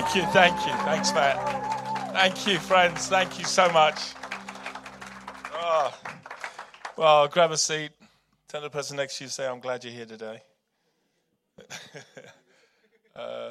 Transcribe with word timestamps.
Thank 0.00 0.14
you, 0.16 0.22
thank 0.32 0.66
you. 0.66 0.72
Thanks, 0.84 1.12
Matt. 1.12 2.14
Thank 2.14 2.46
you, 2.46 2.58
friends. 2.58 3.08
Thank 3.08 3.38
you 3.38 3.44
so 3.44 3.70
much. 3.70 4.00
Oh. 5.54 5.94
Well, 6.96 7.28
grab 7.28 7.50
a 7.50 7.58
seat. 7.58 7.90
Tell 8.48 8.62
the 8.62 8.70
person 8.70 8.96
next 8.96 9.18
to 9.18 9.24
you, 9.24 9.30
say, 9.30 9.46
I'm 9.46 9.60
glad 9.60 9.84
you're 9.84 9.92
here 9.92 10.06
today. 10.06 10.40
uh, 13.14 13.50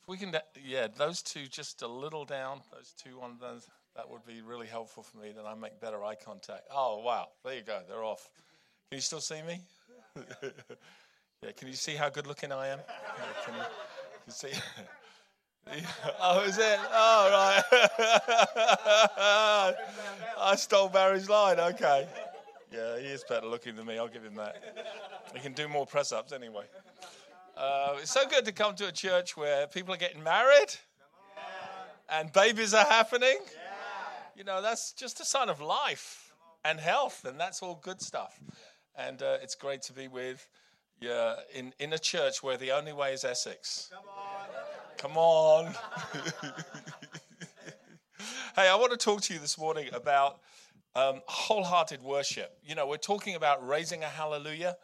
if 0.00 0.06
we 0.06 0.16
can, 0.16 0.32
yeah, 0.64 0.86
those 0.96 1.22
two 1.22 1.48
just 1.48 1.82
a 1.82 1.88
little 1.88 2.24
down, 2.24 2.60
those 2.72 2.94
two 2.96 3.20
on 3.20 3.36
those, 3.40 3.66
that 3.96 4.08
would 4.08 4.24
be 4.24 4.42
really 4.42 4.68
helpful 4.68 5.02
for 5.02 5.18
me. 5.18 5.32
Then 5.34 5.44
I 5.44 5.56
make 5.56 5.80
better 5.80 6.04
eye 6.04 6.14
contact. 6.24 6.68
Oh, 6.72 7.02
wow. 7.04 7.26
There 7.44 7.56
you 7.56 7.62
go. 7.62 7.80
They're 7.88 8.04
off. 8.04 8.30
Can 8.90 8.98
you 8.98 9.02
still 9.02 9.20
see 9.20 9.42
me? 9.42 9.60
yeah, 11.42 11.50
can 11.56 11.66
you 11.66 11.74
see 11.74 11.96
how 11.96 12.10
good 12.10 12.28
looking 12.28 12.52
I 12.52 12.68
am? 12.68 12.78
Yeah, 12.78 13.24
can 13.44 13.54
you, 13.54 13.60
can 13.60 13.68
you 14.28 14.32
see? 14.32 14.52
oh, 16.20 16.40
is 16.42 16.58
it? 16.58 16.78
Oh, 16.92 17.30
right. 17.32 17.62
I 20.38 20.54
stole 20.56 20.88
Barry's 20.88 21.28
line. 21.28 21.58
Okay. 21.58 22.06
Yeah, 22.72 22.98
he 22.98 23.06
is 23.06 23.24
better 23.28 23.46
looking 23.46 23.74
than 23.76 23.86
me. 23.86 23.98
I'll 23.98 24.08
give 24.08 24.24
him 24.24 24.34
that. 24.36 24.62
He 25.34 25.40
can 25.40 25.52
do 25.52 25.68
more 25.68 25.86
press 25.86 26.12
ups 26.12 26.32
anyway. 26.32 26.64
Uh, 27.56 27.96
it's 28.00 28.10
so 28.10 28.26
good 28.28 28.44
to 28.44 28.52
come 28.52 28.74
to 28.76 28.86
a 28.86 28.92
church 28.92 29.36
where 29.36 29.66
people 29.66 29.94
are 29.94 29.98
getting 29.98 30.22
married 30.22 30.74
and 32.08 32.32
babies 32.32 32.74
are 32.74 32.84
happening. 32.84 33.38
You 34.36 34.44
know, 34.44 34.60
that's 34.60 34.92
just 34.92 35.20
a 35.20 35.24
sign 35.24 35.48
of 35.48 35.60
life 35.60 36.32
and 36.64 36.78
health, 36.78 37.24
and 37.24 37.40
that's 37.40 37.62
all 37.62 37.80
good 37.82 38.00
stuff. 38.00 38.38
And 38.96 39.22
uh, 39.22 39.38
it's 39.42 39.54
great 39.54 39.82
to 39.82 39.92
be 39.92 40.08
with 40.08 40.46
you 41.00 41.32
in, 41.54 41.72
in 41.78 41.92
a 41.92 41.98
church 41.98 42.42
where 42.42 42.56
the 42.56 42.72
only 42.72 42.92
way 42.92 43.12
is 43.12 43.24
Essex. 43.24 43.90
Come 44.98 45.18
on. 45.18 45.74
hey, 48.56 48.68
I 48.68 48.74
want 48.76 48.92
to 48.92 48.96
talk 48.96 49.20
to 49.22 49.34
you 49.34 49.38
this 49.38 49.58
morning 49.58 49.88
about 49.92 50.40
um, 50.94 51.20
wholehearted 51.26 52.02
worship. 52.02 52.56
You 52.64 52.74
know, 52.74 52.86
we're 52.86 52.96
talking 52.96 53.34
about 53.34 53.66
raising 53.66 54.02
a 54.02 54.06
hallelujah. 54.06 54.76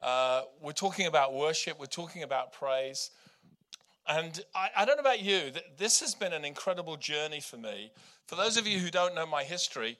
Uh, 0.00 0.42
we're 0.62 0.72
talking 0.72 1.06
about 1.06 1.34
worship. 1.34 1.80
We're 1.80 1.86
talking 1.86 2.22
about 2.22 2.52
praise. 2.52 3.10
And 4.06 4.40
I, 4.54 4.68
I, 4.76 4.84
don't 4.84 4.96
know 4.96 5.00
about 5.00 5.22
you, 5.22 5.50
this 5.76 6.00
has 6.00 6.14
been 6.14 6.32
an 6.32 6.44
incredible 6.44 6.96
journey 6.96 7.40
for 7.40 7.56
me. 7.56 7.90
For 8.26 8.36
those 8.36 8.56
of 8.56 8.66
you 8.66 8.78
who 8.78 8.90
don't 8.90 9.14
know 9.14 9.26
my 9.26 9.42
history, 9.42 9.98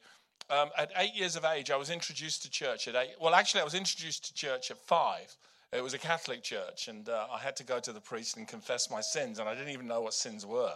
um, 0.51 0.71
at 0.79 0.93
eight 0.97 1.15
years 1.15 1.35
of 1.35 1.45
age, 1.45 1.73
I 1.73 1.77
was 1.77 1.91
introduced 1.91 2.43
to 2.45 2.51
church 2.51 2.87
at 2.87 2.95
eight. 2.95 3.17
Well, 3.21 3.35
actually, 3.35 3.63
I 3.63 3.65
was 3.65 3.75
introduced 3.75 4.25
to 4.27 4.35
church 4.35 4.71
at 4.71 4.79
five. 4.79 5.37
It 5.71 5.83
was 5.83 5.93
a 5.93 5.99
Catholic 5.99 6.43
church, 6.43 6.89
and 6.89 7.09
uh, 7.09 7.27
I 7.31 7.39
had 7.39 7.55
to 7.57 7.65
go 7.65 7.79
to 7.79 7.93
the 7.93 8.01
priest 8.01 8.39
and 8.39 8.49
confess 8.49 8.91
my 8.91 9.03
sins, 9.03 9.39
and 9.39 9.49
I 9.49 9.55
didn't 9.55 9.73
even 9.73 9.87
know 9.87 10.01
what 10.01 10.15
sins 10.15 10.47
were. 10.47 10.75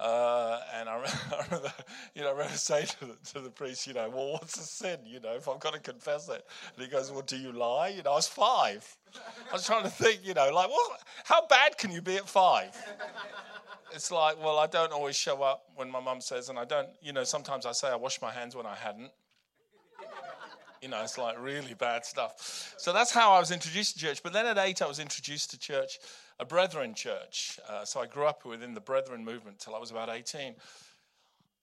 Uh, 0.00 0.58
and 0.74 0.88
I 0.88 0.94
remember, 1.50 1.72
you 2.16 2.22
know, 2.22 2.28
I 2.28 2.32
remember 2.32 2.56
saying 2.56 2.86
to 2.98 3.06
the, 3.06 3.16
to 3.34 3.40
the, 3.40 3.50
priest, 3.50 3.86
you 3.86 3.94
know, 3.94 4.10
well, 4.10 4.32
what's 4.32 4.58
a 4.58 4.62
sin, 4.62 4.98
you 5.06 5.20
know, 5.20 5.34
if 5.34 5.48
I've 5.48 5.60
got 5.60 5.74
to 5.74 5.78
confess 5.78 6.28
it? 6.28 6.44
And 6.74 6.84
he 6.84 6.90
goes, 6.90 7.12
well, 7.12 7.22
do 7.22 7.36
you 7.36 7.52
lie? 7.52 7.88
You 7.88 8.02
know, 8.02 8.10
I 8.10 8.16
was 8.16 8.26
five. 8.26 8.96
I 9.50 9.52
was 9.52 9.64
trying 9.64 9.84
to 9.84 9.88
think, 9.88 10.20
you 10.24 10.34
know, 10.34 10.52
like, 10.52 10.68
well, 10.68 10.96
how 11.22 11.46
bad 11.46 11.78
can 11.78 11.92
you 11.92 12.02
be 12.02 12.16
at 12.16 12.28
five? 12.28 12.76
It's 13.92 14.10
like, 14.10 14.42
well, 14.42 14.58
I 14.58 14.66
don't 14.66 14.92
always 14.92 15.14
show 15.14 15.40
up 15.42 15.66
when 15.76 15.88
my 15.88 16.00
mum 16.00 16.20
says, 16.20 16.48
and 16.48 16.58
I 16.58 16.64
don't, 16.64 16.88
you 17.00 17.12
know, 17.12 17.22
sometimes 17.22 17.64
I 17.64 17.70
say 17.70 17.88
I 17.88 17.94
wash 17.94 18.20
my 18.20 18.32
hands 18.32 18.56
when 18.56 18.66
I 18.66 18.74
hadn't. 18.74 19.12
You 20.84 20.90
know, 20.90 21.00
it's 21.00 21.16
like 21.16 21.40
really 21.40 21.72
bad 21.72 22.04
stuff. 22.04 22.74
So 22.76 22.92
that's 22.92 23.10
how 23.10 23.32
I 23.32 23.40
was 23.40 23.50
introduced 23.50 23.94
to 23.94 24.00
church. 24.00 24.22
But 24.22 24.34
then 24.34 24.44
at 24.44 24.58
eight, 24.58 24.82
I 24.82 24.86
was 24.86 24.98
introduced 24.98 25.52
to 25.52 25.58
church, 25.58 25.98
a 26.38 26.44
Brethren 26.44 26.92
church. 26.92 27.58
Uh, 27.66 27.86
so 27.86 28.00
I 28.00 28.06
grew 28.06 28.26
up 28.26 28.44
within 28.44 28.74
the 28.74 28.82
Brethren 28.82 29.24
movement 29.24 29.60
till 29.60 29.74
I 29.74 29.78
was 29.78 29.90
about 29.90 30.10
18. 30.10 30.54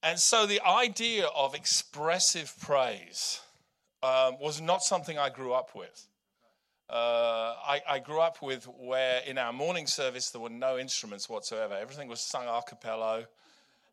And 0.02 0.18
so 0.18 0.48
the 0.48 0.60
idea 0.66 1.28
of 1.36 1.54
expressive 1.54 2.52
praise 2.62 3.42
um, 4.02 4.38
was 4.42 4.60
not 4.60 4.82
something 4.82 5.20
I 5.20 5.30
grew 5.30 5.54
up 5.54 5.76
with. 5.76 6.08
Uh, 6.90 7.54
I, 7.64 7.82
I, 7.88 8.00
grew 8.00 8.22
up 8.22 8.42
with 8.42 8.66
where 8.66 9.22
in 9.28 9.38
our 9.38 9.54
morning 9.54 9.86
service 9.86 10.32
there 10.32 10.42
were 10.42 10.50
no 10.50 10.80
instruments 10.80 11.30
whatsoever. 11.30 11.76
Everything 11.76 12.08
was 12.08 12.22
sung 12.22 12.48
a 12.48 12.62
cappella. 12.68 13.28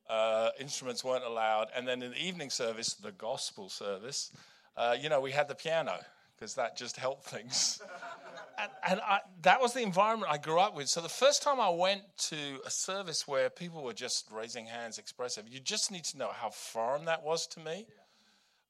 Uh, 0.09 0.49
instruments 0.59 1.05
weren't 1.05 1.23
allowed. 1.23 1.69
And 1.77 1.87
then 1.87 2.03
in 2.03 2.13
the 2.13 2.17
evening 2.17 2.49
service, 2.49 2.95
the 2.95 3.13
gospel 3.13 3.69
service, 3.69 4.33
uh, 4.79 4.97
you 4.99 5.09
know, 5.09 5.21
we 5.21 5.33
had 5.33 5.49
the 5.49 5.55
piano 5.55 5.99
because 6.37 6.55
that 6.55 6.77
just 6.77 6.97
helped 6.97 7.25
things. 7.25 7.83
and, 8.63 8.71
and 8.89 9.01
I, 9.01 9.19
that 9.43 9.61
was 9.61 9.75
the 9.75 9.83
environment 9.83 10.31
I 10.31 10.39
grew 10.39 10.61
up 10.61 10.75
with. 10.75 10.89
So 10.89 11.01
the 11.01 11.09
first 11.09 11.43
time 11.43 11.59
I 11.61 11.69
went 11.69 12.03
to 12.29 12.37
a 12.65 12.71
service 12.71 13.27
where 13.27 13.51
people 13.51 13.83
were 13.83 13.93
just 13.93 14.31
raising 14.31 14.67
hands, 14.67 14.99
expressive, 14.99 15.49
you 15.49 15.59
just 15.59 15.91
need 15.91 16.05
to 16.05 16.19
know 16.19 16.31
how 16.33 16.51
foreign 16.51 17.07
that 17.07 17.25
was 17.25 17.49
to 17.49 17.61
me. 17.61 17.87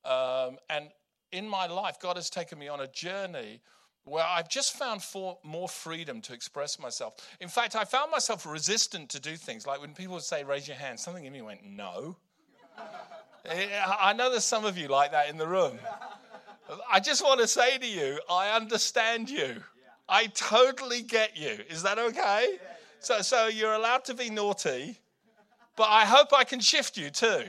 Um, 0.05 0.57
and 0.71 0.89
in 1.31 1.47
my 1.47 1.67
life, 1.67 1.99
God 2.01 2.17
has 2.17 2.31
taken 2.31 2.59
me 2.59 2.69
on 2.69 2.81
a 2.81 2.89
journey 2.89 3.61
where 4.05 4.25
I've 4.25 4.49
just 4.49 4.79
found 4.79 5.03
for, 5.03 5.39
more 5.45 5.69
freedom 5.69 6.23
to 6.23 6.33
express 6.33 6.79
myself. 6.79 7.15
In 7.41 7.49
fact, 7.49 7.77
I 7.77 7.85
found 7.85 8.11
myself 8.11 8.47
resistant 8.47 9.11
to 9.11 9.21
do 9.21 9.37
things 9.37 9.67
like 9.67 9.83
when 9.83 9.93
people 9.93 10.15
would 10.15 10.23
say, 10.23 10.43
raise 10.43 10.67
your 10.67 10.79
hand, 10.79 10.99
something 10.99 11.27
in 11.27 11.33
me 11.35 11.43
went, 11.43 11.61
no. 11.67 12.17
I 14.01 14.13
know 14.13 14.31
there's 14.31 14.45
some 14.45 14.65
of 14.65 14.77
you 14.77 14.89
like 14.89 15.13
that 15.13 15.29
in 15.29 15.37
the 15.37 15.47
room. 15.47 15.79
I 16.91 17.01
just 17.01 17.23
want 17.23 17.41
to 17.41 17.47
say 17.47 17.79
to 17.79 17.87
you, 17.87 18.21
I 18.31 18.55
understand 18.55 19.31
you. 19.31 19.63
I 20.09 20.27
totally 20.27 21.03
get 21.03 21.37
you. 21.37 21.59
Is 21.69 21.83
that 21.83 21.99
okay? 21.99 22.59
So, 23.01 23.21
so 23.21 23.47
you're 23.47 23.75
allowed 23.75 24.05
to 24.07 24.15
be 24.15 24.31
naughty, 24.31 24.99
but 25.77 25.89
I 25.89 26.05
hope 26.05 26.33
I 26.33 26.45
can 26.45 26.61
shift 26.61 26.97
you 26.97 27.11
too. 27.11 27.45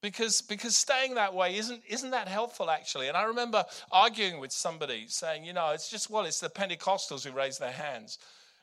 Because, 0.00 0.42
because 0.42 0.76
staying 0.76 1.14
that 1.14 1.32
way 1.32 1.56
isn't, 1.56 1.82
isn't 1.88 2.10
that 2.10 2.28
helpful 2.28 2.70
actually? 2.70 3.08
And 3.08 3.16
I 3.16 3.22
remember 3.22 3.64
arguing 3.90 4.38
with 4.38 4.52
somebody 4.52 5.06
saying, 5.08 5.44
you 5.44 5.54
know, 5.54 5.70
it's 5.70 5.88
just, 5.88 6.10
well, 6.10 6.26
it's 6.26 6.40
the 6.40 6.50
Pentecostals 6.50 7.24
who 7.24 7.32
raise 7.32 7.56
their 7.56 7.72
hands. 7.72 8.18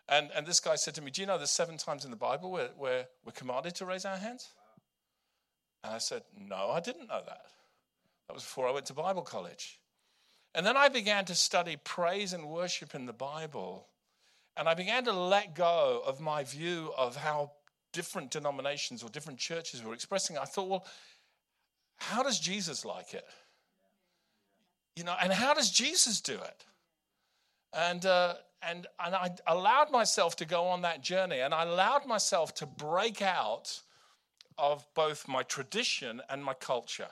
And, 0.08 0.30
and 0.36 0.46
this 0.46 0.60
guy 0.60 0.76
said 0.76 0.94
to 0.96 1.02
me, 1.02 1.10
Do 1.10 1.22
you 1.22 1.28
know 1.28 1.38
there's 1.38 1.50
seven 1.50 1.78
times 1.78 2.06
in 2.06 2.12
the 2.12 2.18
Bible 2.18 2.52
where, 2.52 2.70
where 2.78 3.08
we're 3.26 3.32
commanded 3.32 3.74
to 3.76 3.86
raise 3.86 4.06
our 4.06 4.18
hands? 4.18 4.50
And 5.84 5.94
I 5.94 5.98
said, 5.98 6.24
No, 6.38 6.70
I 6.70 6.80
didn't 6.80 7.08
know 7.08 7.22
that. 7.26 7.46
That 8.28 8.34
was 8.34 8.44
before 8.44 8.68
I 8.68 8.72
went 8.72 8.86
to 8.88 8.94
Bible 8.94 9.24
college. 9.24 9.80
And 10.54 10.66
then 10.66 10.76
I 10.76 10.90
began 10.90 11.26
to 11.26 11.36
study 11.36 11.78
praise 11.84 12.34
and 12.34 12.50
worship 12.50 12.94
in 12.94 13.06
the 13.06 13.14
Bible. 13.14 13.88
And 14.58 14.68
I 14.68 14.74
began 14.74 15.06
to 15.06 15.14
let 15.14 15.56
go 15.56 16.02
of 16.06 16.20
my 16.20 16.44
view 16.44 16.92
of 16.98 17.16
how 17.16 17.52
different 17.94 18.32
denominations 18.32 19.04
or 19.04 19.10
different 19.10 19.40
churches 19.40 19.84
were 19.84 19.94
expressing. 19.94 20.38
I 20.38 20.46
thought, 20.46 20.68
well, 20.68 20.86
how 21.98 22.24
does 22.24 22.40
Jesus 22.40 22.84
like 22.84 23.14
it? 23.14 23.26
You 24.96 25.04
know, 25.04 25.16
and 25.22 25.32
how 25.32 25.54
does 25.54 25.72
Jesus 25.72 26.20
do 26.20 26.34
it? 26.34 26.66
And, 27.74 28.06
uh, 28.06 28.36
and, 28.62 28.88
and 29.00 29.16
I 29.16 29.30
allowed 29.48 29.90
myself 29.92 30.36
to 30.38 30.46
go 30.46 30.66
on 30.66 30.82
that 30.82 31.02
journey 31.02 31.40
and 31.40 31.54
I 31.54 31.64
allowed 31.64 32.06
myself 32.06 32.54
to 32.56 32.66
break 32.66 33.22
out 33.22 33.82
of 34.58 34.86
both 34.94 35.28
my 35.28 35.44
tradition 35.44 36.22
and 36.30 36.44
my 36.44 36.54
culture. 36.54 37.10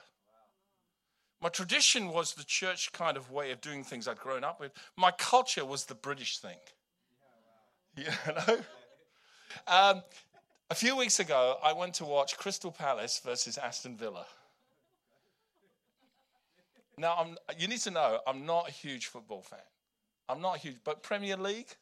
My 1.42 1.48
tradition 1.48 2.08
was 2.08 2.34
the 2.34 2.44
church 2.44 2.92
kind 2.92 3.16
of 3.16 3.30
way 3.30 3.50
of 3.50 3.60
doing 3.60 3.82
things 3.82 4.06
I'd 4.06 4.18
grown 4.18 4.44
up 4.44 4.60
with. 4.60 4.72
My 4.96 5.10
culture 5.10 5.64
was 5.64 5.86
the 5.86 5.94
British 5.94 6.38
thing. 6.38 6.58
You 7.96 8.04
know? 8.48 8.58
Um, 9.66 10.02
a 10.70 10.74
few 10.74 10.96
weeks 10.96 11.18
ago, 11.18 11.56
I 11.64 11.72
went 11.72 11.94
to 11.94 12.04
watch 12.04 12.36
Crystal 12.36 12.70
Palace 12.70 13.20
versus 13.24 13.58
Aston 13.58 13.96
Villa. 13.96 14.26
Now, 16.96 17.16
I'm, 17.18 17.36
you 17.58 17.66
need 17.66 17.80
to 17.80 17.90
know, 17.90 18.20
I'm 18.26 18.44
not 18.44 18.68
a 18.68 18.72
huge 18.72 19.06
football 19.06 19.42
fan. 19.42 19.58
I'm 20.28 20.40
not 20.40 20.58
huge, 20.58 20.76
but 20.84 21.02
Premier 21.02 21.36
League, 21.36 21.74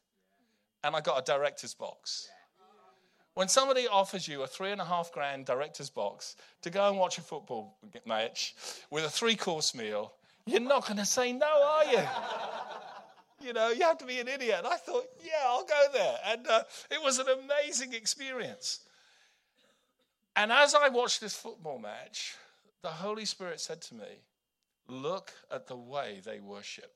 and 0.84 0.94
I 0.94 1.00
got 1.00 1.18
a 1.18 1.24
director's 1.24 1.74
box. 1.74 2.28
When 3.38 3.46
somebody 3.46 3.86
offers 3.86 4.26
you 4.26 4.42
a 4.42 4.48
three 4.48 4.72
and 4.72 4.80
a 4.80 4.84
half 4.84 5.12
grand 5.12 5.46
director's 5.46 5.90
box 5.90 6.34
to 6.62 6.70
go 6.70 6.88
and 6.88 6.98
watch 6.98 7.18
a 7.18 7.20
football 7.20 7.76
match 8.04 8.56
with 8.90 9.04
a 9.04 9.08
three 9.08 9.36
course 9.36 9.76
meal, 9.76 10.12
you're 10.44 10.58
not 10.58 10.88
going 10.88 10.96
to 10.96 11.04
say 11.04 11.32
no, 11.32 11.46
are 11.46 11.84
you? 11.84 12.02
you 13.46 13.52
know, 13.52 13.68
you 13.68 13.82
have 13.82 13.98
to 13.98 14.06
be 14.06 14.18
an 14.18 14.26
idiot. 14.26 14.62
I 14.64 14.76
thought, 14.76 15.04
yeah, 15.24 15.44
I'll 15.46 15.64
go 15.64 15.86
there. 15.92 16.16
And 16.26 16.48
uh, 16.48 16.64
it 16.90 17.00
was 17.00 17.20
an 17.20 17.26
amazing 17.28 17.92
experience. 17.92 18.80
And 20.34 20.50
as 20.50 20.74
I 20.74 20.88
watched 20.88 21.20
this 21.20 21.36
football 21.36 21.78
match, 21.78 22.34
the 22.82 22.88
Holy 22.88 23.24
Spirit 23.24 23.60
said 23.60 23.80
to 23.82 23.94
me, 23.94 24.18
Look 24.88 25.32
at 25.52 25.68
the 25.68 25.76
way 25.76 26.22
they 26.24 26.40
worship. 26.40 26.92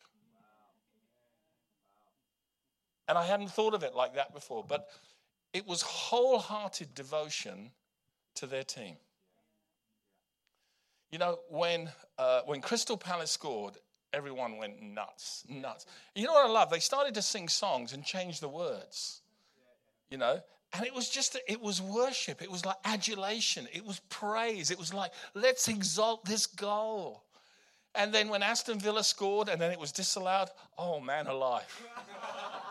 And 3.07 3.17
I 3.17 3.27
hadn't 3.27 3.53
thought 3.53 3.75
of 3.75 3.85
it 3.85 3.95
like 3.95 4.17
that 4.17 4.35
before. 4.35 4.65
But 4.67 4.89
it 5.53 5.67
was 5.67 5.83
wholehearted 5.83 6.95
devotion 6.95 7.71
to 8.37 8.47
their 8.47 8.65
team. 8.65 8.97
You 11.11 11.19
know, 11.19 11.39
when, 11.51 11.91
uh, 12.19 12.41
when 12.47 12.63
Crystal 12.63 12.97
Palace 12.97 13.31
scored, 13.31 13.77
everyone 14.15 14.57
went 14.57 14.81
nuts, 14.83 15.45
nuts. 15.49 15.87
You 16.15 16.27
know 16.27 16.33
what 16.33 16.47
I 16.47 16.51
love? 16.51 16.71
They 16.71 16.79
started 16.79 17.15
to 17.15 17.23
sing 17.23 17.49
songs 17.49 17.93
and 17.93 18.03
change 18.03 18.41
the 18.41 18.49
words. 18.49 19.21
You 20.11 20.19
know, 20.19 20.41
And 20.75 20.87
it 20.87 20.95
was 20.95 21.09
just, 21.09 21.39
it 21.49 21.61
was 21.61 21.83
worship. 21.83 22.43
It 22.43 22.51
was 22.51 22.65
like 22.65 22.77
adulation. 22.85 23.69
It 23.73 23.85
was 23.85 24.01
praise. 24.09 24.71
It 24.71 24.79
was 24.79 24.93
like, 24.95 25.13
let's 25.35 25.69
exalt 25.69 26.25
this 26.25 26.47
goal. 26.47 27.25
And 27.95 28.13
then 28.13 28.29
when 28.29 28.43
Aston 28.43 28.79
Villa 28.79 29.05
scored 29.05 29.49
and 29.49 29.61
then 29.61 29.71
it 29.71 29.79
was 29.79 29.93
disallowed, 29.93 30.49
oh 30.79 30.99
man 30.99 31.27
alive. 31.27 31.83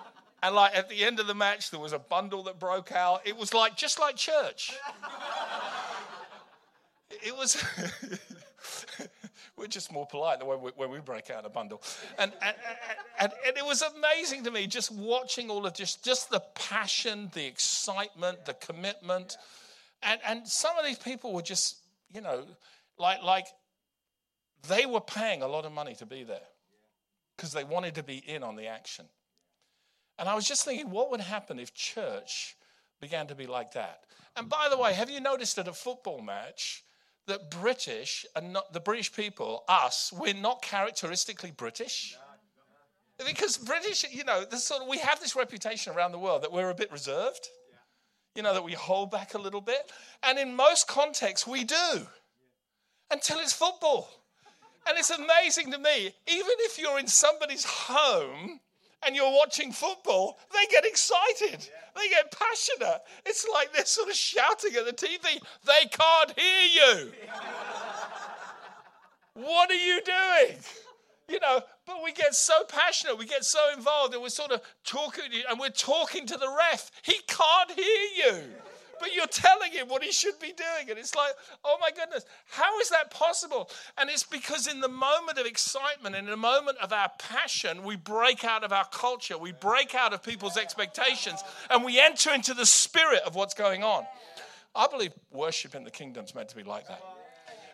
and 0.43 0.55
like 0.55 0.75
at 0.75 0.89
the 0.89 1.03
end 1.03 1.19
of 1.19 1.27
the 1.27 1.35
match, 1.35 1.69
there 1.71 1.79
was 1.79 1.93
a 1.93 1.99
bundle 1.99 2.43
that 2.43 2.59
broke 2.59 2.91
out. 2.91 3.21
It 3.25 3.37
was 3.37 3.53
like, 3.53 3.75
just 3.77 3.99
like 3.99 4.15
church. 4.15 4.73
it 7.09 7.35
was. 7.35 7.63
We're 9.57 9.67
just 9.67 9.91
more 9.91 10.07
polite 10.07 10.39
than 10.39 10.47
when 10.47 10.59
we, 10.59 10.71
when 10.75 10.89
we 10.89 10.99
break 10.99 11.29
out 11.29 11.45
a 11.45 11.49
bundle. 11.49 11.83
And, 12.17 12.31
and, 12.41 12.55
and, 13.19 13.31
and, 13.45 13.57
it 13.57 13.63
was 13.63 13.83
amazing 13.83 14.43
to 14.45 14.51
me 14.51 14.65
just 14.65 14.91
watching 14.91 15.51
all 15.51 15.67
of 15.67 15.75
just, 15.75 16.03
just 16.03 16.31
the 16.31 16.39
passion, 16.55 17.29
the 17.33 17.45
excitement, 17.45 18.45
the 18.45 18.55
commitment. 18.55 19.37
And, 20.01 20.19
and 20.27 20.47
some 20.47 20.75
of 20.79 20.85
these 20.85 20.97
people 20.97 21.31
were 21.31 21.43
just, 21.43 21.77
you 22.11 22.21
know, 22.21 22.43
like, 22.97 23.21
like 23.21 23.45
they 24.67 24.87
were 24.87 25.01
paying 25.01 25.43
a 25.43 25.47
lot 25.47 25.65
of 25.65 25.71
money 25.71 25.93
to 25.95 26.07
be 26.07 26.23
there 26.23 26.47
because 27.35 27.53
they 27.53 27.63
wanted 27.63 27.93
to 27.95 28.03
be 28.03 28.17
in 28.17 28.41
on 28.41 28.55
the 28.55 28.65
action. 28.65 29.05
And 30.21 30.29
I 30.29 30.35
was 30.35 30.47
just 30.47 30.63
thinking, 30.63 30.89
what 30.91 31.11
would 31.11 31.19
happen 31.19 31.59
if 31.59 31.73
church 31.73 32.55
began 33.01 33.27
to 33.27 33.35
be 33.35 33.47
like 33.47 33.73
that? 33.73 34.03
And 34.37 34.47
by 34.47 34.67
the 34.69 34.77
way, 34.77 34.93
have 34.93 35.09
you 35.09 35.19
noticed 35.19 35.57
at 35.57 35.67
a 35.67 35.73
football 35.73 36.21
match, 36.21 36.83
that 37.25 37.49
British 37.49 38.25
and 38.35 38.53
not 38.53 38.71
the 38.71 38.79
British 38.79 39.11
people, 39.11 39.63
us, 39.67 40.13
we're 40.15 40.33
not 40.33 40.61
characteristically 40.61 41.51
British. 41.51 42.15
Because 43.25 43.57
British, 43.57 44.05
you 44.11 44.23
know, 44.23 44.43
sort 44.51 44.83
of, 44.83 44.87
we 44.87 44.97
have 44.97 45.19
this 45.19 45.35
reputation 45.35 45.93
around 45.93 46.11
the 46.11 46.19
world 46.19 46.43
that 46.43 46.51
we're 46.51 46.69
a 46.69 46.75
bit 46.75 46.91
reserved, 46.91 47.47
you 48.35 48.41
know, 48.41 48.53
that 48.53 48.63
we 48.63 48.73
hold 48.73 49.11
back 49.11 49.33
a 49.33 49.37
little 49.37 49.61
bit. 49.61 49.91
And 50.23 50.39
in 50.39 50.55
most 50.55 50.87
contexts, 50.87 51.47
we 51.47 51.63
do 51.63 52.07
until 53.11 53.39
it's 53.39 53.53
football. 53.53 54.09
And 54.87 54.97
it's 54.97 55.11
amazing 55.11 55.71
to 55.71 55.77
me, 55.77 56.13
even 56.27 56.55
if 56.59 56.79
you're 56.79 56.99
in 56.99 57.07
somebody's 57.07 57.65
home 57.65 58.59
and 59.05 59.15
you're 59.15 59.31
watching 59.31 59.71
football, 59.71 60.39
they 60.53 60.65
get 60.69 60.85
excited. 60.85 61.67
They 61.95 62.09
get 62.09 62.31
passionate. 62.31 63.01
It's 63.25 63.47
like 63.53 63.73
they're 63.73 63.85
sort 63.85 64.09
of 64.09 64.15
shouting 64.15 64.75
at 64.75 64.85
the 64.85 64.93
TV, 64.93 65.41
they 65.65 65.87
can't 65.89 66.39
hear 66.39 66.63
you. 66.73 67.11
what 69.33 69.69
are 69.69 69.73
you 69.73 70.01
doing? 70.03 70.57
You 71.27 71.39
know, 71.39 71.61
but 71.85 72.03
we 72.03 72.11
get 72.11 72.35
so 72.35 72.63
passionate, 72.67 73.17
we 73.17 73.25
get 73.25 73.43
so 73.43 73.59
involved, 73.75 74.13
and 74.13 74.21
we're 74.21 74.29
sort 74.29 74.51
of 74.51 74.61
talking, 74.83 75.23
and 75.49 75.59
we're 75.59 75.69
talking 75.69 76.25
to 76.27 76.37
the 76.37 76.47
ref. 76.71 76.91
He 77.03 77.15
can't 77.27 77.71
hear 77.71 77.85
you 78.25 78.43
but 79.01 79.13
you're 79.13 79.27
telling 79.27 79.71
him 79.71 79.87
what 79.87 80.03
he 80.03 80.11
should 80.11 80.39
be 80.39 80.53
doing. 80.53 80.89
And 80.89 80.97
it's 80.97 81.15
like, 81.15 81.31
oh 81.65 81.77
my 81.81 81.89
goodness, 81.89 82.23
how 82.51 82.79
is 82.79 82.89
that 82.89 83.11
possible? 83.11 83.69
And 83.97 84.09
it's 84.09 84.23
because 84.23 84.67
in 84.67 84.79
the 84.79 84.87
moment 84.87 85.37
of 85.37 85.45
excitement, 85.45 86.15
in 86.15 86.27
the 86.27 86.37
moment 86.37 86.77
of 86.77 86.93
our 86.93 87.11
passion, 87.19 87.83
we 87.83 87.95
break 87.95 88.45
out 88.45 88.63
of 88.63 88.71
our 88.71 88.85
culture, 88.85 89.37
we 89.37 89.51
break 89.51 89.95
out 89.95 90.13
of 90.13 90.23
people's 90.23 90.57
expectations, 90.57 91.43
and 91.69 91.83
we 91.83 91.99
enter 91.99 92.31
into 92.31 92.53
the 92.53 92.65
spirit 92.65 93.21
of 93.25 93.35
what's 93.35 93.55
going 93.55 93.83
on. 93.83 94.05
I 94.75 94.87
believe 94.87 95.11
worship 95.31 95.75
in 95.75 95.83
the 95.83 95.91
kingdom 95.91 96.23
is 96.23 96.33
meant 96.33 96.49
to 96.49 96.55
be 96.55 96.63
like 96.63 96.87
that. 96.87 97.01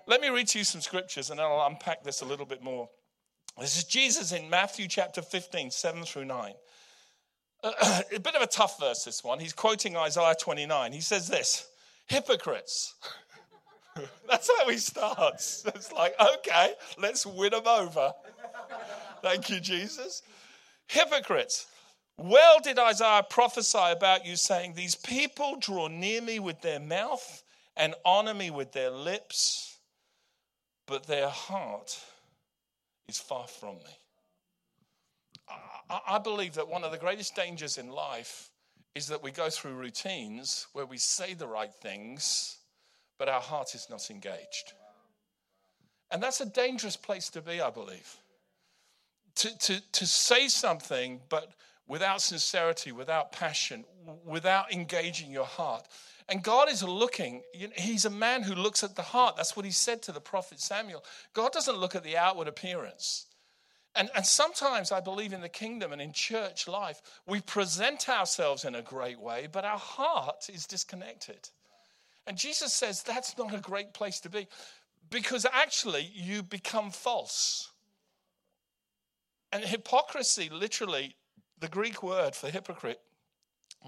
Let 0.08 0.22
me 0.22 0.30
read 0.30 0.48
to 0.50 0.60
you 0.60 0.64
some 0.64 0.82
scriptures 0.82 1.30
and 1.30 1.38
then 1.38 1.46
I'll 1.46 1.68
unpack 1.68 2.04
this 2.04 2.22
a 2.22 2.26
little 2.26 2.46
bit 2.46 2.64
more. 2.64 2.90
This 3.60 3.78
is 3.78 3.84
Jesus 3.84 4.32
in 4.32 4.50
Matthew 4.50 4.88
chapter 4.88 5.22
15, 5.22 5.72
7 5.72 6.04
through 6.04 6.26
9. 6.26 6.54
a 8.16 8.20
bit 8.20 8.36
of 8.36 8.42
a 8.42 8.48
tough 8.48 8.80
verse, 8.80 9.04
this 9.04 9.24
one. 9.24 9.40
He's 9.40 9.54
quoting 9.54 9.96
Isaiah 9.96 10.36
29. 10.40 10.92
He 10.92 11.02
says 11.02 11.28
this 11.28 11.68
hypocrites. 12.08 12.96
That's 14.30 14.50
how 14.58 14.70
he 14.70 14.78
starts. 14.78 15.66
It's 15.76 15.92
like, 15.92 16.16
okay, 16.20 16.74
let's 16.98 17.26
win 17.26 17.52
them 17.52 17.68
over. 17.68 18.14
Thank 19.22 19.50
you, 19.50 19.60
Jesus. 19.60 20.22
Hypocrites. 20.88 21.68
Well, 22.18 22.60
did 22.64 22.80
Isaiah 22.80 23.26
prophesy 23.30 23.78
about 23.78 24.26
you, 24.26 24.36
saying, 24.36 24.74
These 24.74 24.96
people 24.96 25.58
draw 25.60 25.88
near 25.88 26.22
me 26.22 26.40
with 26.40 26.62
their 26.62 26.80
mouth 26.80 27.44
and 27.76 27.94
honor 28.04 28.34
me 28.34 28.50
with 28.50 28.72
their 28.72 28.90
lips, 28.90 29.78
but 30.88 31.06
their 31.06 31.30
heart 31.30 32.00
is 33.08 33.20
far 33.20 33.48
from 33.48 33.76
me. 33.76 33.97
I 35.90 36.18
believe 36.18 36.56
that 36.56 36.68
one 36.68 36.84
of 36.84 36.92
the 36.92 36.98
greatest 36.98 37.36
dangers 37.36 37.78
in 37.78 37.90
life 37.90 38.50
is 38.96 39.08
that 39.08 39.24
we 39.24 39.32
go 39.32 39.50
through 39.50 39.76
routines 39.76 40.68
where 40.74 40.86
we 40.86 40.98
say 40.98 41.34
the 41.34 41.48
right 41.48 41.74
things, 41.74 42.58
but 43.18 43.30
our 43.30 43.40
heart 43.40 43.76
is 43.76 43.88
not 43.90 44.10
engaged. 44.10 44.74
And 46.12 46.22
that's 46.22 46.42
a 46.42 46.46
dangerous 46.46 46.98
place 46.98 47.30
to 47.30 47.42
be, 47.42 47.62
I 47.62 47.70
believe. 47.70 48.18
To, 49.36 49.58
to, 49.60 49.92
to 49.92 50.08
say 50.08 50.48
something, 50.48 51.22
but 51.30 51.52
without 51.88 52.22
sincerity, 52.22 52.92
without 52.92 53.32
passion, 53.32 53.86
without 54.26 54.74
engaging 54.74 55.32
your 55.32 55.46
heart. 55.46 55.86
And 56.28 56.44
God 56.44 56.70
is 56.70 56.84
looking, 56.84 57.44
He's 57.76 58.06
a 58.06 58.10
man 58.10 58.44
who 58.44 58.56
looks 58.56 58.84
at 58.84 58.96
the 58.96 59.02
heart. 59.02 59.38
That's 59.38 59.56
what 59.56 59.66
He 59.66 59.72
said 59.72 60.02
to 60.04 60.12
the 60.12 60.20
prophet 60.20 60.60
Samuel. 60.60 61.04
God 61.34 61.52
doesn't 61.52 61.78
look 61.78 61.96
at 61.96 62.04
the 62.04 62.18
outward 62.18 62.48
appearance. 62.48 63.27
And, 63.98 64.10
and 64.16 64.26
sometimes 64.26 64.92
I 64.92 65.00
believe 65.00 65.34
in 65.34 65.42
the 65.42 65.50
kingdom 65.50 65.92
and 65.92 66.02
in 66.02 66.14
church 66.14 66.68
life, 66.68 67.02
we 67.26 67.42
present 67.42 68.08
ourselves 68.08 68.64
in 68.64 68.76
a 68.76 68.82
great 68.82 69.20
way, 69.20 69.48
but 69.52 69.66
our 69.66 69.80
heart 69.80 70.50
is 70.54 70.68
disconnected. 70.68 71.50
And 72.28 72.38
Jesus 72.38 72.74
says 72.74 73.02
that's 73.02 73.38
not 73.38 73.56
a 73.56 73.60
great 73.60 73.94
place 73.94 74.20
to 74.20 74.30
be 74.30 74.48
because 75.10 75.46
actually 75.52 76.12
you 76.14 76.44
become 76.44 76.92
false. 76.92 77.72
And 79.52 79.64
hypocrisy, 79.64 80.50
literally, 80.52 81.16
the 81.60 81.70
Greek 81.70 82.04
word 82.04 82.36
for 82.36 82.50
hypocrite 82.50 83.00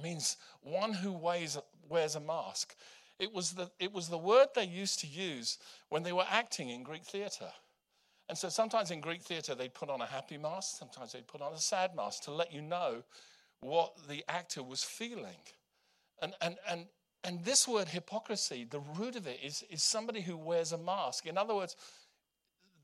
means 0.02 0.38
one 0.62 0.94
who 0.94 1.12
wears, 1.12 1.58
wears 1.88 2.16
a 2.16 2.20
mask. 2.20 2.76
It 3.20 3.34
was, 3.34 3.52
the, 3.52 3.70
it 3.80 3.92
was 3.92 4.08
the 4.08 4.18
word 4.18 4.48
they 4.56 4.64
used 4.64 5.00
to 5.02 5.08
use 5.08 5.58
when 5.90 6.04
they 6.04 6.14
were 6.14 6.26
acting 6.30 6.70
in 6.70 6.84
Greek 6.84 7.06
theater. 7.06 7.52
And 8.30 8.38
so 8.38 8.48
sometimes 8.48 8.92
in 8.92 9.02
Greek 9.02 9.24
theater, 9.24 9.56
they'd 9.56 9.74
put 9.74 9.90
on 9.90 10.02
a 10.02 10.06
happy 10.06 10.38
mask, 10.38 10.78
sometimes 10.78 11.12
they'd 11.12 11.28
put 11.28 11.42
on 11.42 11.52
a 11.52 11.60
sad 11.60 11.96
mask 11.96 12.24
to 12.24 12.32
let 12.32 12.54
you 12.54 12.62
know 12.62 13.04
what 13.60 13.94
the 14.08 14.24
actor 14.30 14.62
was 14.62 14.84
feeling. 14.84 15.42
And, 16.22 16.34
and, 16.40 16.58
and, 16.70 16.86
and 17.24 17.44
this 17.44 17.68
word 17.68 17.88
hypocrisy, 17.88 18.68
the 18.70 18.82
root 18.98 19.16
of 19.16 19.26
it 19.26 19.40
is, 19.44 19.64
is 19.72 19.82
somebody 19.82 20.22
who 20.22 20.38
wears 20.38 20.72
a 20.72 20.78
mask. 20.78 21.26
In 21.26 21.38
other 21.40 21.56
words, 21.56 21.76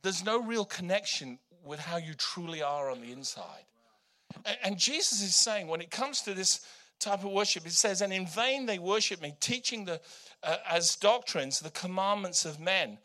there's 0.02 0.26
no 0.26 0.42
real 0.42 0.66
connection 0.66 1.38
with 1.64 1.80
how 1.80 1.98
you 1.98 2.16
truly 2.16 2.64
are 2.64 2.90
on 2.90 3.02
the 3.02 3.12
inside. 3.12 3.66
And, 4.46 4.58
and 4.64 4.78
Jesus 4.78 5.22
is 5.22 5.36
saying, 5.36 5.68
when 5.68 5.82
it 5.82 5.92
comes 5.92 6.22
to 6.24 6.34
this 6.34 6.66
type 7.00 7.24
of 7.24 7.32
worship, 7.32 7.68
it 7.68 7.74
says, 7.74 8.02
and 8.02 8.12
in 8.12 8.26
vain 8.26 8.66
they 8.66 8.80
worship 8.80 9.22
me, 9.22 9.36
teaching 9.40 9.86
the, 9.86 10.02
uh, 10.42 10.58
as 10.68 10.96
doctrines 10.96 11.60
the 11.60 11.70
commandments 11.70 12.46
of 12.46 12.60
men. 12.60 12.98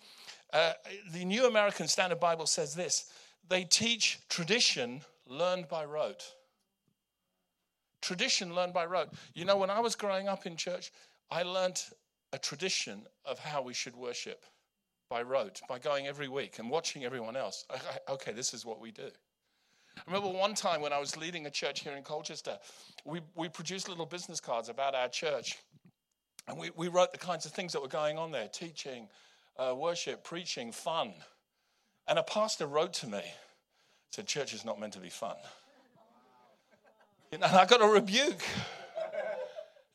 Uh, 0.52 0.73
the 1.12 1.25
New 1.25 1.47
American 1.47 1.88
Standard 1.88 2.21
Bible 2.21 2.47
says 2.47 2.75
this 2.75 3.11
they 3.49 3.64
teach 3.64 4.19
tradition 4.28 5.02
learned 5.26 5.69
by 5.69 5.85
rote. 5.85 6.25
Tradition 8.02 8.54
learned 8.54 8.73
by 8.73 8.87
rote. 8.87 9.11
You 9.35 9.45
know, 9.45 9.57
when 9.57 9.71
I 9.71 9.80
was 9.80 9.95
growing 9.95 10.28
up 10.28 10.47
in 10.47 10.57
church, 10.57 10.92
I 11.30 11.42
learned 11.42 11.83
a 12.33 12.38
tradition 12.38 13.02
of 13.25 13.38
how 13.38 13.62
we 13.62 13.75
should 13.75 13.95
worship 13.95 14.45
by 15.09 15.23
rote, 15.23 15.61
by 15.69 15.78
going 15.78 16.07
every 16.07 16.28
week 16.28 16.59
and 16.59 16.71
watching 16.71 17.04
everyone 17.04 17.37
else. 17.37 17.66
Okay, 18.09 18.33
this 18.33 18.54
is 18.54 18.64
what 18.64 18.80
we 18.80 18.90
do. 18.90 19.11
I 19.97 20.02
remember 20.07 20.28
one 20.37 20.54
time 20.54 20.80
when 20.80 20.92
I 20.92 20.99
was 20.99 21.16
leading 21.16 21.47
a 21.47 21.50
church 21.50 21.80
here 21.80 21.92
in 21.92 22.02
Colchester, 22.02 22.59
we, 23.04 23.21
we 23.35 23.49
produced 23.49 23.88
little 23.88 24.07
business 24.07 24.40
cards 24.40 24.69
about 24.69 24.95
our 24.95 25.09
church. 25.09 25.59
And 26.49 26.59
we, 26.59 26.71
we 26.76 26.88
wrote 26.88 27.12
the 27.12 27.19
kinds 27.19 27.45
of 27.45 27.52
things 27.52 27.73
that 27.73 27.83
were 27.83 27.88
going 27.88 28.19
on 28.19 28.30
there 28.30 28.49
teaching, 28.49 29.09
uh, 29.61 29.75
worship, 29.75 30.25
preaching, 30.25 30.73
fun. 30.73 31.12
And 32.09 32.19
a 32.19 32.23
pastor 32.23 32.67
wrote 32.67 32.95
to 32.95 33.07
me, 33.07 33.23
said, 34.11 34.26
Church 34.26 34.55
is 34.55 34.64
not 34.64 34.81
meant 34.81 34.95
to 34.95 35.00
be 35.00 35.11
fun. 35.11 35.37
and 37.33 37.45
I 37.45 37.67
got 37.67 37.83
a 37.83 37.87
rebuke. 37.87 38.43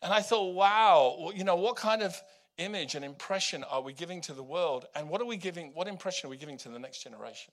And 0.02 0.14
I 0.14 0.22
thought, 0.22 0.54
wow, 0.54 1.32
you 1.34 1.44
know, 1.44 1.56
what 1.56 1.78
kind 1.78 2.04
of 2.04 2.16
image 2.60 2.94
and 2.94 3.04
impression 3.04 3.64
are 3.64 3.82
we 3.82 3.92
giving 3.92 4.22
to 4.22 4.34
the 4.34 4.44
world? 4.44 4.86
And 4.96 5.10
what 5.10 5.20
are 5.20 5.26
we 5.26 5.36
giving, 5.36 5.72
what 5.74 5.88
impression 5.88 6.28
are 6.28 6.30
we 6.30 6.38
giving 6.38 6.58
to 6.60 6.70
the 6.70 6.78
next 6.78 7.04
generation? 7.04 7.52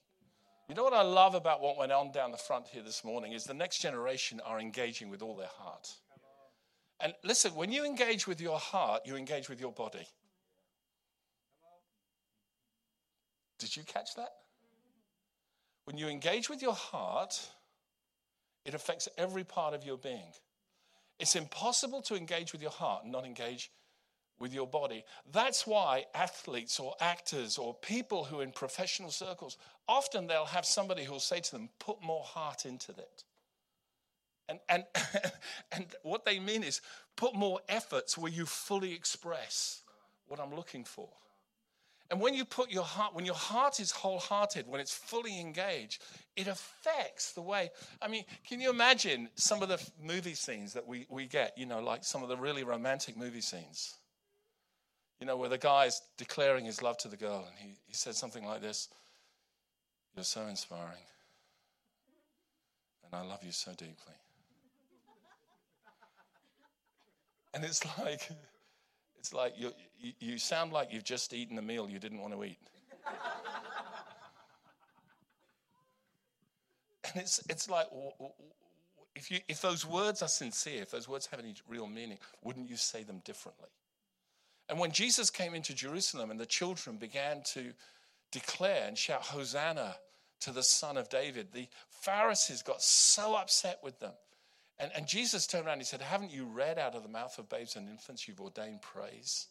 You 0.69 0.75
know 0.75 0.85
what 0.85 0.92
I 0.92 1.02
love 1.02 1.35
about 1.35 1.62
what 1.62 1.78
went 1.78 1.92
on 1.92 2.12
down 2.12 2.31
the 2.31 2.37
front 2.37 2.66
here 2.69 2.83
this 2.83 3.04
morning 3.04 3.33
is 3.33 3.45
the 3.45 3.54
next 3.54 3.78
generation 3.78 4.40
are 4.45 4.61
engaging 4.61 5.09
with 5.09 5.23
all 5.23 5.35
their 5.35 5.50
heart. 5.59 5.88
And 7.00 7.14
listen, 7.25 7.54
when 7.54 7.73
you 7.73 7.85
engage 7.85 8.26
with 8.26 8.40
your 8.40 8.59
heart, 8.59 9.02
you 9.07 9.16
engage 9.16 9.49
with 9.49 9.61
your 9.61 9.73
body. 9.73 10.07
Did 13.62 13.76
you 13.76 13.85
catch 13.85 14.16
that? 14.16 14.33
When 15.85 15.97
you 15.97 16.09
engage 16.09 16.50
with 16.50 16.62
your 16.62 16.75
heart, 16.75 17.40
it 18.64 18.75
affects 18.75 19.09
every 19.16 19.45
part 19.45 19.73
of 19.73 19.85
your 19.85 19.97
being. 19.97 20.33
It's 21.21 21.37
impossible 21.37 22.02
to 22.02 22.16
engage 22.16 22.52
with 22.52 22.61
your 22.61 22.73
heart 22.73 23.04
and 23.04 23.12
not 23.12 23.25
engage 23.25 23.71
with 24.40 24.52
your 24.52 24.66
body. 24.66 25.04
That's 25.31 25.64
why 25.64 26.07
athletes 26.12 26.81
or 26.81 26.97
actors 27.00 27.57
or 27.57 27.73
people 27.73 28.25
who 28.25 28.40
are 28.40 28.42
in 28.42 28.50
professional 28.50 29.12
circles, 29.12 29.59
often 29.87 30.26
they'll 30.26 30.45
have 30.47 30.66
somebody 30.66 31.04
who'll 31.04 31.21
say 31.21 31.38
to 31.38 31.52
them, 31.52 31.69
put 31.78 32.02
more 32.02 32.25
heart 32.25 32.66
into 32.66 32.90
it. 32.90 33.25
And, 34.49 34.59
and, 34.69 34.85
and 35.73 35.87
what 36.02 36.25
they 36.25 36.40
mean 36.40 36.64
is 36.64 36.81
put 37.14 37.37
more 37.37 37.61
efforts 37.69 38.19
where 38.19 38.33
you 38.33 38.45
fully 38.45 38.92
express 38.92 39.83
what 40.26 40.40
I'm 40.40 40.52
looking 40.52 40.83
for. 40.83 41.09
And 42.12 42.21
when 42.21 42.35
you 42.35 42.45
put 42.45 42.71
your 42.71 42.85
heart, 42.85 43.14
when 43.14 43.25
your 43.25 43.35
heart 43.35 43.81
is 43.81 43.90
wholehearted, 43.90 44.69
when 44.69 44.83
it's 44.83 44.92
fully 44.92 45.40
engaged, 45.40 46.02
it 46.37 46.47
affects 46.47 47.33
the 47.33 47.40
way. 47.40 47.71
I 48.02 48.09
mean, 48.09 48.25
can 48.47 48.61
you 48.61 48.69
imagine 48.69 49.31
some 49.37 49.62
of 49.62 49.71
the 49.71 49.83
movie 49.99 50.35
scenes 50.35 50.75
that 50.75 50.87
we, 50.87 51.07
we 51.09 51.26
get, 51.26 51.57
you 51.57 51.64
know, 51.64 51.81
like 51.81 52.04
some 52.04 52.23
of 52.23 52.28
the 52.28 52.37
really 52.37 52.64
romantic 52.64 53.16
movie 53.16 53.40
scenes? 53.40 53.95
You 55.21 55.26
know, 55.26 55.38
where 55.38 55.49
the 55.49 55.57
guy 55.57 55.87
is 55.87 56.02
declaring 56.19 56.66
his 56.66 56.83
love 56.83 56.99
to 56.99 57.09
the 57.09 57.16
girl 57.16 57.47
and 57.49 57.59
he, 57.59 57.78
he 57.87 57.95
says 57.95 58.19
something 58.19 58.45
like 58.45 58.61
this 58.61 58.90
You're 60.14 60.25
so 60.25 60.42
inspiring, 60.42 61.07
and 63.07 63.14
I 63.14 63.25
love 63.26 63.42
you 63.42 63.52
so 63.52 63.71
deeply. 63.71 64.14
And 67.54 67.64
it's 67.64 67.87
like, 67.99 68.28
it's 69.23 69.33
like 69.33 69.55
you, 69.57 69.71
you 70.19 70.37
sound 70.37 70.73
like 70.73 70.93
you've 70.93 71.05
just 71.05 71.33
eaten 71.33 71.57
a 71.57 71.62
meal 71.62 71.88
you 71.88 72.00
didn't 72.00 72.21
want 72.21 72.35
to 72.35 72.43
eat. 72.43 72.59
and 77.05 77.23
it's, 77.23 77.41
it's 77.49 77.71
like, 77.71 77.87
if, 79.14 79.31
you, 79.31 79.38
if 79.47 79.62
those 79.62 79.87
words 79.87 80.23
are 80.23 80.29
sincere, 80.29 80.83
if 80.83 80.91
those 80.91 81.09
words 81.09 81.26
have 81.26 81.38
any 81.38 81.55
real 81.69 81.87
meaning, 81.87 82.19
wouldn't 82.43 82.69
you 82.69 82.76
say 82.76 83.05
them 83.05 83.23
differently? 83.25 83.69
And 84.69 84.76
when 84.76 84.91
Jesus 84.91 85.31
came 85.31 85.55
into 85.55 85.73
Jerusalem 85.73 86.33
and 86.33 86.41
the 86.41 86.45
children 86.45 86.97
began 86.97 87.43
to 87.52 87.75
declare 88.33 88.88
and 88.88 88.99
shout, 88.99 89.23
Hosanna 89.23 89.95
to 90.41 90.50
the 90.50 90.64
Son 90.64 90.97
of 90.97 91.09
David, 91.09 91.52
the 91.52 91.69
Pharisees 91.91 92.62
got 92.62 92.83
so 92.83 93.37
upset 93.37 93.79
with 93.85 94.00
them. 94.00 94.14
And, 94.83 94.91
and 94.97 95.07
Jesus 95.07 95.47
turned 95.47 95.67
around 95.67 95.75
and 95.75 95.83
he 95.83 95.87
said, 95.87 96.03
Haven't 96.03 96.33
you 96.33 96.45
read 96.45 96.77
out 96.77 96.97
of 96.97 97.05
the 97.05 97.09
mouth 97.09 97.39
of 97.39 97.49
babes 97.49 97.77
and 97.77 97.89
infants 97.89 98.27
you've 98.27 98.41
ordained 98.41 98.83
praise? 98.83 99.47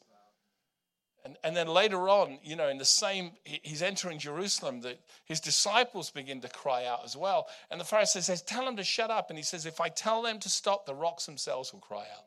And, 1.23 1.37
and 1.43 1.55
then 1.55 1.67
later 1.67 2.09
on, 2.09 2.39
you 2.43 2.55
know, 2.55 2.67
in 2.67 2.77
the 2.77 2.85
same, 2.85 3.31
he's 3.43 3.81
entering 3.81 4.19
Jerusalem, 4.19 4.81
that 4.81 4.99
his 5.23 5.39
disciples 5.39 6.09
begin 6.09 6.41
to 6.41 6.49
cry 6.49 6.85
out 6.85 7.01
as 7.05 7.15
well. 7.15 7.47
And 7.69 7.79
the 7.79 7.85
Pharisee 7.85 8.21
says, 8.21 8.41
Tell 8.41 8.65
them 8.65 8.75
to 8.75 8.83
shut 8.83 9.09
up. 9.09 9.29
And 9.29 9.39
he 9.39 9.43
says, 9.43 9.65
If 9.65 9.79
I 9.79 9.87
tell 9.87 10.21
them 10.21 10.39
to 10.39 10.49
stop, 10.49 10.85
the 10.85 10.95
rocks 10.95 11.27
themselves 11.27 11.71
will 11.71 11.79
cry 11.79 12.05
out. 12.13 12.25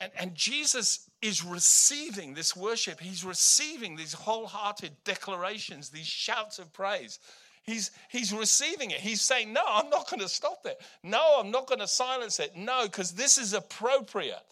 And, 0.00 0.12
and 0.18 0.34
Jesus 0.34 1.08
is 1.22 1.42
receiving 1.42 2.34
this 2.34 2.54
worship. 2.54 3.00
He's 3.00 3.24
receiving 3.24 3.96
these 3.96 4.12
wholehearted 4.12 4.92
declarations, 5.04 5.88
these 5.88 6.06
shouts 6.06 6.58
of 6.58 6.72
praise. 6.74 7.20
He's, 7.62 7.90
he's 8.08 8.32
receiving 8.32 8.90
it. 8.90 9.00
He's 9.00 9.20
saying, 9.20 9.52
No, 9.52 9.62
I'm 9.66 9.90
not 9.90 10.08
going 10.08 10.20
to 10.20 10.28
stop 10.28 10.62
it. 10.64 10.80
No, 11.02 11.36
I'm 11.38 11.50
not 11.50 11.66
going 11.66 11.80
to 11.80 11.88
silence 11.88 12.40
it. 12.40 12.56
No, 12.56 12.84
because 12.84 13.12
this 13.12 13.38
is 13.38 13.52
appropriate, 13.52 14.44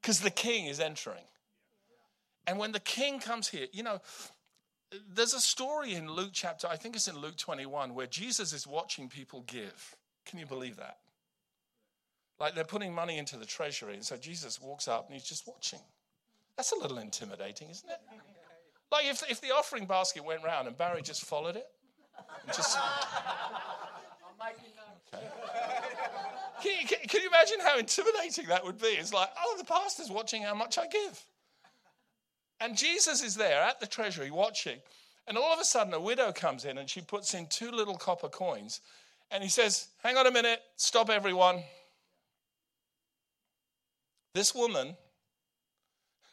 because 0.00 0.20
the 0.20 0.30
king 0.30 0.66
is 0.66 0.80
entering. 0.80 1.24
And 2.46 2.58
when 2.58 2.72
the 2.72 2.80
king 2.80 3.20
comes 3.20 3.48
here, 3.48 3.66
you 3.72 3.82
know, 3.82 4.00
there's 5.14 5.34
a 5.34 5.40
story 5.40 5.94
in 5.94 6.10
Luke 6.10 6.30
chapter, 6.32 6.66
I 6.66 6.76
think 6.76 6.96
it's 6.96 7.08
in 7.08 7.16
Luke 7.16 7.36
21, 7.36 7.94
where 7.94 8.06
Jesus 8.06 8.52
is 8.52 8.66
watching 8.66 9.08
people 9.08 9.42
give. 9.42 9.96
Can 10.26 10.38
you 10.38 10.46
believe 10.46 10.76
that? 10.76 10.98
Like 12.38 12.54
they're 12.54 12.64
putting 12.64 12.94
money 12.94 13.18
into 13.18 13.36
the 13.36 13.44
treasury. 13.44 13.94
And 13.94 14.04
so 14.04 14.16
Jesus 14.16 14.60
walks 14.60 14.88
up 14.88 15.06
and 15.06 15.14
he's 15.14 15.28
just 15.28 15.46
watching. 15.46 15.80
That's 16.56 16.72
a 16.72 16.78
little 16.78 16.98
intimidating, 16.98 17.68
isn't 17.70 17.88
it? 17.88 18.00
Like 18.90 19.06
if, 19.06 19.22
if 19.30 19.40
the 19.40 19.54
offering 19.54 19.86
basket 19.86 20.24
went 20.24 20.42
round 20.42 20.66
and 20.66 20.76
Barry 20.76 21.02
just 21.02 21.24
followed 21.24 21.56
it. 21.56 21.66
Just, 22.48 22.78
okay. 25.14 25.26
Can 26.62 26.72
you, 26.80 26.86
can, 26.86 26.98
can 27.08 27.22
you 27.22 27.28
imagine 27.28 27.58
how 27.62 27.78
intimidating 27.78 28.46
that 28.48 28.64
would 28.64 28.80
be? 28.80 28.88
It's 28.88 29.12
like, 29.12 29.30
oh, 29.38 29.54
the 29.58 29.64
pastor's 29.64 30.10
watching 30.10 30.42
how 30.42 30.54
much 30.54 30.78
I 30.78 30.86
give. 30.86 31.24
And 32.60 32.76
Jesus 32.76 33.22
is 33.22 33.34
there 33.34 33.62
at 33.62 33.80
the 33.80 33.86
treasury 33.86 34.30
watching. 34.30 34.78
And 35.26 35.38
all 35.38 35.52
of 35.52 35.60
a 35.60 35.64
sudden, 35.64 35.94
a 35.94 36.00
widow 36.00 36.32
comes 36.32 36.64
in 36.64 36.78
and 36.78 36.88
she 36.88 37.00
puts 37.00 37.34
in 37.34 37.46
two 37.46 37.70
little 37.70 37.96
copper 37.96 38.28
coins. 38.28 38.80
And 39.30 39.42
he 39.42 39.48
says, 39.48 39.88
Hang 40.02 40.16
on 40.16 40.26
a 40.26 40.30
minute, 40.30 40.60
stop 40.76 41.08
everyone. 41.08 41.62
This 44.34 44.54
woman, 44.54 44.96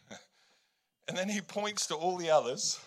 and 1.08 1.18
then 1.18 1.30
he 1.30 1.42
points 1.42 1.88
to 1.88 1.96
all 1.96 2.18
the 2.18 2.30
others, 2.30 2.80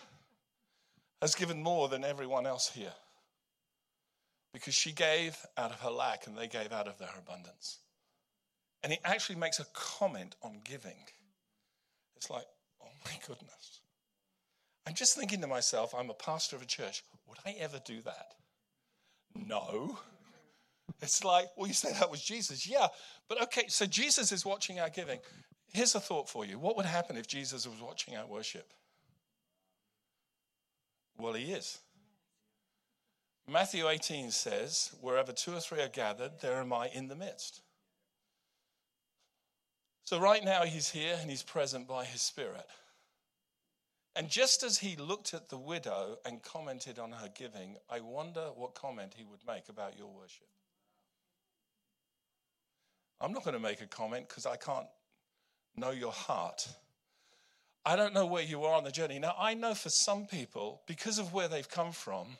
has 1.21 1.35
given 1.35 1.61
more 1.61 1.87
than 1.89 2.03
everyone 2.03 2.45
else 2.45 2.69
here. 2.69 2.93
Because 4.53 4.73
she 4.73 4.91
gave 4.91 5.37
out 5.57 5.71
of 5.71 5.79
her 5.79 5.89
lack 5.89 6.27
and 6.27 6.37
they 6.37 6.47
gave 6.47 6.71
out 6.71 6.87
of 6.87 6.97
their 6.97 7.13
abundance. 7.17 7.79
And 8.83 8.91
he 8.91 8.99
actually 9.05 9.37
makes 9.37 9.59
a 9.59 9.65
comment 9.73 10.35
on 10.41 10.59
giving. 10.63 11.05
It's 12.15 12.29
like, 12.29 12.45
oh 12.83 12.89
my 13.05 13.11
goodness. 13.27 13.81
I'm 14.87 14.95
just 14.95 15.15
thinking 15.15 15.41
to 15.41 15.47
myself, 15.47 15.93
I'm 15.95 16.09
a 16.09 16.15
pastor 16.15 16.55
of 16.55 16.61
a 16.61 16.65
church. 16.65 17.03
Would 17.27 17.37
I 17.45 17.55
ever 17.59 17.79
do 17.85 18.01
that? 18.01 18.33
No. 19.35 19.97
It's 21.01 21.23
like, 21.23 21.49
well, 21.55 21.67
you 21.67 21.73
say 21.73 21.93
that 21.93 22.11
was 22.11 22.21
Jesus. 22.21 22.67
Yeah. 22.67 22.87
But 23.29 23.41
okay, 23.43 23.65
so 23.67 23.85
Jesus 23.85 24.31
is 24.31 24.45
watching 24.45 24.79
our 24.79 24.89
giving. 24.89 25.19
Here's 25.73 25.95
a 25.95 25.99
thought 25.99 26.27
for 26.27 26.45
you. 26.45 26.59
What 26.59 26.75
would 26.75 26.85
happen 26.85 27.15
if 27.15 27.27
Jesus 27.27 27.65
was 27.65 27.79
watching 27.79 28.17
our 28.17 28.25
worship? 28.25 28.73
Well, 31.17 31.33
he 31.33 31.53
is. 31.53 31.79
Matthew 33.51 33.89
18 33.89 34.31
says, 34.31 34.91
Wherever 35.01 35.33
two 35.33 35.53
or 35.53 35.59
three 35.59 35.81
are 35.81 35.89
gathered, 35.89 36.39
there 36.41 36.61
am 36.61 36.71
I 36.71 36.87
in 36.87 37.09
the 37.09 37.15
midst. 37.15 37.61
So, 40.05 40.19
right 40.19 40.43
now, 40.43 40.63
he's 40.63 40.89
here 40.89 41.17
and 41.19 41.29
he's 41.29 41.43
present 41.43 41.87
by 41.87 42.05
his 42.05 42.21
Spirit. 42.21 42.65
And 44.15 44.29
just 44.29 44.63
as 44.63 44.77
he 44.77 44.95
looked 44.95 45.33
at 45.33 45.49
the 45.49 45.57
widow 45.57 46.17
and 46.25 46.41
commented 46.41 46.97
on 46.97 47.11
her 47.11 47.29
giving, 47.33 47.75
I 47.89 47.99
wonder 47.99 48.49
what 48.55 48.73
comment 48.73 49.13
he 49.15 49.25
would 49.25 49.39
make 49.45 49.69
about 49.69 49.97
your 49.97 50.07
worship. 50.07 50.47
I'm 53.19 53.33
not 53.33 53.43
going 53.43 53.53
to 53.53 53.59
make 53.59 53.81
a 53.81 53.87
comment 53.87 54.29
because 54.29 54.45
I 54.45 54.55
can't 54.55 54.87
know 55.75 55.91
your 55.91 56.11
heart. 56.11 56.67
I 57.85 57.95
don't 57.95 58.13
know 58.13 58.25
where 58.25 58.43
you 58.43 58.63
are 58.63 58.75
on 58.75 58.83
the 58.83 58.91
journey. 58.91 59.19
Now, 59.19 59.35
I 59.37 59.53
know 59.53 59.73
for 59.73 59.89
some 59.89 60.25
people, 60.25 60.81
because 60.87 61.19
of 61.19 61.33
where 61.33 61.47
they've 61.47 61.69
come 61.69 61.91
from, 61.91 62.37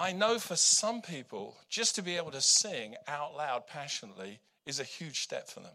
I 0.00 0.12
know 0.12 0.38
for 0.38 0.56
some 0.56 1.02
people, 1.02 1.58
just 1.68 1.94
to 1.96 2.02
be 2.02 2.16
able 2.16 2.30
to 2.30 2.40
sing 2.40 2.94
out 3.06 3.36
loud 3.36 3.66
passionately 3.66 4.40
is 4.64 4.80
a 4.80 4.84
huge 4.84 5.20
step 5.20 5.46
for 5.46 5.60
them. 5.60 5.74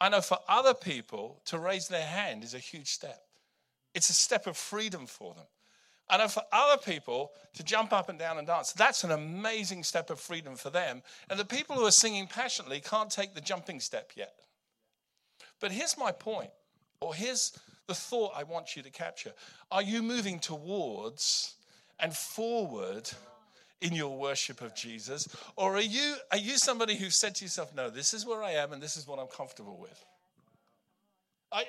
I 0.00 0.08
know 0.08 0.20
for 0.20 0.38
other 0.48 0.74
people, 0.74 1.40
to 1.44 1.60
raise 1.60 1.86
their 1.86 2.04
hand 2.04 2.42
is 2.42 2.54
a 2.54 2.58
huge 2.58 2.88
step. 2.88 3.22
It's 3.94 4.10
a 4.10 4.14
step 4.14 4.48
of 4.48 4.56
freedom 4.56 5.06
for 5.06 5.32
them. 5.32 5.44
I 6.10 6.16
know 6.16 6.26
for 6.26 6.42
other 6.50 6.82
people 6.82 7.30
to 7.52 7.62
jump 7.62 7.92
up 7.92 8.08
and 8.08 8.18
down 8.18 8.36
and 8.38 8.48
dance, 8.48 8.72
that's 8.72 9.04
an 9.04 9.12
amazing 9.12 9.84
step 9.84 10.10
of 10.10 10.18
freedom 10.18 10.56
for 10.56 10.70
them. 10.70 11.00
And 11.30 11.38
the 11.38 11.44
people 11.44 11.76
who 11.76 11.86
are 11.86 11.92
singing 11.92 12.26
passionately 12.26 12.80
can't 12.80 13.10
take 13.10 13.32
the 13.32 13.40
jumping 13.40 13.78
step 13.78 14.10
yet. 14.16 14.34
But 15.60 15.70
here's 15.70 15.96
my 15.96 16.10
point, 16.10 16.50
or 17.00 17.14
here's 17.14 17.56
the 17.86 17.94
thought 17.94 18.32
I 18.34 18.42
want 18.42 18.74
you 18.74 18.82
to 18.82 18.90
capture. 18.90 19.34
Are 19.70 19.82
you 19.82 20.02
moving 20.02 20.40
towards 20.40 21.54
and 22.04 22.14
forward 22.14 23.10
in 23.80 23.94
your 23.94 24.18
worship 24.18 24.60
of 24.60 24.76
Jesus? 24.76 25.26
Or 25.56 25.74
are 25.76 25.80
you, 25.80 26.16
are 26.30 26.36
you 26.36 26.58
somebody 26.58 26.96
who 26.96 27.08
said 27.08 27.34
to 27.36 27.46
yourself, 27.46 27.74
no, 27.74 27.88
this 27.88 28.12
is 28.12 28.26
where 28.26 28.42
I 28.42 28.50
am 28.52 28.74
and 28.74 28.82
this 28.82 28.98
is 28.98 29.06
what 29.06 29.18
I'm 29.18 29.26
comfortable 29.26 29.78
with? 29.80 30.04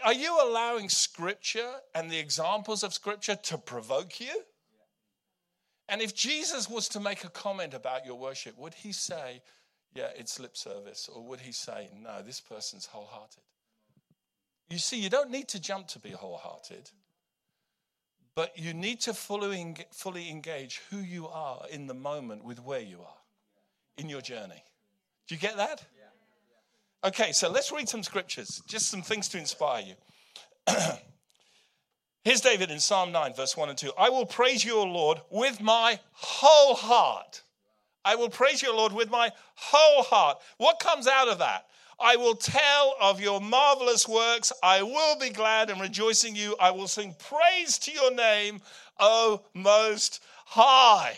Are 0.04 0.14
you 0.14 0.38
allowing 0.44 0.90
Scripture 0.90 1.76
and 1.94 2.12
the 2.12 2.20
examples 2.20 2.84
of 2.84 2.94
Scripture 2.94 3.38
to 3.44 3.58
provoke 3.58 4.20
you? 4.20 4.42
And 5.88 6.02
if 6.02 6.14
Jesus 6.14 6.70
was 6.70 6.90
to 6.90 7.00
make 7.00 7.24
a 7.24 7.30
comment 7.30 7.74
about 7.74 8.06
your 8.06 8.16
worship, 8.16 8.58
would 8.58 8.74
he 8.74 8.92
say, 8.92 9.42
yeah, 9.94 10.10
it's 10.18 10.38
lip 10.38 10.58
service? 10.58 11.08
Or 11.08 11.24
would 11.24 11.40
he 11.40 11.54
say, 11.54 11.88
no, 11.98 12.22
this 12.22 12.42
person's 12.42 12.88
wholehearted? 12.88 13.44
You 14.70 14.80
see, 14.80 15.00
you 15.00 15.10
don't 15.10 15.32
need 15.32 15.48
to 15.50 15.62
jump 15.62 15.88
to 15.90 16.00
be 16.00 16.10
wholehearted, 16.10 16.90
but 18.36 18.58
you 18.60 18.74
need 18.74 19.00
to 19.02 19.14
fully, 19.14 19.76
fully 19.92 20.30
engage 20.30 20.82
who 20.90 20.98
you 20.98 21.28
are 21.28 21.62
in 21.72 21.88
the 21.88 21.94
moment 21.94 22.44
with 22.44 22.62
where 22.62 22.82
you 22.82 23.00
are 23.00 23.18
in 23.98 24.10
your 24.10 24.22
journey. 24.22 24.62
Do 25.28 25.36
you 25.36 25.42
get 25.42 25.58
that? 25.58 25.84
Okay, 27.04 27.32
so 27.32 27.50
let's 27.50 27.72
read 27.72 27.88
some 27.88 28.04
scriptures, 28.04 28.62
just 28.68 28.90
some 28.90 29.02
things 29.02 29.30
to 29.30 29.38
inspire 29.38 29.84
you. 29.84 29.96
Here's 32.24 32.42
David 32.42 32.72
in 32.72 32.80
Psalm 32.80 33.12
9, 33.12 33.36
verse 33.36 33.56
1 33.56 33.70
and 33.70 33.78
2. 33.78 33.92
I 33.98 34.10
will 34.10 34.26
praise 34.26 34.66
you, 34.66 34.78
O 34.78 34.84
Lord, 34.84 35.22
with 35.30 35.62
my 35.62 36.00
whole 36.12 36.74
heart. 36.74 37.44
I 38.04 38.16
will 38.16 38.30
praise 38.30 38.62
you, 38.62 38.76
Lord, 38.76 38.92
with 38.92 39.12
my 39.12 39.32
whole 39.56 40.04
heart. 40.04 40.40
What 40.58 40.80
comes 40.80 41.08
out 41.08 41.28
of 41.28 41.38
that? 41.38 41.68
I 42.00 42.16
will 42.18 42.36
tell 42.36 42.96
of 43.00 43.22
your 43.22 43.40
marvelous 43.40 44.08
works. 44.08 44.52
I 44.62 44.84
will 44.84 45.18
be 45.18 45.30
glad 45.30 45.70
and 45.70 45.80
rejoice 45.80 46.24
in 46.24 46.36
you. 46.36 46.56
I 46.60 46.72
will 46.72 46.88
sing 46.88 47.16
praise 47.20 47.78
to 47.80 47.92
your 47.92 48.14
name, 48.14 48.62
O 49.00 49.42
Most 49.54 50.22
High. 50.46 51.16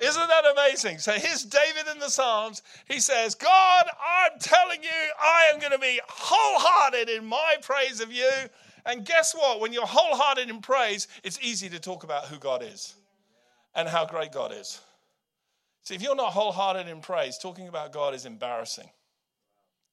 Isn't 0.00 0.28
that 0.28 0.44
amazing? 0.52 0.98
So 0.98 1.12
here's 1.12 1.44
David 1.44 1.84
in 1.92 1.98
the 2.00 2.10
Psalms. 2.10 2.62
He 2.88 2.98
says, 2.98 3.34
God, 3.34 3.84
I'm 4.00 4.38
telling 4.40 4.82
you, 4.82 4.90
I 5.20 5.44
am 5.52 5.60
going 5.60 5.72
to 5.72 5.78
be 5.78 6.00
wholehearted 6.08 7.08
in 7.08 7.24
my 7.24 7.56
praise 7.62 8.00
of 8.00 8.12
you. 8.12 8.30
And 8.84 9.06
guess 9.06 9.32
what? 9.32 9.60
When 9.60 9.72
you're 9.72 9.86
wholehearted 9.86 10.50
in 10.50 10.60
praise, 10.60 11.06
it's 11.22 11.38
easy 11.40 11.68
to 11.68 11.78
talk 11.78 12.02
about 12.02 12.26
who 12.26 12.38
God 12.38 12.64
is 12.64 12.96
and 13.76 13.88
how 13.88 14.04
great 14.04 14.32
God 14.32 14.52
is. 14.52 14.80
See, 15.84 15.94
if 15.94 16.02
you're 16.02 16.16
not 16.16 16.32
wholehearted 16.32 16.88
in 16.88 17.00
praise, 17.00 17.38
talking 17.38 17.68
about 17.68 17.92
God 17.92 18.12
is 18.12 18.26
embarrassing 18.26 18.90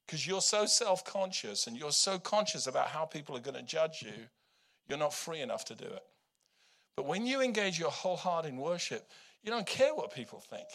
because 0.09 0.25
you're 0.25 0.41
so 0.41 0.65
self 0.65 1.05
conscious 1.05 1.67
and 1.67 1.77
you're 1.77 1.91
so 1.91 2.17
conscious 2.17 2.65
about 2.65 2.87
how 2.87 3.05
people 3.05 3.37
are 3.37 3.41
going 3.41 3.55
to 3.55 3.61
judge 3.61 4.01
you, 4.01 4.25
you're 4.87 4.97
not 4.97 5.13
free 5.13 5.39
enough 5.39 5.65
to 5.65 5.75
do 5.75 5.85
it. 5.85 6.01
But 6.97 7.05
when 7.05 7.27
you 7.27 7.41
engage 7.41 7.77
your 7.77 7.91
whole 7.91 8.15
heart 8.15 8.45
in 8.45 8.57
worship, 8.57 9.07
you 9.43 9.51
don't 9.51 9.67
care 9.67 9.93
what 9.93 10.11
people 10.11 10.39
think. 10.39 10.65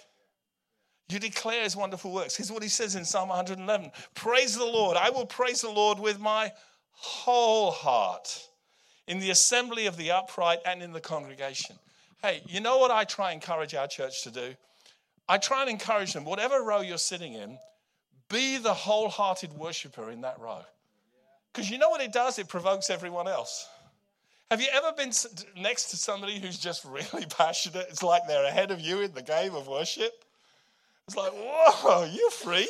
You 1.08 1.18
declare 1.18 1.64
his 1.64 1.74
wonderful 1.74 2.12
works. 2.12 2.36
Here's 2.36 2.52
what 2.52 2.62
he 2.62 2.68
says 2.68 2.94
in 2.94 3.04
Psalm 3.04 3.28
111 3.28 3.90
Praise 4.14 4.54
the 4.54 4.64
Lord. 4.64 4.96
I 4.96 5.10
will 5.10 5.26
praise 5.26 5.62
the 5.62 5.70
Lord 5.70 5.98
with 5.98 6.20
my 6.20 6.52
whole 6.92 7.72
heart 7.72 8.40
in 9.08 9.18
the 9.18 9.30
assembly 9.30 9.86
of 9.86 9.96
the 9.96 10.12
upright 10.12 10.60
and 10.64 10.80
in 10.80 10.92
the 10.92 11.00
congregation. 11.00 11.74
Hey, 12.22 12.40
you 12.46 12.60
know 12.60 12.78
what 12.78 12.92
I 12.92 13.02
try 13.02 13.32
and 13.32 13.42
encourage 13.42 13.74
our 13.74 13.88
church 13.88 14.22
to 14.22 14.30
do? 14.30 14.54
I 15.28 15.38
try 15.38 15.62
and 15.62 15.70
encourage 15.70 16.12
them, 16.12 16.24
whatever 16.24 16.62
row 16.62 16.82
you're 16.82 16.98
sitting 16.98 17.34
in, 17.34 17.58
be 18.34 18.58
the 18.58 18.74
wholehearted 18.74 19.52
worshiper 19.52 20.10
in 20.10 20.22
that 20.22 20.40
row. 20.40 20.62
Because 21.52 21.70
you 21.70 21.78
know 21.78 21.88
what 21.88 22.00
it 22.00 22.12
does? 22.12 22.38
It 22.38 22.48
provokes 22.48 22.90
everyone 22.90 23.28
else. 23.28 23.68
Have 24.50 24.60
you 24.60 24.66
ever 24.72 24.92
been 24.96 25.12
next 25.56 25.90
to 25.90 25.96
somebody 25.96 26.40
who's 26.40 26.58
just 26.58 26.84
really 27.12 27.26
passionate? 27.26 27.86
It's 27.88 28.02
like 28.02 28.22
they're 28.26 28.44
ahead 28.44 28.72
of 28.72 28.80
you 28.80 29.00
in 29.02 29.14
the 29.14 29.22
game 29.22 29.54
of 29.54 29.68
worship. 29.68 30.12
It's 31.06 31.16
like, 31.16 31.32
whoa, 31.32 32.04
you're 32.04 32.30
free. 32.30 32.68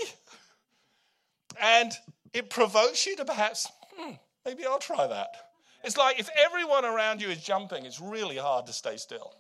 And 1.61 1.92
it 2.33 2.50
provokes 2.50 3.06
you 3.06 3.16
to 3.16 3.25
perhaps, 3.25 3.71
hmm, 3.97 4.12
maybe 4.44 4.66
I'll 4.66 4.78
try 4.78 5.06
that. 5.06 5.28
It's 5.83 5.97
like 5.97 6.18
if 6.18 6.28
everyone 6.44 6.85
around 6.85 7.23
you 7.23 7.28
is 7.28 7.42
jumping, 7.42 7.87
it's 7.87 8.00
really 8.00 8.37
hard 8.37 8.66
to 8.66 8.73
stay 8.73 8.97
still. 8.97 9.35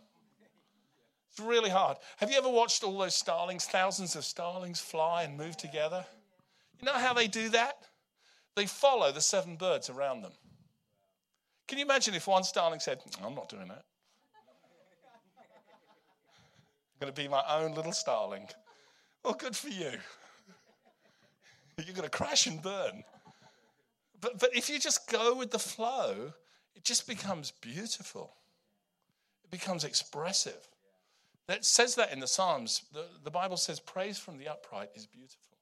It's 1.34 1.44
really 1.44 1.70
hard. 1.70 1.96
Have 2.18 2.30
you 2.30 2.38
ever 2.38 2.48
watched 2.48 2.84
all 2.84 2.96
those 2.96 3.16
starlings, 3.16 3.64
thousands 3.64 4.14
of 4.14 4.24
starlings 4.24 4.78
fly 4.78 5.24
and 5.24 5.36
move 5.36 5.56
together? 5.56 6.04
You 6.78 6.86
know 6.86 6.92
how 6.92 7.12
they 7.12 7.26
do 7.26 7.48
that? 7.48 7.78
They 8.54 8.66
follow 8.66 9.10
the 9.10 9.20
seven 9.20 9.56
birds 9.56 9.90
around 9.90 10.22
them. 10.22 10.30
Can 11.66 11.78
you 11.78 11.84
imagine 11.84 12.14
if 12.14 12.28
one 12.28 12.44
starling 12.44 12.78
said, 12.78 13.00
I'm 13.20 13.34
not 13.34 13.48
doing 13.48 13.66
that? 13.66 13.82
I'm 16.92 17.00
going 17.00 17.12
to 17.12 17.20
be 17.20 17.26
my 17.26 17.42
own 17.50 17.74
little 17.74 17.90
starling. 17.90 18.46
Well, 19.24 19.34
good 19.34 19.56
for 19.56 19.70
you. 19.70 19.90
You're 21.84 21.96
going 21.96 22.08
to 22.08 22.10
crash 22.10 22.46
and 22.46 22.62
burn. 22.62 23.02
But, 24.20 24.38
but 24.38 24.54
if 24.54 24.70
you 24.70 24.78
just 24.78 25.10
go 25.10 25.34
with 25.34 25.50
the 25.50 25.58
flow, 25.58 26.32
it 26.76 26.84
just 26.84 27.08
becomes 27.08 27.50
beautiful. 27.50 28.34
It 29.42 29.50
becomes 29.50 29.82
expressive. 29.82 30.68
That 31.48 31.64
says 31.64 31.94
that 31.96 32.12
in 32.12 32.20
the 32.20 32.26
Psalms. 32.26 32.82
The, 32.92 33.06
the 33.22 33.30
Bible 33.30 33.56
says 33.56 33.80
praise 33.80 34.18
from 34.18 34.38
the 34.38 34.48
upright 34.48 34.90
is 34.94 35.06
beautiful. 35.06 35.58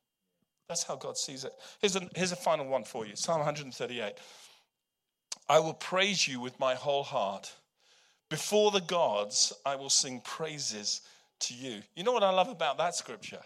That's 0.69 0.85
how 0.85 0.97
God 0.97 1.17
sees 1.17 1.45
it. 1.45 1.53
Here's 1.81 1.97
a, 1.97 2.09
here's 2.15 2.33
a 2.33 2.37
final 2.37 2.67
one 2.67 2.85
for 2.85 3.05
you 3.05 3.17
Psalm 3.17 3.39
138. 3.39 4.15
I 5.49 5.59
will 5.59 5.75
praise 5.75 6.27
you 6.27 6.41
with 6.41 6.59
my 6.61 6.75
whole 6.75 7.03
heart. 7.03 7.53
Before 8.31 8.71
the 8.71 8.81
gods, 8.81 9.53
I 9.67 9.77
will 9.77 9.91
sing 9.91 10.21
praises 10.25 11.03
to 11.41 11.55
you. 11.55 11.83
You 11.95 12.05
know 12.05 12.13
what 12.13 12.23
I 12.23 12.31
love 12.31 12.49
about 12.49 12.79
that 12.79 12.95
scripture? 12.95 13.41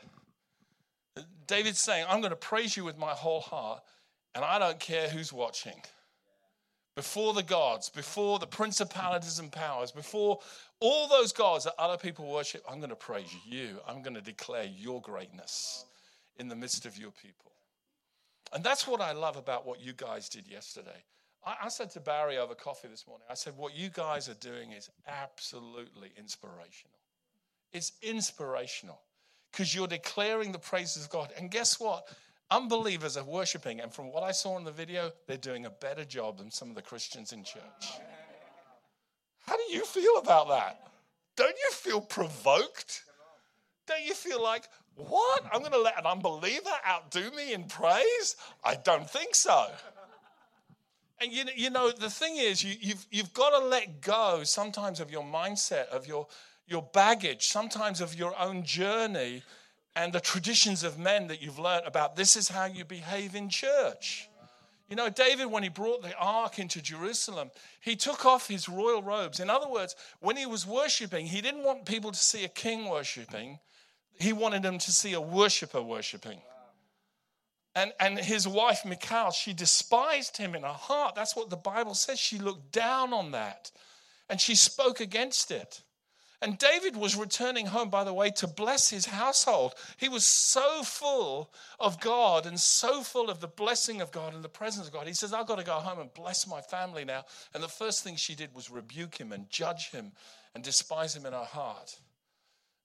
David's 1.47 1.81
saying, 1.81 2.07
I'm 2.09 2.21
going 2.21 2.31
to 2.31 2.37
praise 2.37 2.77
you 2.77 2.85
with 2.85 2.99
my 2.99 3.13
whole 3.13 3.41
heart, 3.41 3.83
and 4.35 4.45
I 4.45 4.59
don't 4.59 4.79
care 4.79 5.09
who's 5.09 5.33
watching 5.33 5.81
before 6.97 7.35
the 7.35 7.43
gods, 7.43 7.91
before 7.91 8.39
the 8.39 8.47
principalities 8.47 9.39
and 9.39 9.53
powers, 9.53 9.93
before 9.93 10.41
all 10.81 11.07
those 11.07 11.33
gods 11.33 11.65
that 11.65 11.75
other 11.79 11.99
people 11.99 12.27
worship, 12.27 12.65
I'm 12.69 12.79
going 12.79 12.91
to 12.91 12.97
praise 12.97 13.33
you. 13.47 13.79
I'm 13.87 14.03
going 14.03 14.15
to 14.15 14.23
declare 14.23 14.65
your 14.65 15.01
greatness 15.03 15.85
in 16.39 16.49
the 16.49 16.57
midst 16.57 16.87
of 16.87 16.97
your 16.97 17.11
people. 17.11 17.53
And 18.53 18.65
that's 18.65 18.89
what 18.89 19.03
I 19.03 19.13
love 19.13 19.37
about 19.37 19.67
what 19.67 19.81
you 19.81 19.93
guys 19.93 20.29
did 20.31 20.49
yesterday. 20.49 21.05
I, 21.45 21.57
I 21.65 21.69
said 21.69 21.91
to 21.91 22.01
Barry 22.01 22.39
over 22.39 22.55
coffee 22.55 22.89
this 22.89 23.07
morning, 23.07 23.27
I 23.31 23.35
said, 23.35 23.57
what 23.57 23.77
you 23.77 23.91
guys 23.91 24.29
are 24.31 24.35
doing 24.35 24.73
is 24.73 24.89
absolutely 25.07 26.13
inspirational. 26.17 26.97
It's 27.75 27.93
inspirational 28.01 29.01
because 29.53 29.75
you're 29.75 29.87
declaring 29.87 30.53
the 30.53 30.59
praises 30.59 31.05
of 31.05 31.11
God. 31.11 31.31
And 31.39 31.51
guess 31.51 31.79
what? 31.79 32.09
Unbelievers 32.51 33.17
are 33.17 33.25
worshiping, 33.25 33.81
and 33.81 33.93
from 33.93 34.13
what 34.13 34.23
I 34.23 34.31
saw 34.31 34.57
in 34.57 34.65
the 34.65 34.71
video, 34.71 35.11
they're 35.27 35.37
doing 35.37 35.67
a 35.67 35.71
better 35.71 36.05
job 36.05 36.39
than 36.39 36.51
some 36.51 36.69
of 36.69 36.77
the 36.77 36.83
Christians 36.83 37.33
in 37.33 37.43
church. 37.43 38.01
How 39.47 39.57
do 39.57 39.63
you 39.73 39.85
feel 39.85 40.19
about 40.19 40.49
that? 40.49 40.89
Don't 41.37 41.57
you 41.57 41.71
feel 41.73 42.01
provoked? 42.01 43.03
Don't 43.87 44.05
you 44.05 44.15
feel 44.15 44.43
like, 44.43 44.69
what? 44.95 45.45
I'm 45.53 45.61
going 45.61 45.73
to 45.73 45.81
let 45.81 45.99
an 45.99 46.07
unbeliever 46.07 46.71
outdo 46.89 47.31
me 47.33 47.53
in 47.53 47.65
praise? 47.65 48.37
I 48.65 48.77
don't 48.77 49.09
think 49.09 49.35
so. 49.35 49.67
And 51.21 51.33
you, 51.33 51.45
you 51.55 51.71
know, 51.71 51.91
the 51.91 52.11
thing 52.11 52.37
is, 52.37 52.63
you, 52.63 52.75
you've, 52.81 53.07
you've 53.11 53.33
got 53.33 53.59
to 53.59 53.67
let 53.67 54.01
go 54.01 54.43
sometimes 54.45 55.01
of 55.01 55.11
your 55.11 55.25
mindset, 55.25 55.89
of 55.89 56.07
your, 56.07 56.27
your 56.67 56.83
baggage, 56.93 57.47
sometimes 57.47 58.01
of 58.01 58.15
your 58.15 58.39
own 58.39 58.63
journey 58.65 59.43
and 59.97 60.13
the 60.13 60.21
traditions 60.21 60.85
of 60.85 60.99
men 60.99 61.27
that 61.29 61.43
you've 61.43 61.59
learned 61.59 61.87
about 61.87 62.15
this 62.15 62.37
is 62.37 62.49
how 62.49 62.67
you 62.67 62.85
behave 62.85 63.35
in 63.35 63.49
church. 63.49 64.29
You 64.89 64.95
know, 64.95 65.09
David, 65.09 65.47
when 65.47 65.65
he 65.65 65.69
brought 65.69 66.03
the 66.03 66.15
ark 66.17 66.61
into 66.61 66.81
Jerusalem, 66.81 67.51
he 67.81 67.97
took 67.97 68.25
off 68.25 68.47
his 68.47 68.69
royal 68.69 69.03
robes. 69.03 69.41
In 69.41 69.51
other 69.51 69.69
words, 69.69 69.97
when 70.21 70.37
he 70.37 70.47
was 70.47 70.65
worshiping, 70.67 71.27
he 71.27 71.41
didn't 71.41 71.65
want 71.65 71.87
people 71.87 72.13
to 72.13 72.19
see 72.19 72.45
a 72.45 72.49
king 72.49 72.89
worshiping, 72.89 73.59
he 74.21 74.33
wanted 74.33 74.63
them 74.63 74.79
to 74.79 74.93
see 74.93 75.15
a 75.15 75.21
worshiper 75.21 75.83
worshiping. 75.83 76.41
And, 77.75 77.93
and 77.99 78.19
his 78.19 78.47
wife, 78.47 78.85
Michal, 78.85 79.33
she 79.33 79.53
despised 79.53 80.37
him 80.37 80.55
in 80.55 80.63
her 80.63 80.69
heart. 80.69 81.15
That's 81.15 81.37
what 81.37 81.51
the 81.51 81.57
Bible 81.57 81.95
says. 81.95 82.19
She 82.19 82.39
looked 82.39 82.73
down 82.73 83.13
on 83.13 83.33
that 83.33 83.71
and 84.31 84.41
she 84.41 84.55
spoke 84.55 85.01
against 85.01 85.51
it. 85.51 85.83
And 86.42 86.59
David 86.59 86.96
was 86.96 87.16
returning 87.16 87.66
home, 87.66 87.88
by 87.88 88.05
the 88.05 88.12
way, 88.12 88.31
to 88.33 88.46
bless 88.46 88.90
his 88.90 89.07
household. 89.07 89.75
He 89.96 90.11
was 90.11 90.25
so 90.25 90.83
full 90.83 91.51
of 91.81 91.99
God 92.01 92.44
and 92.44 92.61
so 92.61 93.01
full 93.03 93.31
of 93.31 93.40
the 93.40 93.46
blessing 93.46 94.03
of 94.03 94.12
God 94.12 94.35
and 94.35 94.44
the 94.44 94.49
presence 94.49 94.87
of 94.87 94.92
God. 94.92 95.07
He 95.07 95.14
says, 95.14 95.33
I've 95.33 95.46
got 95.46 95.59
to 95.59 95.64
go 95.64 95.72
home 95.75 95.99
and 95.99 96.12
bless 96.12 96.46
my 96.46 96.61
family 96.61 97.07
now. 97.07 97.25
And 97.55 97.62
the 97.62 97.68
first 97.68 98.05
thing 98.05 98.16
she 98.16 98.35
did 98.35 98.55
was 98.55 98.70
rebuke 98.70 99.18
him 99.18 99.33
and 99.33 99.49
judge 99.49 99.90
him 99.90 100.12
and 100.55 100.62
despise 100.62 101.16
him 101.16 101.25
in 101.25 101.33
her 101.33 101.44
heart. 101.44 101.99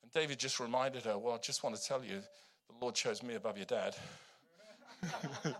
And 0.01 0.11
David 0.13 0.39
just 0.39 0.61
reminded 0.61 1.03
her, 1.03 1.17
Well, 1.17 1.35
I 1.35 1.37
just 1.39 1.61
want 1.61 1.75
to 1.75 1.83
tell 1.83 2.03
you, 2.03 2.21
the 2.69 2.75
Lord 2.79 2.95
chose 2.95 3.21
me 3.21 3.35
above 3.35 3.57
your 3.57 3.65
dad. 3.65 3.97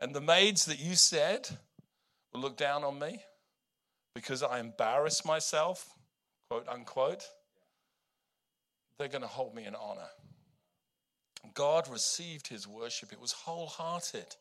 and 0.00 0.14
the 0.14 0.20
maids 0.20 0.66
that 0.66 0.78
you 0.78 0.94
said 0.94 1.48
will 2.32 2.42
look 2.42 2.56
down 2.56 2.84
on 2.84 3.00
me 3.00 3.18
because 4.14 4.42
I 4.42 4.60
embarrass 4.60 5.24
myself, 5.24 5.88
quote 6.50 6.68
unquote, 6.68 7.24
they're 8.98 9.08
going 9.08 9.22
to 9.22 9.28
hold 9.28 9.54
me 9.54 9.64
in 9.64 9.74
honor. 9.74 10.08
God 11.54 11.88
received 11.88 12.46
his 12.46 12.68
worship, 12.68 13.12
it 13.12 13.20
was 13.20 13.32
wholehearted. 13.32 14.36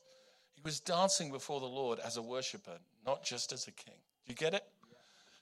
He 0.53 0.61
was 0.63 0.79
dancing 0.79 1.31
before 1.31 1.59
the 1.59 1.65
Lord 1.65 1.99
as 1.99 2.17
a 2.17 2.21
worshiper, 2.21 2.77
not 3.05 3.23
just 3.23 3.51
as 3.51 3.67
a 3.67 3.71
king. 3.71 3.95
Do 4.25 4.31
you 4.31 4.35
get 4.35 4.53
it? 4.53 4.63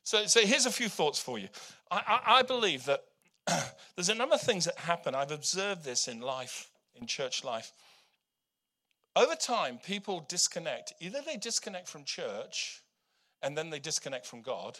So, 0.03 0.25
so 0.25 0.39
here's 0.41 0.65
a 0.65 0.71
few 0.71 0.87
thoughts 0.87 1.19
for 1.19 1.37
you. 1.37 1.49
I, 1.91 2.01
I, 2.07 2.39
I 2.39 2.41
believe 2.43 2.85
that 2.85 3.03
there's 3.95 4.09
a 4.09 4.15
number 4.15 4.35
of 4.35 4.41
things 4.41 4.65
that 4.65 4.77
happen. 4.77 5.13
I've 5.15 5.31
observed 5.31 5.83
this 5.83 6.07
in 6.07 6.21
life, 6.21 6.69
in 6.95 7.05
church 7.05 7.43
life. 7.43 7.73
Over 9.15 9.35
time, 9.35 9.79
people 9.83 10.25
disconnect. 10.29 10.93
Either 11.01 11.19
they 11.25 11.35
disconnect 11.35 11.87
from 11.89 12.05
church 12.05 12.81
and 13.41 13.57
then 13.57 13.69
they 13.69 13.79
disconnect 13.79 14.25
from 14.25 14.41
God, 14.41 14.79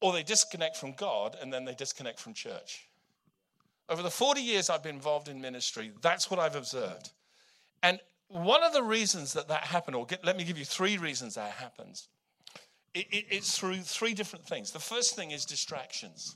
or 0.00 0.12
they 0.12 0.22
disconnect 0.22 0.76
from 0.76 0.92
God 0.92 1.36
and 1.40 1.52
then 1.52 1.64
they 1.64 1.74
disconnect 1.74 2.18
from 2.18 2.34
church. 2.34 2.88
Over 3.88 4.02
the 4.02 4.10
40 4.10 4.40
years 4.40 4.68
I've 4.68 4.82
been 4.82 4.96
involved 4.96 5.28
in 5.28 5.40
ministry, 5.40 5.92
that's 6.02 6.30
what 6.30 6.40
I've 6.40 6.56
observed. 6.56 7.10
And 7.82 8.00
one 8.28 8.62
of 8.62 8.72
the 8.72 8.82
reasons 8.82 9.32
that 9.34 9.48
that 9.48 9.64
happened, 9.64 9.96
or 9.96 10.06
get, 10.06 10.24
let 10.24 10.36
me 10.36 10.44
give 10.44 10.58
you 10.58 10.64
three 10.64 10.98
reasons 10.98 11.34
that 11.34 11.52
happens. 11.52 12.08
It, 12.94 13.06
it, 13.10 13.26
it's 13.30 13.58
through 13.58 13.78
three 13.82 14.14
different 14.14 14.46
things. 14.46 14.70
The 14.70 14.78
first 14.78 15.14
thing 15.14 15.30
is 15.30 15.44
distractions. 15.44 16.34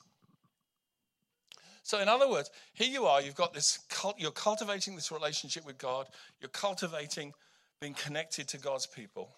So, 1.83 2.01
in 2.01 2.09
other 2.09 2.29
words, 2.29 2.51
here 2.73 2.89
you 2.89 3.07
are, 3.07 3.23
you've 3.23 3.37
got 3.37 3.55
this, 3.55 3.79
cult, 3.89 4.17
you're 4.19 4.33
cultivating 4.33 4.97
this 4.97 5.13
relationship 5.13 5.65
with 5.65 5.79
God, 5.79 6.09
you're 6.41 6.49
cultivating 6.49 7.33
being 7.81 7.95
connected 7.95 8.49
to 8.49 8.59
God's 8.59 8.87
people. 8.87 9.31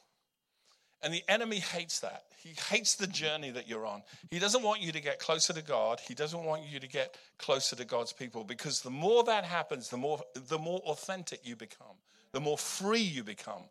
And 1.03 1.15
the 1.15 1.23
enemy 1.29 1.61
hates 1.61 2.01
that. 2.01 2.25
He 2.37 2.55
hates 2.71 2.97
the 2.97 3.07
journey 3.07 3.51
that 3.51 3.69
you're 3.69 3.87
on. 3.87 4.03
He 4.31 4.39
doesn't 4.39 4.63
want 4.63 4.81
you 4.81 4.93
to 4.93 5.01
get 5.01 5.19
closer 5.19 5.53
to 5.53 5.63
God. 5.63 6.01
He 6.01 6.15
doesn't 6.15 6.45
want 6.45 6.63
you 6.65 6.81
to 6.81 6.89
get 6.89 7.17
closer 7.39 7.77
to 7.77 7.85
God's 7.85 8.13
people 8.13 8.45
because 8.45 8.81
the 8.81 8.91
more 8.91 9.25
that 9.25 9.45
happens, 9.45 9.91
the 9.91 9.97
more 9.97 10.21
the 10.35 10.59
more 10.59 10.81
authentic 10.81 11.41
you 11.45 11.57
become, 11.57 11.97
the 12.33 12.41
more 12.41 12.59
free 12.59 13.01
you 13.01 13.23
become, 13.23 13.65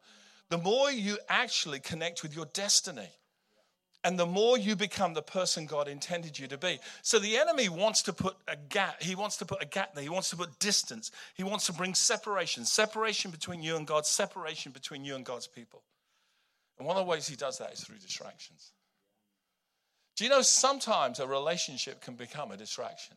the 0.50 0.58
more 0.58 0.92
you 0.92 1.18
actually 1.28 1.80
connect 1.80 2.24
with 2.24 2.36
your 2.36 2.46
destiny. 2.54 3.10
And 4.04 4.18
the 4.18 4.28
more 4.28 4.58
you 4.58 4.78
become 4.78 5.16
the 5.16 5.24
person 5.24 5.66
God 5.66 5.90
intended 5.90 6.40
you 6.40 6.48
to 6.48 6.58
be. 6.58 6.80
So 7.02 7.20
the 7.20 7.36
enemy 7.36 7.68
wants 7.68 8.04
to 8.04 8.14
put 8.14 8.38
a 8.48 8.56
gap. 8.56 9.02
He 9.02 9.16
wants 9.16 9.36
to 9.38 9.46
put 9.46 9.62
a 9.62 9.66
gap 9.66 9.96
there. 9.96 10.04
He 10.04 10.10
wants 10.10 10.30
to 10.30 10.38
put 10.38 10.60
distance. 10.60 11.12
He 11.34 11.44
wants 11.44 11.66
to 11.66 11.74
bring 11.74 11.94
separation 11.94 12.64
separation 12.64 13.32
between 13.32 13.62
you 13.62 13.76
and 13.76 13.86
God, 13.86 14.06
separation 14.06 14.72
between 14.72 15.04
you 15.04 15.16
and 15.16 15.26
God's 15.26 15.48
people. 15.48 15.82
And 16.78 16.88
one 16.88 16.98
of 16.98 17.06
the 17.06 17.10
ways 17.10 17.28
he 17.28 17.36
does 17.36 17.58
that 17.58 17.74
is 17.74 17.80
through 17.82 17.98
distractions. 17.98 18.72
Do 20.16 20.24
you 20.24 20.30
know 20.30 20.42
sometimes 20.42 21.20
a 21.20 21.28
relationship 21.28 22.02
can 22.02 22.16
become 22.16 22.52
a 22.52 22.58
distraction? 22.58 23.16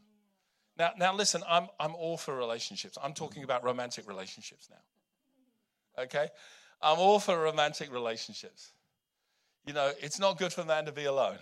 Now, 0.78 0.92
now 0.98 1.14
listen, 1.14 1.42
I'm, 1.48 1.68
I'm 1.78 1.94
all 1.94 2.16
for 2.16 2.34
relationships. 2.34 2.96
I'm 3.02 3.14
talking 3.14 3.42
about 3.42 3.64
romantic 3.64 4.08
relationships 4.08 4.68
now. 4.70 6.02
Okay? 6.04 6.28
I'm 6.82 6.98
all 6.98 7.18
for 7.18 7.38
romantic 7.38 7.92
relationships. 7.92 8.72
You 9.66 9.74
know, 9.74 9.92
it's 10.00 10.18
not 10.18 10.38
good 10.38 10.52
for 10.52 10.64
man 10.64 10.86
to 10.86 10.92
be 10.92 11.04
alone. 11.04 11.38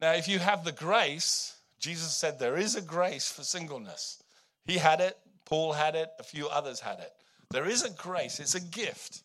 Now, 0.00 0.12
if 0.12 0.28
you 0.28 0.38
have 0.38 0.64
the 0.64 0.72
grace, 0.72 1.56
Jesus 1.78 2.14
said 2.14 2.38
there 2.38 2.56
is 2.56 2.76
a 2.76 2.82
grace 2.82 3.30
for 3.30 3.42
singleness. 3.42 4.22
He 4.64 4.78
had 4.78 5.00
it, 5.00 5.16
Paul 5.44 5.72
had 5.72 5.94
it, 5.94 6.10
a 6.18 6.22
few 6.22 6.48
others 6.48 6.80
had 6.80 6.98
it. 7.00 7.12
There 7.50 7.66
is 7.66 7.84
a 7.84 7.90
grace, 7.90 8.40
it's 8.40 8.54
a 8.54 8.60
gift. 8.60 9.22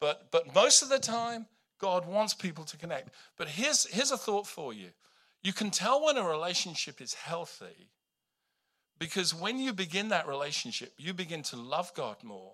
But, 0.00 0.30
but 0.30 0.54
most 0.54 0.82
of 0.82 0.88
the 0.88 0.98
time, 0.98 1.46
God 1.80 2.06
wants 2.06 2.34
people 2.34 2.64
to 2.64 2.76
connect. 2.76 3.10
But 3.36 3.48
here's, 3.48 3.86
here's 3.86 4.10
a 4.10 4.16
thought 4.16 4.46
for 4.46 4.72
you 4.72 4.90
you 5.42 5.52
can 5.52 5.70
tell 5.70 6.04
when 6.04 6.16
a 6.16 6.26
relationship 6.26 7.00
is 7.02 7.12
healthy 7.12 7.90
because 8.98 9.34
when 9.34 9.58
you 9.58 9.72
begin 9.72 10.08
that 10.08 10.26
relationship, 10.26 10.94
you 10.96 11.12
begin 11.12 11.42
to 11.44 11.56
love 11.56 11.92
God 11.94 12.16
more 12.22 12.52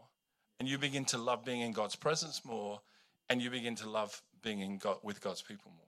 and 0.59 0.69
you 0.69 0.79
begin 0.79 1.05
to 1.07 1.19
love 1.19 1.45
being 1.45 1.61
in 1.61 1.73
God's 1.73 1.95
presence 1.95 2.45
more 2.45 2.81
and 3.29 3.41
you 3.41 3.51
begin 3.51 3.77
to 3.77 3.89
love 3.89 4.21
being 4.43 4.61
in 4.61 4.79
God, 4.79 4.97
with 5.05 5.21
God's 5.21 5.43
people 5.43 5.71
more. 5.71 5.87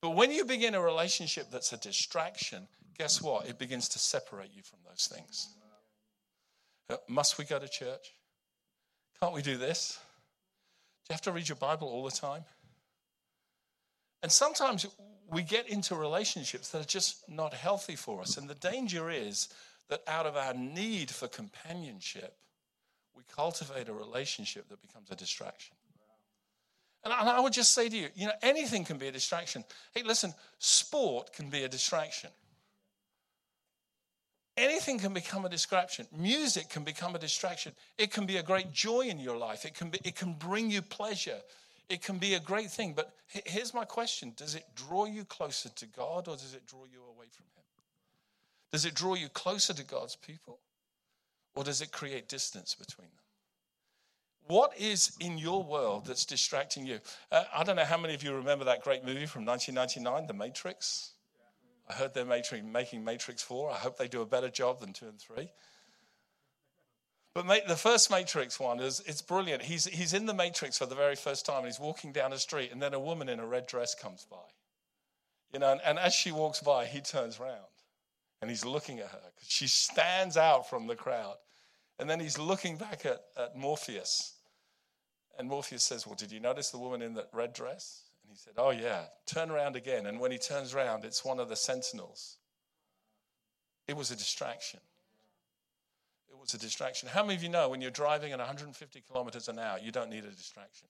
But 0.00 0.10
when 0.10 0.30
you 0.30 0.44
begin 0.44 0.76
a 0.76 0.80
relationship 0.80 1.50
that's 1.50 1.72
a 1.72 1.76
distraction, 1.76 2.68
guess 2.96 3.20
what? 3.20 3.48
It 3.48 3.58
begins 3.58 3.88
to 3.90 3.98
separate 3.98 4.50
you 4.54 4.62
from 4.62 4.78
those 4.88 5.06
things. 5.12 5.48
Uh, 6.88 6.96
must 7.08 7.38
we 7.38 7.44
go 7.44 7.58
to 7.58 7.68
church? 7.68 8.12
Can't 9.20 9.34
we 9.34 9.42
do 9.42 9.56
this? 9.56 9.98
You 11.08 11.14
have 11.14 11.22
to 11.22 11.32
read 11.32 11.48
your 11.48 11.56
Bible 11.56 11.88
all 11.88 12.04
the 12.04 12.10
time? 12.10 12.44
And 14.22 14.30
sometimes 14.30 14.86
we 15.30 15.42
get 15.42 15.68
into 15.68 15.94
relationships 15.94 16.70
that 16.70 16.80
are 16.80 16.88
just 16.88 17.28
not 17.28 17.54
healthy 17.54 17.96
for 17.96 18.20
us. 18.20 18.36
And 18.36 18.48
the 18.48 18.54
danger 18.54 19.10
is 19.10 19.48
that 19.88 20.02
out 20.06 20.26
of 20.26 20.36
our 20.36 20.54
need 20.54 21.10
for 21.10 21.28
companionship, 21.28 22.36
we 23.16 23.22
cultivate 23.34 23.88
a 23.88 23.92
relationship 23.92 24.68
that 24.68 24.80
becomes 24.82 25.10
a 25.10 25.16
distraction. 25.16 25.76
And 27.04 27.12
I 27.12 27.40
would 27.40 27.52
just 27.52 27.72
say 27.72 27.88
to 27.88 27.96
you, 27.96 28.08
you 28.14 28.26
know, 28.26 28.32
anything 28.42 28.84
can 28.84 28.98
be 28.98 29.06
a 29.06 29.12
distraction. 29.12 29.64
Hey, 29.94 30.02
listen, 30.02 30.34
sport 30.58 31.32
can 31.32 31.48
be 31.48 31.62
a 31.62 31.68
distraction. 31.68 32.30
Anything 34.58 34.98
can 34.98 35.12
become 35.12 35.44
a 35.44 35.48
distraction. 35.48 36.08
Music 36.12 36.68
can 36.68 36.82
become 36.82 37.14
a 37.14 37.18
distraction. 37.18 37.72
It 37.96 38.10
can 38.10 38.26
be 38.26 38.38
a 38.38 38.42
great 38.42 38.72
joy 38.72 39.02
in 39.02 39.20
your 39.20 39.36
life. 39.36 39.64
It 39.64 39.74
can, 39.74 39.88
be, 39.88 40.00
it 40.02 40.16
can 40.16 40.32
bring 40.32 40.68
you 40.68 40.82
pleasure. 40.82 41.38
It 41.88 42.02
can 42.02 42.18
be 42.18 42.34
a 42.34 42.40
great 42.40 42.68
thing. 42.68 42.92
But 42.92 43.14
here's 43.28 43.72
my 43.72 43.84
question 43.84 44.32
Does 44.36 44.56
it 44.56 44.64
draw 44.74 45.04
you 45.04 45.24
closer 45.24 45.68
to 45.68 45.86
God 45.86 46.26
or 46.26 46.34
does 46.34 46.54
it 46.54 46.66
draw 46.66 46.84
you 46.90 46.98
away 46.98 47.26
from 47.30 47.46
Him? 47.54 47.62
Does 48.72 48.84
it 48.84 48.94
draw 48.94 49.14
you 49.14 49.28
closer 49.28 49.72
to 49.74 49.84
God's 49.84 50.16
people 50.16 50.58
or 51.54 51.62
does 51.62 51.80
it 51.80 51.92
create 51.92 52.28
distance 52.28 52.74
between 52.74 53.06
them? 53.06 53.24
What 54.48 54.72
is 54.76 55.12
in 55.20 55.38
your 55.38 55.62
world 55.62 56.06
that's 56.06 56.24
distracting 56.24 56.84
you? 56.84 56.98
Uh, 57.30 57.44
I 57.54 57.62
don't 57.62 57.76
know 57.76 57.84
how 57.84 57.98
many 57.98 58.14
of 58.14 58.24
you 58.24 58.34
remember 58.34 58.64
that 58.64 58.82
great 58.82 59.04
movie 59.04 59.26
from 59.26 59.44
1999, 59.44 60.26
The 60.26 60.32
Matrix. 60.32 61.12
I 61.88 61.94
heard 61.94 62.14
they're 62.14 62.24
making 62.24 63.04
Matrix 63.04 63.42
4. 63.42 63.70
I 63.70 63.76
hope 63.76 63.96
they 63.96 64.08
do 64.08 64.20
a 64.20 64.26
better 64.26 64.50
job 64.50 64.80
than 64.80 64.92
2 64.92 65.06
and 65.06 65.18
3. 65.18 65.50
But 67.34 67.68
the 67.68 67.76
first 67.76 68.10
Matrix 68.10 68.58
one 68.58 68.80
is 68.80 69.00
it's 69.06 69.22
brilliant. 69.22 69.62
He's, 69.62 69.84
he's 69.86 70.12
in 70.12 70.26
the 70.26 70.34
Matrix 70.34 70.78
for 70.78 70.86
the 70.86 70.96
very 70.96 71.14
first 71.14 71.46
time. 71.46 71.58
And 71.58 71.66
he's 71.66 71.78
walking 71.78 72.12
down 72.12 72.32
the 72.32 72.38
street, 72.38 72.72
and 72.72 72.82
then 72.82 72.94
a 72.94 73.00
woman 73.00 73.28
in 73.28 73.38
a 73.38 73.46
red 73.46 73.66
dress 73.66 73.94
comes 73.94 74.26
by. 74.28 74.36
You 75.52 75.60
know, 75.60 75.72
and, 75.72 75.80
and 75.84 75.98
as 75.98 76.14
she 76.14 76.32
walks 76.32 76.60
by, 76.60 76.86
he 76.86 77.00
turns 77.00 77.38
around 77.38 77.64
and 78.40 78.50
he's 78.50 78.64
looking 78.64 78.98
at 78.98 79.06
her 79.08 79.20
because 79.34 79.48
she 79.48 79.66
stands 79.66 80.36
out 80.36 80.68
from 80.68 80.86
the 80.86 80.96
crowd. 80.96 81.36
And 81.98 82.08
then 82.08 82.20
he's 82.20 82.38
looking 82.38 82.76
back 82.76 83.04
at, 83.04 83.22
at 83.36 83.56
Morpheus. 83.56 84.34
And 85.38 85.48
Morpheus 85.48 85.84
says, 85.84 86.06
Well, 86.06 86.16
did 86.16 86.30
you 86.30 86.40
notice 86.40 86.70
the 86.70 86.78
woman 86.78 87.02
in 87.02 87.14
that 87.14 87.28
red 87.32 87.52
dress? 87.52 88.02
And 88.28 88.36
he 88.36 88.38
said, 88.38 88.54
Oh, 88.58 88.70
yeah, 88.70 89.04
turn 89.24 89.50
around 89.50 89.74
again. 89.74 90.04
And 90.04 90.20
when 90.20 90.30
he 90.30 90.36
turns 90.36 90.74
around, 90.74 91.04
it's 91.06 91.24
one 91.24 91.40
of 91.40 91.48
the 91.48 91.56
sentinels. 91.56 92.36
It 93.86 93.96
was 93.96 94.10
a 94.10 94.16
distraction. 94.16 94.80
It 96.28 96.36
was 96.38 96.52
a 96.52 96.58
distraction. 96.58 97.08
How 97.08 97.22
many 97.22 97.36
of 97.36 97.42
you 97.42 97.48
know 97.48 97.70
when 97.70 97.80
you're 97.80 97.90
driving 97.90 98.32
at 98.32 98.38
150 98.38 99.02
kilometers 99.10 99.48
an 99.48 99.58
hour, 99.58 99.78
you 99.82 99.90
don't 99.90 100.10
need 100.10 100.24
a 100.24 100.30
distraction? 100.30 100.88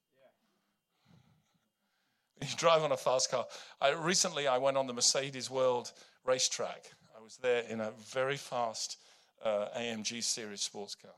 You 2.41 2.57
drive 2.57 2.83
on 2.83 2.91
a 2.91 2.97
fast 2.97 3.31
car. 3.31 3.47
I, 3.81 3.91
recently, 3.91 4.49
I 4.49 4.59
went 4.59 4.77
on 4.77 4.87
the 4.87 4.93
Mercedes 4.93 5.49
World 5.49 5.93
racetrack. 6.25 6.91
I 7.17 7.23
was 7.23 7.37
there 7.37 7.63
in 7.69 7.81
a 7.81 7.93
very 8.13 8.37
fast 8.37 8.97
uh, 9.45 9.67
AMG 9.77 10.23
series 10.25 10.61
sports 10.61 10.97
car. 10.97 11.15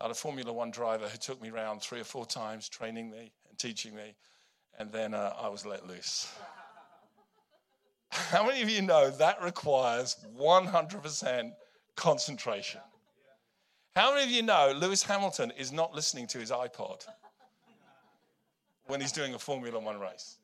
I 0.00 0.04
had 0.04 0.10
a 0.10 0.14
Formula 0.14 0.52
One 0.52 0.70
driver 0.70 1.08
who 1.08 1.18
took 1.18 1.40
me 1.42 1.50
around 1.50 1.80
three 1.80 2.00
or 2.00 2.04
four 2.04 2.24
times, 2.24 2.68
training 2.68 3.10
me 3.10 3.32
and 3.48 3.58
teaching 3.58 3.94
me 3.94 4.14
and 4.78 4.92
then 4.92 5.12
uh, 5.12 5.34
I 5.40 5.48
was 5.48 5.66
let 5.66 5.86
loose. 5.86 6.32
How 8.10 8.46
many 8.46 8.62
of 8.62 8.70
you 8.70 8.82
know 8.82 9.10
that 9.10 9.42
requires 9.42 10.16
100% 10.38 11.52
concentration? 11.96 12.80
How 13.94 14.14
many 14.14 14.24
of 14.24 14.30
you 14.30 14.42
know 14.42 14.72
Lewis 14.76 15.02
Hamilton 15.02 15.52
is 15.58 15.72
not 15.72 15.94
listening 15.94 16.26
to 16.28 16.38
his 16.38 16.50
iPod 16.50 17.04
when 18.86 19.00
he's 19.00 19.12
doing 19.12 19.34
a 19.34 19.38
Formula 19.38 19.78
One 19.78 19.98
race? 19.98 20.38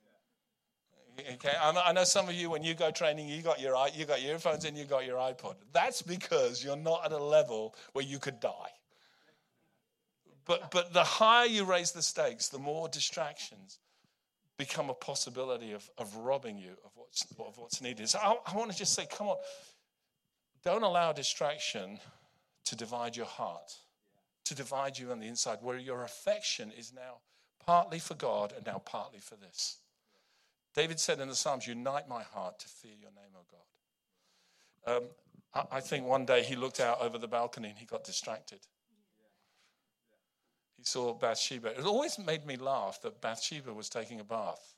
Okay, 1.34 1.52
I 1.60 1.92
know 1.92 2.02
some 2.02 2.28
of 2.28 2.34
you, 2.34 2.50
when 2.50 2.64
you 2.64 2.74
go 2.74 2.90
training, 2.90 3.28
you 3.28 3.40
got 3.40 3.60
your 3.60 3.76
you 3.94 4.04
got 4.04 4.20
your 4.20 4.32
earphones 4.32 4.64
and 4.64 4.76
you 4.76 4.84
got 4.84 5.06
your 5.06 5.18
iPod. 5.18 5.54
That's 5.72 6.02
because 6.02 6.64
you're 6.64 6.76
not 6.76 7.04
at 7.04 7.12
a 7.12 7.22
level 7.22 7.76
where 7.92 8.04
you 8.04 8.18
could 8.18 8.40
die. 8.40 8.72
But 10.44 10.72
but 10.72 10.92
the 10.92 11.04
higher 11.04 11.46
you 11.46 11.64
raise 11.64 11.92
the 11.92 12.02
stakes, 12.02 12.48
the 12.48 12.58
more 12.58 12.88
distractions 12.88 13.78
become 14.56 14.90
a 14.90 14.94
possibility 14.94 15.72
of, 15.72 15.88
of 15.98 16.16
robbing 16.16 16.58
you 16.58 16.72
of 16.84 16.92
what's, 16.94 17.26
of 17.38 17.58
what's 17.58 17.80
needed. 17.80 18.08
So 18.08 18.18
I, 18.18 18.36
I 18.46 18.56
want 18.56 18.70
to 18.70 18.76
just 18.76 18.94
say, 18.94 19.06
come 19.10 19.28
on, 19.28 19.36
don't 20.64 20.82
allow 20.82 21.12
distraction 21.12 21.98
to 22.66 22.76
divide 22.76 23.16
your 23.16 23.26
heart, 23.26 23.72
to 24.44 24.54
divide 24.54 24.98
you 24.98 25.10
on 25.10 25.18
the 25.18 25.26
inside, 25.26 25.58
where 25.60 25.78
your 25.78 26.04
affection 26.04 26.72
is 26.78 26.92
now 26.94 27.18
partly 27.66 27.98
for 27.98 28.14
God 28.14 28.52
and 28.56 28.64
now 28.64 28.78
partly 28.84 29.18
for 29.18 29.36
this. 29.36 29.78
David 30.74 30.98
said 30.98 31.20
in 31.20 31.28
the 31.28 31.34
Psalms, 31.34 31.66
Unite 31.66 32.08
my 32.08 32.22
heart 32.22 32.58
to 32.60 32.68
fear 32.68 32.92
your 33.00 33.10
name, 33.10 33.30
O 33.36 33.44
God. 34.86 34.96
Um, 34.96 35.02
I, 35.54 35.76
I 35.76 35.80
think 35.80 36.06
one 36.06 36.24
day 36.24 36.42
he 36.42 36.56
looked 36.56 36.80
out 36.80 37.00
over 37.00 37.18
the 37.18 37.28
balcony 37.28 37.70
and 37.70 37.78
he 37.78 37.86
got 37.86 38.04
distracted 38.04 38.60
he 40.76 40.84
saw 40.84 41.14
Bathsheba. 41.14 41.78
It 41.78 41.84
always 41.84 42.18
made 42.18 42.46
me 42.46 42.56
laugh 42.56 43.00
that 43.02 43.20
Bathsheba 43.20 43.72
was 43.72 43.88
taking 43.88 44.20
a 44.20 44.24
bath. 44.24 44.74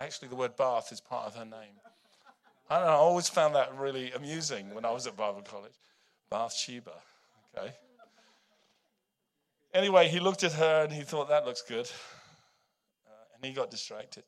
Actually, 0.00 0.28
the 0.28 0.36
word 0.36 0.56
bath 0.56 0.92
is 0.92 1.00
part 1.00 1.26
of 1.26 1.34
her 1.34 1.44
name. 1.44 1.74
I 2.70 2.78
don't 2.78 2.86
know, 2.86 2.92
I 2.92 2.96
always 2.96 3.28
found 3.28 3.54
that 3.54 3.76
really 3.76 4.12
amusing 4.12 4.74
when 4.74 4.84
I 4.84 4.90
was 4.90 5.06
at 5.06 5.16
Bible 5.16 5.42
college. 5.42 5.72
Bathsheba, 6.30 6.92
okay. 7.56 7.72
Anyway, 9.74 10.08
he 10.08 10.20
looked 10.20 10.44
at 10.44 10.52
her 10.52 10.84
and 10.84 10.92
he 10.92 11.02
thought, 11.02 11.28
that 11.28 11.46
looks 11.46 11.62
good. 11.62 11.90
Uh, 13.06 13.10
and 13.34 13.44
he 13.44 13.52
got 13.52 13.70
distracted. 13.70 14.24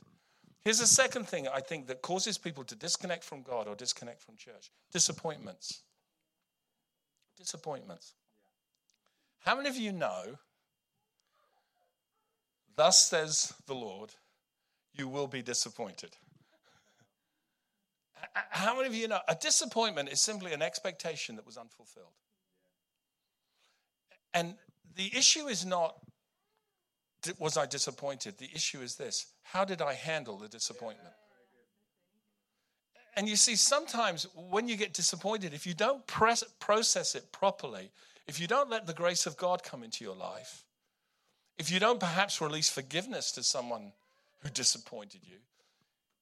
Here's 0.62 0.81
a 0.81 0.87
second 0.87 1.26
thing 1.26 1.48
I 1.48 1.61
think 1.61 1.87
that 1.87 2.03
causes 2.03 2.37
people 2.37 2.64
to 2.64 2.74
disconnect 2.74 3.24
from 3.24 3.42
God 3.42 3.66
or 3.66 3.74
disconnect 3.74 4.22
from 4.22 4.37
church 4.37 4.70
disappointments. 4.92 5.83
Disappointments. 7.38 8.14
How 9.40 9.57
many 9.57 9.70
of 9.70 9.76
you 9.76 9.92
know 9.92 10.38
Thus 12.76 13.06
says 13.06 13.52
the 13.66 13.74
Lord, 13.74 14.11
you 14.94 15.09
will 15.09 15.26
be 15.26 15.42
disappointed. 15.42 16.16
How 18.50 18.76
many 18.76 18.87
of 18.87 18.94
you 18.94 19.09
know 19.09 19.20
a 19.28 19.35
disappointment 19.35 20.11
is 20.11 20.20
simply 20.20 20.52
an 20.52 20.62
expectation 20.62 21.37
that 21.37 21.46
was 21.46 21.56
unfulfilled? 21.56 22.12
And 24.35 24.54
the 24.96 25.11
issue 25.16 25.46
is 25.46 25.64
not, 25.64 25.96
was 27.38 27.56
I 27.56 27.66
disappointed? 27.66 28.38
The 28.38 28.50
issue 28.54 28.80
is 28.80 28.96
this 28.96 29.26
how 29.42 29.64
did 29.64 29.83
I 29.83 29.94
handle 29.94 30.38
the 30.38 30.48
disappointment? 30.48 31.14
And 33.16 33.28
you 33.28 33.37
see, 33.37 33.56
sometimes 33.56 34.26
when 34.35 34.68
you 34.68 34.76
get 34.76 34.94
disappointed, 34.94 35.52
if 35.52 35.66
you 35.66 35.74
don't 35.74 36.06
press, 36.06 36.44
process 36.61 37.14
it 37.14 37.33
properly, 37.33 37.90
if 38.28 38.40
you 38.40 38.46
don't 38.46 38.70
let 38.70 38.87
the 38.87 38.94
grace 38.94 39.26
of 39.26 39.37
God 39.37 39.62
come 39.64 39.83
into 39.83 40.04
your 40.04 40.14
life, 40.14 40.64
if 41.60 41.70
you 41.70 41.78
don't 41.78 42.00
perhaps 42.00 42.40
release 42.40 42.70
forgiveness 42.70 43.30
to 43.32 43.42
someone 43.42 43.92
who 44.38 44.48
disappointed 44.48 45.20
you, 45.24 45.36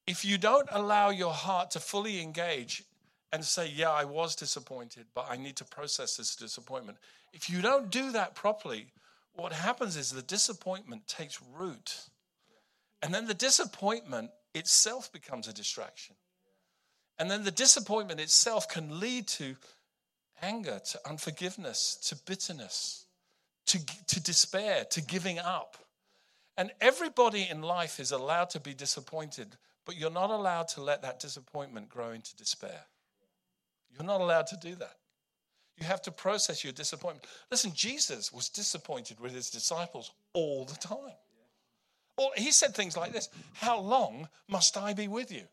if 0.05 0.25
you 0.25 0.37
don't 0.37 0.67
allow 0.69 1.11
your 1.11 1.31
heart 1.31 1.71
to 1.71 1.79
fully 1.79 2.21
engage 2.21 2.83
and 3.31 3.45
say, 3.45 3.71
Yeah, 3.73 3.89
I 3.89 4.03
was 4.03 4.35
disappointed, 4.35 5.05
but 5.15 5.27
I 5.29 5.37
need 5.37 5.55
to 5.55 5.63
process 5.63 6.17
this 6.17 6.35
disappointment, 6.35 6.97
if 7.31 7.49
you 7.49 7.61
don't 7.61 7.89
do 7.89 8.11
that 8.11 8.35
properly, 8.35 8.87
what 9.33 9.53
happens 9.53 9.95
is 9.95 10.11
the 10.11 10.21
disappointment 10.21 11.07
takes 11.07 11.39
root. 11.57 11.95
And 13.01 13.13
then 13.13 13.25
the 13.25 13.33
disappointment 13.33 14.31
itself 14.53 15.09
becomes 15.13 15.47
a 15.47 15.53
distraction. 15.53 16.17
And 17.17 17.31
then 17.31 17.45
the 17.45 17.51
disappointment 17.51 18.19
itself 18.19 18.67
can 18.67 18.99
lead 18.99 19.29
to 19.29 19.55
anger, 20.41 20.81
to 20.91 20.99
unforgiveness, 21.07 21.95
to 22.09 22.17
bitterness, 22.25 23.05
to, 23.69 23.79
to 24.07 24.19
despair, 24.21 24.85
to 24.91 25.01
giving 25.01 25.39
up. 25.39 25.77
And 26.57 26.71
everybody 26.81 27.47
in 27.49 27.61
life 27.61 27.99
is 27.99 28.11
allowed 28.11 28.49
to 28.51 28.59
be 28.59 28.73
disappointed, 28.73 29.55
but 29.85 29.95
you're 29.95 30.11
not 30.11 30.29
allowed 30.29 30.67
to 30.69 30.81
let 30.81 31.01
that 31.03 31.19
disappointment 31.19 31.87
grow 31.87 32.11
into 32.11 32.35
despair. 32.35 32.81
You're 33.91 34.05
not 34.05 34.21
allowed 34.21 34.47
to 34.47 34.57
do 34.57 34.75
that. 34.75 34.97
You 35.77 35.85
have 35.85 36.01
to 36.03 36.11
process 36.11 36.63
your 36.63 36.73
disappointment. 36.73 37.25
Listen, 37.49 37.71
Jesus 37.73 38.33
was 38.33 38.49
disappointed 38.49 39.19
with 39.19 39.33
his 39.33 39.49
disciples 39.49 40.11
all 40.33 40.65
the 40.65 40.75
time. 40.75 41.15
Well, 42.17 42.31
he 42.35 42.51
said 42.51 42.75
things 42.75 42.97
like 42.97 43.13
this 43.13 43.29
How 43.53 43.79
long 43.79 44.27
must 44.49 44.75
I 44.75 44.93
be 44.93 45.07
with 45.07 45.31
you? 45.31 45.43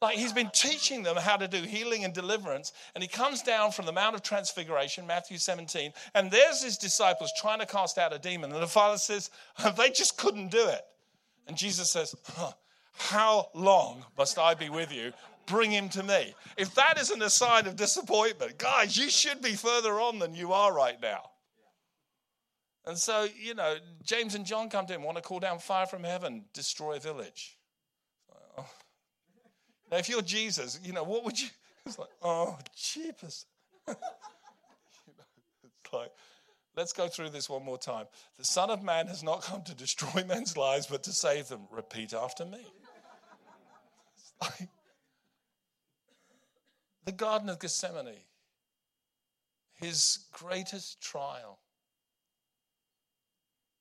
Like 0.00 0.16
he's 0.16 0.32
been 0.32 0.50
teaching 0.54 1.02
them 1.02 1.16
how 1.16 1.36
to 1.36 1.46
do 1.46 1.62
healing 1.62 2.04
and 2.04 2.14
deliverance. 2.14 2.72
And 2.94 3.02
he 3.02 3.08
comes 3.08 3.42
down 3.42 3.72
from 3.72 3.84
the 3.84 3.92
Mount 3.92 4.14
of 4.14 4.22
Transfiguration, 4.22 5.06
Matthew 5.06 5.36
17, 5.36 5.92
and 6.14 6.30
there's 6.30 6.62
his 6.62 6.78
disciples 6.78 7.32
trying 7.38 7.58
to 7.58 7.66
cast 7.66 7.98
out 7.98 8.14
a 8.14 8.18
demon. 8.18 8.52
And 8.52 8.62
the 8.62 8.66
father 8.66 8.96
says, 8.96 9.30
They 9.76 9.90
just 9.90 10.16
couldn't 10.16 10.50
do 10.50 10.68
it. 10.68 10.80
And 11.46 11.56
Jesus 11.56 11.90
says, 11.90 12.14
huh, 12.28 12.52
How 12.94 13.50
long 13.54 14.04
must 14.16 14.38
I 14.38 14.54
be 14.54 14.70
with 14.70 14.90
you? 14.92 15.12
Bring 15.46 15.70
him 15.70 15.88
to 15.90 16.02
me. 16.02 16.34
If 16.56 16.74
that 16.76 16.98
isn't 16.98 17.22
a 17.22 17.30
sign 17.30 17.66
of 17.66 17.76
disappointment, 17.76 18.56
guys, 18.56 18.96
you 18.96 19.10
should 19.10 19.42
be 19.42 19.54
further 19.54 20.00
on 20.00 20.18
than 20.18 20.34
you 20.34 20.52
are 20.52 20.72
right 20.72 21.00
now. 21.02 21.22
And 22.86 22.96
so, 22.96 23.26
you 23.38 23.54
know, 23.54 23.76
James 24.02 24.34
and 24.34 24.46
John 24.46 24.70
come 24.70 24.86
to 24.86 24.94
him, 24.94 25.02
want 25.02 25.16
to 25.16 25.22
call 25.22 25.40
down 25.40 25.58
fire 25.58 25.86
from 25.86 26.04
heaven, 26.04 26.44
destroy 26.54 26.96
a 26.96 27.00
village. 27.00 27.58
Now, 29.90 29.98
if 29.98 30.08
you're 30.08 30.22
Jesus, 30.22 30.78
you 30.84 30.92
know, 30.92 31.04
what 31.04 31.24
would 31.24 31.40
you? 31.40 31.48
It's 31.86 31.98
like, 31.98 32.10
oh, 32.20 32.58
cheapest. 32.76 33.46
you 33.88 33.94
know, 33.94 35.24
it's 35.64 35.92
like, 35.94 36.10
let's 36.76 36.92
go 36.92 37.08
through 37.08 37.30
this 37.30 37.48
one 37.48 37.64
more 37.64 37.78
time. 37.78 38.04
The 38.36 38.44
Son 38.44 38.68
of 38.68 38.82
Man 38.82 39.06
has 39.06 39.22
not 39.22 39.42
come 39.42 39.62
to 39.62 39.74
destroy 39.74 40.22
men's 40.28 40.58
lives, 40.58 40.86
but 40.86 41.02
to 41.04 41.12
save 41.12 41.48
them. 41.48 41.60
Repeat 41.70 42.12
after 42.12 42.44
me. 42.44 42.58
Like 44.42 44.68
the 47.06 47.12
Garden 47.12 47.48
of 47.48 47.58
Gethsemane, 47.58 48.14
his 49.74 50.26
greatest 50.32 51.00
trial. 51.00 51.58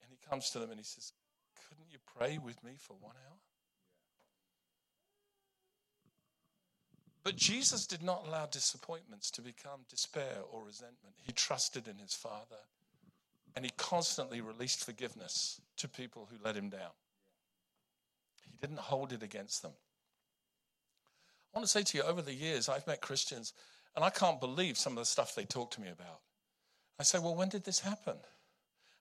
And 0.02 0.10
he 0.10 0.18
comes 0.30 0.50
to 0.52 0.60
them 0.60 0.72
and 0.72 0.80
he 0.80 0.86
says, 0.86 1.12
Couldn't 1.68 1.92
you 1.92 2.00
pray 2.18 2.38
with 2.38 2.64
me 2.64 2.72
for 2.78 2.94
one 3.00 3.16
hour? 3.28 3.38
But 7.24 7.36
Jesus 7.36 7.86
did 7.86 8.02
not 8.02 8.26
allow 8.28 8.46
disappointments 8.46 9.30
to 9.32 9.42
become 9.42 9.82
despair 9.90 10.38
or 10.52 10.64
resentment. 10.64 11.16
He 11.26 11.34
trusted 11.34 11.88
in 11.88 11.98
his 11.98 12.14
Father 12.14 12.56
and 13.56 13.66
he 13.66 13.72
constantly 13.78 14.42
released 14.42 14.86
forgiveness 14.86 15.60
to 15.78 15.88
people 15.88 16.30
who 16.32 16.38
let 16.44 16.56
him 16.56 16.70
down. 16.70 16.92
He 18.46 18.58
didn't 18.62 18.80
hold 18.80 19.12
it 19.12 19.22
against 19.22 19.62
them. 19.62 19.74
I 21.54 21.58
want 21.58 21.68
to 21.68 21.72
say 21.72 21.84
to 21.84 21.98
you, 21.98 22.04
over 22.04 22.22
the 22.22 22.34
years, 22.34 22.70
I've 22.70 22.88
met 22.88 23.02
Christians 23.02 23.54
and 23.96 24.06
I 24.06 24.10
can't 24.10 24.40
believe 24.40 24.78
some 24.78 24.94
of 24.94 25.00
the 25.00 25.06
stuff 25.06 25.36
they 25.36 25.46
talk 25.46 25.72
to 25.72 25.82
me 25.82 25.90
about. 25.90 26.22
I 27.00 27.04
say, 27.04 27.20
Well, 27.20 27.36
when 27.36 27.50
did 27.50 27.64
this 27.64 27.80
happen? 27.80 28.16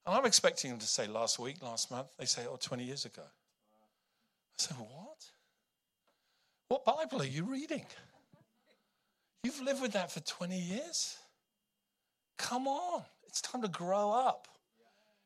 And 0.06 0.16
I'm 0.16 0.24
expecting 0.24 0.70
them 0.70 0.80
to 0.80 0.86
say 0.86 1.06
last 1.06 1.38
week, 1.38 1.62
last 1.62 1.90
month. 1.90 2.08
They 2.18 2.24
say, 2.24 2.46
Oh, 2.48 2.56
20 2.56 2.84
years 2.84 3.04
ago. 3.04 3.22
I 3.22 4.62
say, 4.62 4.74
What? 4.76 5.24
What 6.68 6.84
Bible 6.84 7.22
are 7.22 7.26
you 7.26 7.44
reading? 7.44 7.84
You've 9.44 9.60
lived 9.60 9.80
with 9.80 9.92
that 9.92 10.10
for 10.10 10.20
20 10.20 10.58
years. 10.58 11.16
Come 12.36 12.66
on. 12.66 13.02
It's 13.26 13.40
time 13.40 13.62
to 13.62 13.68
grow 13.68 14.10
up. 14.10 14.48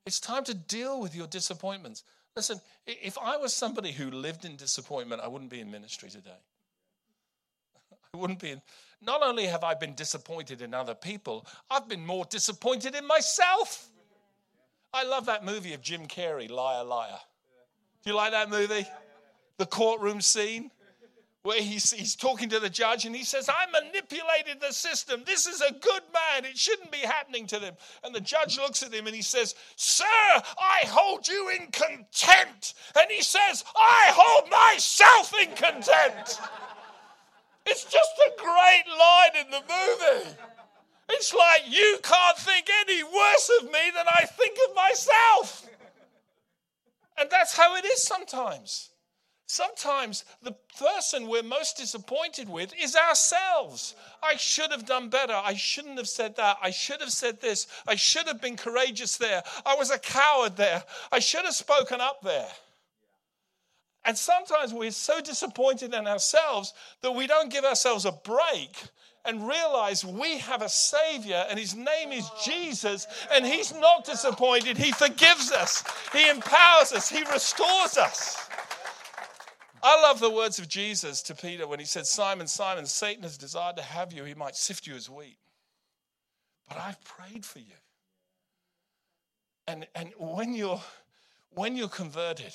It's 0.07 0.20
time 0.20 0.44
to 0.44 0.55
deal 0.55 1.01
with 1.01 1.14
your 1.14 1.27
disappointments. 1.27 2.03
Listen, 2.37 2.61
if 2.87 3.16
I 3.18 3.37
was 3.37 3.55
somebody 3.55 3.92
who 3.92 4.11
lived 4.11 4.44
in 4.44 4.57
disappointment, 4.57 5.22
I 5.22 5.29
wouldn't 5.29 5.51
be 5.51 5.61
in 5.61 5.70
ministry 5.70 6.11
today. 6.11 6.31
I 8.14 8.18
wouldn't 8.18 8.40
be 8.40 8.51
in. 8.51 8.62
Not 9.01 9.22
only 9.22 9.46
have 9.46 9.64
I 9.64 9.75
been 9.75 9.94
disappointed 9.94 10.62
in 10.62 10.75
other 10.75 10.94
people, 10.94 11.46
I've 11.70 11.88
been 11.88 12.05
more 12.05 12.25
disappointed 12.25 12.94
in 12.94 13.07
myself. 13.07 13.88
I 14.94 15.05
love 15.05 15.27
that 15.27 15.44
movie 15.44 15.75
of 15.75 15.83
Jim 15.83 16.07
Carrey, 16.07 16.51
Liar, 16.51 16.85
Liar. 16.85 17.18
Do 18.05 18.11
you 18.11 18.16
like 18.16 18.33
that 18.33 18.51
movie? 18.51 18.87
The 19.59 19.66
courtroom 19.66 20.20
scene 20.20 20.70
where 21.42 21.61
he's, 21.61 21.90
he's 21.90 22.14
talking 22.14 22.48
to 22.50 22.61
the 22.61 22.70
judge 22.70 23.05
and 23.05 23.16
he 23.16 23.24
says, 23.24 23.48
I 23.48 23.66
manipulated 23.70 24.61
the 24.61 24.72
system. 24.72 25.22
This 25.26 25.46
is 25.46 25.61
a 25.61 25.72
good 25.72 26.02
man. 26.14 26.44
It 26.44 26.57
shouldn't 26.57 26.92
be 26.92 26.98
happening 26.98 27.46
to 27.48 27.59
them. 27.59 27.74
And 28.05 28.14
the 28.14 28.20
judge 28.20 28.59
looks 28.59 28.83
at 28.83 28.94
him 28.94 29.07
and 29.07 29.16
he 29.16 29.22
says, 29.22 29.57
Sir, 29.74 30.05
I 30.07 30.87
hold 30.87 31.26
you 31.26 31.50
in 31.50 31.66
contempt. 31.72 32.74
And 32.96 33.11
he 33.11 33.22
says, 33.22 33.64
I 33.76 34.12
hold 34.14 34.50
myself 34.50 35.35
in 35.42 35.48
contempt. 35.48 36.40
it's 37.66 37.85
just 37.85 38.11
a 38.26 38.33
great 38.38 38.85
line 38.98 39.44
in 39.44 39.50
the 39.50 39.62
movie. 39.62 40.37
It's 41.09 41.35
like 41.35 41.62
you 41.68 41.98
can't 42.05 42.38
think 42.38 42.68
any 42.83 43.02
worse 43.02 43.50
of 43.61 43.66
me 43.66 43.90
than 43.94 44.07
I 44.09 44.26
think 44.26 44.57
of 44.68 44.76
myself. 44.76 45.66
And 47.18 47.28
that's 47.28 47.57
how 47.57 47.74
it 47.74 47.85
is 47.85 48.02
sometimes. 48.05 48.91
Sometimes 49.46 50.24
the 50.42 50.57
person 50.78 51.28
we're 51.28 51.42
most 51.42 51.76
disappointed 51.76 52.48
with 52.48 52.72
is 52.81 52.96
ourselves. 52.96 53.94
I 54.22 54.37
should 54.37 54.70
have 54.70 54.87
done 54.87 55.11
better. 55.11 55.35
I 55.35 55.55
shouldn't 55.55 55.98
have 55.98 56.09
said 56.09 56.37
that. 56.37 56.57
I 56.62 56.70
should 56.70 57.00
have 57.00 57.12
said 57.12 57.40
this. 57.40 57.66
I 57.87 57.94
should 57.96 58.26
have 58.26 58.40
been 58.40 58.57
courageous 58.57 59.16
there. 59.16 59.42
I 59.66 59.74
was 59.74 59.90
a 59.90 59.98
coward 59.98 60.57
there. 60.57 60.83
I 61.11 61.18
should 61.18 61.44
have 61.44 61.55
spoken 61.55 62.00
up 62.00 62.22
there. 62.22 62.48
And 64.05 64.16
sometimes 64.16 64.72
we're 64.72 64.90
so 64.90 65.20
disappointed 65.20 65.94
in 65.94 66.07
ourselves 66.07 66.72
that 67.02 67.12
we 67.12 67.26
don't 67.26 67.52
give 67.52 67.64
ourselves 67.64 68.05
a 68.05 68.12
break 68.12 68.76
and 69.24 69.46
realize 69.46 70.05
we 70.05 70.38
have 70.38 70.62
a 70.62 70.68
Savior 70.68 71.46
and 71.48 71.59
His 71.59 71.76
name 71.76 72.11
is 72.11 72.28
Jesus, 72.44 73.07
and 73.33 73.46
He's 73.46 73.72
not 73.72 74.05
disappointed. 74.05 74.76
He 74.76 74.90
forgives 74.90 75.52
us, 75.52 75.85
He 76.12 76.28
empowers 76.28 76.92
us, 76.92 77.09
He 77.09 77.22
restores 77.31 77.96
us. 77.96 78.48
I 79.83 80.01
love 80.03 80.21
the 80.21 80.31
words 80.31 80.59
of 80.59 80.68
Jesus 80.68 81.23
to 81.23 81.35
Peter 81.35 81.66
when 81.66 81.81
he 81.81 81.85
said, 81.85 82.07
Simon, 82.07 82.47
Simon, 82.47 82.87
Satan 82.87 83.25
has 83.25 83.37
desired 83.37 83.77
to 83.77 83.83
have 83.83 84.12
you. 84.12 84.25
He 84.25 84.35
might 84.35 84.55
sift 84.55 84.87
you 84.87 84.95
as 84.95 85.11
wheat. 85.11 85.38
But 86.68 86.79
I've 86.79 87.03
prayed 87.05 87.45
for 87.45 87.59
you. 87.59 87.75
And, 89.66 89.87
and 89.95 90.12
when, 90.18 90.55
you're, 90.55 90.81
when 91.51 91.77
you're 91.77 91.88
converted, 91.88 92.55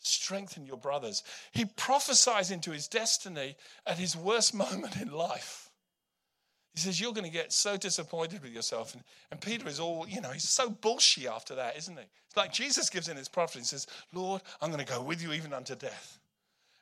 strengthen 0.00 0.66
your 0.66 0.76
brothers. 0.76 1.22
He 1.52 1.64
prophesies 1.64 2.50
into 2.50 2.70
his 2.70 2.88
destiny 2.88 3.56
at 3.86 3.98
his 3.98 4.16
worst 4.16 4.54
moment 4.54 4.96
in 5.00 5.10
life. 5.10 5.70
He 6.74 6.80
says, 6.80 7.00
You're 7.00 7.12
going 7.12 7.24
to 7.24 7.30
get 7.30 7.52
so 7.52 7.76
disappointed 7.76 8.42
with 8.42 8.52
yourself. 8.52 8.94
And, 8.94 9.04
and 9.30 9.40
Peter 9.40 9.68
is 9.68 9.78
all, 9.78 10.06
you 10.08 10.20
know, 10.20 10.30
he's 10.30 10.48
so 10.48 10.68
bullshit 10.68 11.26
after 11.26 11.54
that, 11.54 11.76
isn't 11.78 11.96
he? 11.96 12.04
It's 12.26 12.36
like 12.36 12.52
Jesus 12.52 12.90
gives 12.90 13.08
in 13.08 13.16
his 13.16 13.28
prophecy 13.28 13.60
and 13.60 13.66
says, 13.66 13.86
Lord, 14.12 14.42
I'm 14.60 14.70
going 14.70 14.84
to 14.84 14.92
go 14.92 15.00
with 15.00 15.22
you 15.22 15.32
even 15.32 15.52
unto 15.52 15.76
death. 15.76 16.18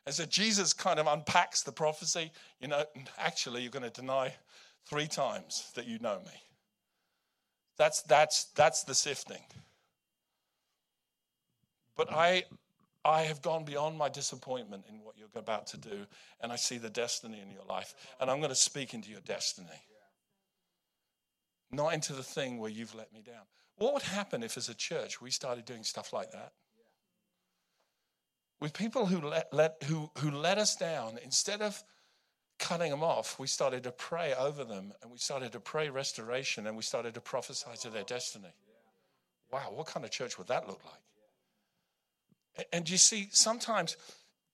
And 0.05 0.13
so 0.13 0.25
Jesus 0.25 0.73
kind 0.73 0.99
of 0.99 1.07
unpacks 1.07 1.63
the 1.63 1.71
prophecy. 1.71 2.31
You 2.59 2.67
know, 2.67 2.83
actually, 3.17 3.61
you're 3.61 3.71
going 3.71 3.83
to 3.83 4.01
deny 4.01 4.33
three 4.85 5.07
times 5.07 5.71
that 5.75 5.87
you 5.87 5.99
know 5.99 6.19
me. 6.25 6.33
That's, 7.77 8.01
that's, 8.03 8.45
that's 8.55 8.83
the 8.83 8.93
sifting. 8.93 9.41
But 11.95 12.11
I, 12.11 12.43
I 13.05 13.21
have 13.23 13.41
gone 13.41 13.65
beyond 13.65 13.97
my 13.97 14.09
disappointment 14.09 14.85
in 14.89 15.03
what 15.03 15.15
you're 15.17 15.27
about 15.35 15.67
to 15.67 15.77
do, 15.77 16.05
and 16.41 16.51
I 16.51 16.55
see 16.55 16.77
the 16.77 16.89
destiny 16.89 17.39
in 17.41 17.51
your 17.51 17.63
life, 17.63 17.93
and 18.19 18.29
I'm 18.29 18.37
going 18.37 18.49
to 18.49 18.55
speak 18.55 18.93
into 18.93 19.09
your 19.09 19.21
destiny, 19.21 19.67
not 21.71 21.93
into 21.93 22.13
the 22.13 22.23
thing 22.23 22.59
where 22.59 22.69
you've 22.69 22.95
let 22.95 23.13
me 23.13 23.21
down. 23.21 23.43
What 23.77 23.93
would 23.93 24.03
happen 24.03 24.43
if, 24.43 24.57
as 24.57 24.69
a 24.69 24.75
church, 24.75 25.21
we 25.21 25.31
started 25.31 25.65
doing 25.65 25.83
stuff 25.83 26.13
like 26.13 26.31
that? 26.31 26.53
With 28.63 28.71
people 28.71 29.05
who 29.07 29.19
let, 29.19 29.53
let, 29.53 29.83
who, 29.83 30.09
who 30.19 30.31
let 30.31 30.57
us 30.57 30.77
down, 30.77 31.19
instead 31.21 31.61
of 31.61 31.83
cutting 32.59 32.91
them 32.91 33.03
off, 33.03 33.37
we 33.37 33.45
started 33.45 33.83
to 33.83 33.91
pray 33.91 34.33
over 34.33 34.63
them 34.63 34.93
and 35.01 35.11
we 35.11 35.17
started 35.17 35.51
to 35.51 35.59
pray 35.59 35.89
restoration 35.89 36.65
and 36.65 36.77
we 36.77 36.81
started 36.81 37.13
to 37.15 37.19
prophesy 37.19 37.71
to 37.81 37.89
their 37.89 38.05
destiny. 38.05 38.53
Wow, 39.51 39.73
what 39.73 39.87
kind 39.87 40.05
of 40.05 40.11
church 40.11 40.37
would 40.37 40.47
that 40.47 40.65
look 40.65 40.79
like? 40.85 42.67
And 42.71 42.89
you 42.89 42.95
see, 42.95 43.27
sometimes 43.31 43.97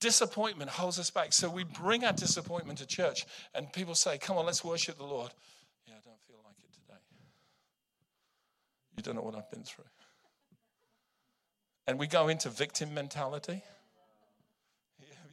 disappointment 0.00 0.72
holds 0.72 0.98
us 0.98 1.10
back. 1.12 1.32
So 1.32 1.48
we 1.48 1.62
bring 1.62 2.04
our 2.04 2.12
disappointment 2.12 2.80
to 2.80 2.86
church 2.86 3.26
and 3.54 3.72
people 3.72 3.94
say, 3.94 4.18
Come 4.18 4.36
on, 4.38 4.44
let's 4.44 4.64
worship 4.64 4.98
the 4.98 5.04
Lord. 5.04 5.30
Yeah, 5.86 5.94
I 5.94 6.02
don't 6.04 6.20
feel 6.26 6.40
like 6.44 6.56
it 6.58 6.72
today. 6.74 6.98
You 8.96 9.04
don't 9.04 9.14
know 9.14 9.22
what 9.22 9.36
I've 9.36 9.50
been 9.52 9.62
through. 9.62 9.84
And 11.86 11.96
we 11.96 12.08
go 12.08 12.26
into 12.26 12.48
victim 12.48 12.92
mentality. 12.92 13.62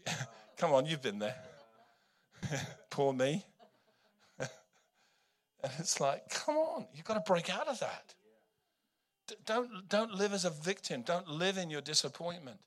Come 0.57 0.73
on, 0.73 0.85
you've 0.85 1.01
been 1.01 1.19
there. 1.19 1.35
Poor 2.89 3.13
me. 3.13 3.45
and 4.39 5.71
it's 5.79 5.99
like, 5.99 6.29
come 6.29 6.55
on, 6.55 6.87
you've 6.93 7.05
got 7.05 7.13
to 7.13 7.31
break 7.31 7.49
out 7.49 7.67
of 7.67 7.79
that. 7.79 8.15
Don't, 9.45 9.89
don't 9.89 10.13
live 10.13 10.33
as 10.33 10.45
a 10.45 10.49
victim. 10.49 11.01
Don't 11.01 11.27
live 11.27 11.57
in 11.57 11.69
your 11.69 11.81
disappointment. 11.81 12.59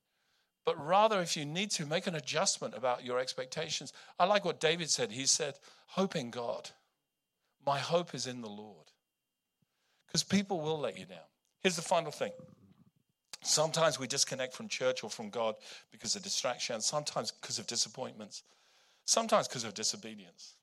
But 0.65 0.85
rather, 0.85 1.21
if 1.21 1.37
you 1.37 1.45
need 1.45 1.71
to, 1.73 1.87
make 1.87 2.07
an 2.07 2.15
adjustment 2.15 2.75
about 2.77 3.05
your 3.05 3.19
expectations. 3.19 3.93
I 4.19 4.27
like 4.27 4.45
what 4.45 4.61
David 4.61 4.91
said. 4.91 5.11
He 5.11 5.27
said, 5.27 5.55
Hope 5.87 6.15
in 6.15 6.31
God. 6.31 6.71
My 7.67 7.79
hope 7.79 8.15
is 8.15 8.27
in 8.27 8.43
the 8.43 8.49
Lord. 8.49 8.87
Because 10.07 10.23
people 10.23 10.61
will 10.61 10.79
let 10.79 10.99
you 10.99 11.07
down. 11.07 11.19
Here's 11.61 11.77
the 11.77 11.83
final 11.83 12.13
thing. 12.13 12.33
Sometimes 13.43 13.99
we 13.99 14.07
disconnect 14.07 14.55
from 14.55 14.69
church 14.69 15.03
or 15.03 15.11
from 15.11 15.31
God 15.31 15.55
because 15.91 16.15
of 16.15 16.23
distraction, 16.23 16.81
sometimes 16.81 17.31
because 17.31 17.59
of 17.59 17.67
disappointments. 17.67 18.43
Sometimes 19.05 19.49
because 19.49 19.65
of 19.65 19.75
disobedience. 19.75 20.55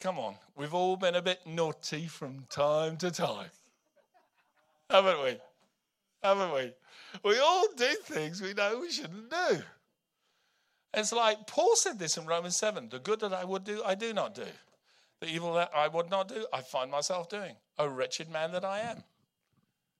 Come 0.00 0.18
on, 0.18 0.36
we've 0.54 0.74
all 0.74 0.96
been 0.96 1.14
a 1.14 1.22
bit 1.22 1.40
naughty 1.46 2.06
from 2.06 2.44
time 2.50 2.98
to 2.98 3.10
time. 3.10 3.50
Haven't 4.90 5.22
we? 5.24 5.36
Haven't 6.22 6.52
we? 6.52 6.72
We 7.24 7.38
all 7.38 7.66
do 7.76 7.96
things 8.04 8.42
we 8.42 8.52
know 8.52 8.78
we 8.80 8.90
shouldn't 8.90 9.30
do. 9.30 9.62
It's 10.92 11.12
like 11.12 11.46
Paul 11.46 11.74
said 11.76 11.98
this 11.98 12.16
in 12.16 12.26
Romans 12.26 12.56
7 12.56 12.90
the 12.90 12.98
good 12.98 13.20
that 13.20 13.32
I 13.32 13.44
would 13.44 13.64
do, 13.64 13.82
I 13.84 13.94
do 13.94 14.12
not 14.12 14.34
do. 14.34 14.46
The 15.20 15.28
evil 15.28 15.54
that 15.54 15.70
I 15.74 15.88
would 15.88 16.10
not 16.10 16.28
do, 16.28 16.46
I 16.52 16.60
find 16.60 16.90
myself 16.90 17.28
doing. 17.28 17.56
O 17.78 17.86
wretched 17.86 18.30
man 18.30 18.52
that 18.52 18.64
I 18.64 18.80
am. 18.80 19.02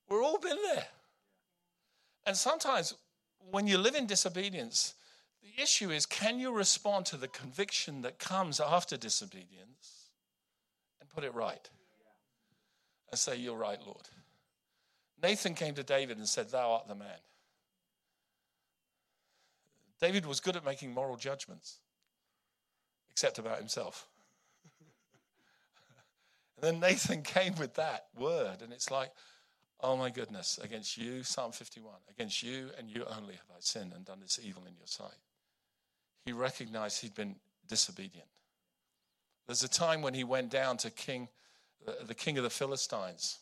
We've 0.08 0.22
all 0.22 0.38
been 0.38 0.58
there. 0.74 0.86
And 2.26 2.36
sometimes 2.36 2.94
when 3.50 3.66
you 3.66 3.78
live 3.78 3.94
in 3.94 4.06
disobedience, 4.06 4.94
the 5.42 5.62
issue 5.62 5.90
is 5.90 6.06
can 6.06 6.38
you 6.38 6.52
respond 6.52 7.06
to 7.06 7.16
the 7.16 7.28
conviction 7.28 8.02
that 8.02 8.18
comes 8.18 8.60
after 8.60 8.96
disobedience 8.96 10.10
and 11.00 11.08
put 11.08 11.24
it 11.24 11.34
right? 11.34 11.68
And 13.10 13.18
say, 13.18 13.36
You're 13.36 13.56
right, 13.56 13.78
Lord. 13.84 14.08
Nathan 15.22 15.54
came 15.54 15.74
to 15.74 15.82
David 15.82 16.18
and 16.18 16.28
said, 16.28 16.50
Thou 16.50 16.72
art 16.72 16.88
the 16.88 16.94
man. 16.94 17.18
David 20.00 20.26
was 20.26 20.40
good 20.40 20.56
at 20.56 20.64
making 20.64 20.92
moral 20.92 21.16
judgments, 21.16 21.78
except 23.10 23.38
about 23.38 23.58
himself. 23.58 24.08
and 26.56 26.64
then 26.64 26.80
Nathan 26.80 27.22
came 27.22 27.54
with 27.54 27.74
that 27.74 28.06
word, 28.18 28.60
and 28.62 28.72
it's 28.72 28.90
like, 28.90 29.10
Oh 29.80 29.96
my 29.96 30.10
goodness, 30.10 30.58
against 30.62 30.96
you, 30.96 31.22
Psalm 31.22 31.52
51, 31.52 31.92
against 32.10 32.42
you 32.42 32.70
and 32.78 32.88
you 32.88 33.04
only 33.04 33.34
have 33.34 33.50
I 33.50 33.60
sinned 33.60 33.92
and 33.94 34.04
done 34.04 34.20
this 34.20 34.40
evil 34.42 34.64
in 34.66 34.74
your 34.76 34.86
sight 34.86 35.18
he 36.26 36.32
recognized 36.32 37.00
he'd 37.00 37.14
been 37.14 37.36
disobedient. 37.68 38.28
There's 39.46 39.62
a 39.62 39.68
time 39.68 40.02
when 40.02 40.12
he 40.12 40.24
went 40.24 40.50
down 40.50 40.76
to 40.78 40.90
king, 40.90 41.28
the 42.04 42.14
king 42.14 42.36
of 42.36 42.42
the 42.42 42.50
Philistines, 42.50 43.38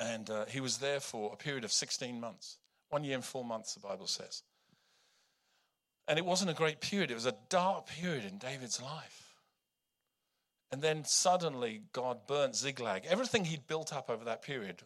and 0.00 0.28
uh, 0.28 0.46
he 0.46 0.60
was 0.60 0.78
there 0.78 0.98
for 0.98 1.32
a 1.32 1.36
period 1.36 1.64
of 1.64 1.72
16 1.72 2.20
months, 2.20 2.58
one 2.90 3.04
year 3.04 3.14
and 3.14 3.24
four 3.24 3.44
months, 3.44 3.74
the 3.74 3.80
Bible 3.80 4.08
says. 4.08 4.42
And 6.08 6.18
it 6.18 6.24
wasn't 6.24 6.50
a 6.50 6.54
great 6.54 6.80
period, 6.80 7.12
it 7.12 7.14
was 7.14 7.26
a 7.26 7.36
dark 7.48 7.86
period 7.86 8.24
in 8.24 8.38
David's 8.38 8.82
life. 8.82 9.27
And 10.70 10.82
then 10.82 11.04
suddenly 11.04 11.82
God 11.92 12.26
burnt 12.26 12.54
Ziklag. 12.56 13.06
Everything 13.06 13.46
he'd 13.46 13.66
built 13.66 13.92
up 13.92 14.10
over 14.10 14.24
that 14.24 14.42
period 14.42 14.82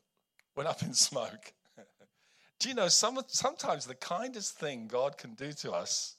went 0.55 0.69
up 0.69 0.83
in 0.83 0.95
smoke. 0.95 1.53
do 2.61 2.69
you 2.69 2.75
know, 2.75 2.89
some, 2.89 3.19
sometimes 3.27 3.87
the 3.87 3.95
kindest 3.95 4.59
thing 4.59 4.87
God 4.87 5.19
can 5.19 5.35
do 5.35 5.53
to 5.55 5.73
us 5.73 6.17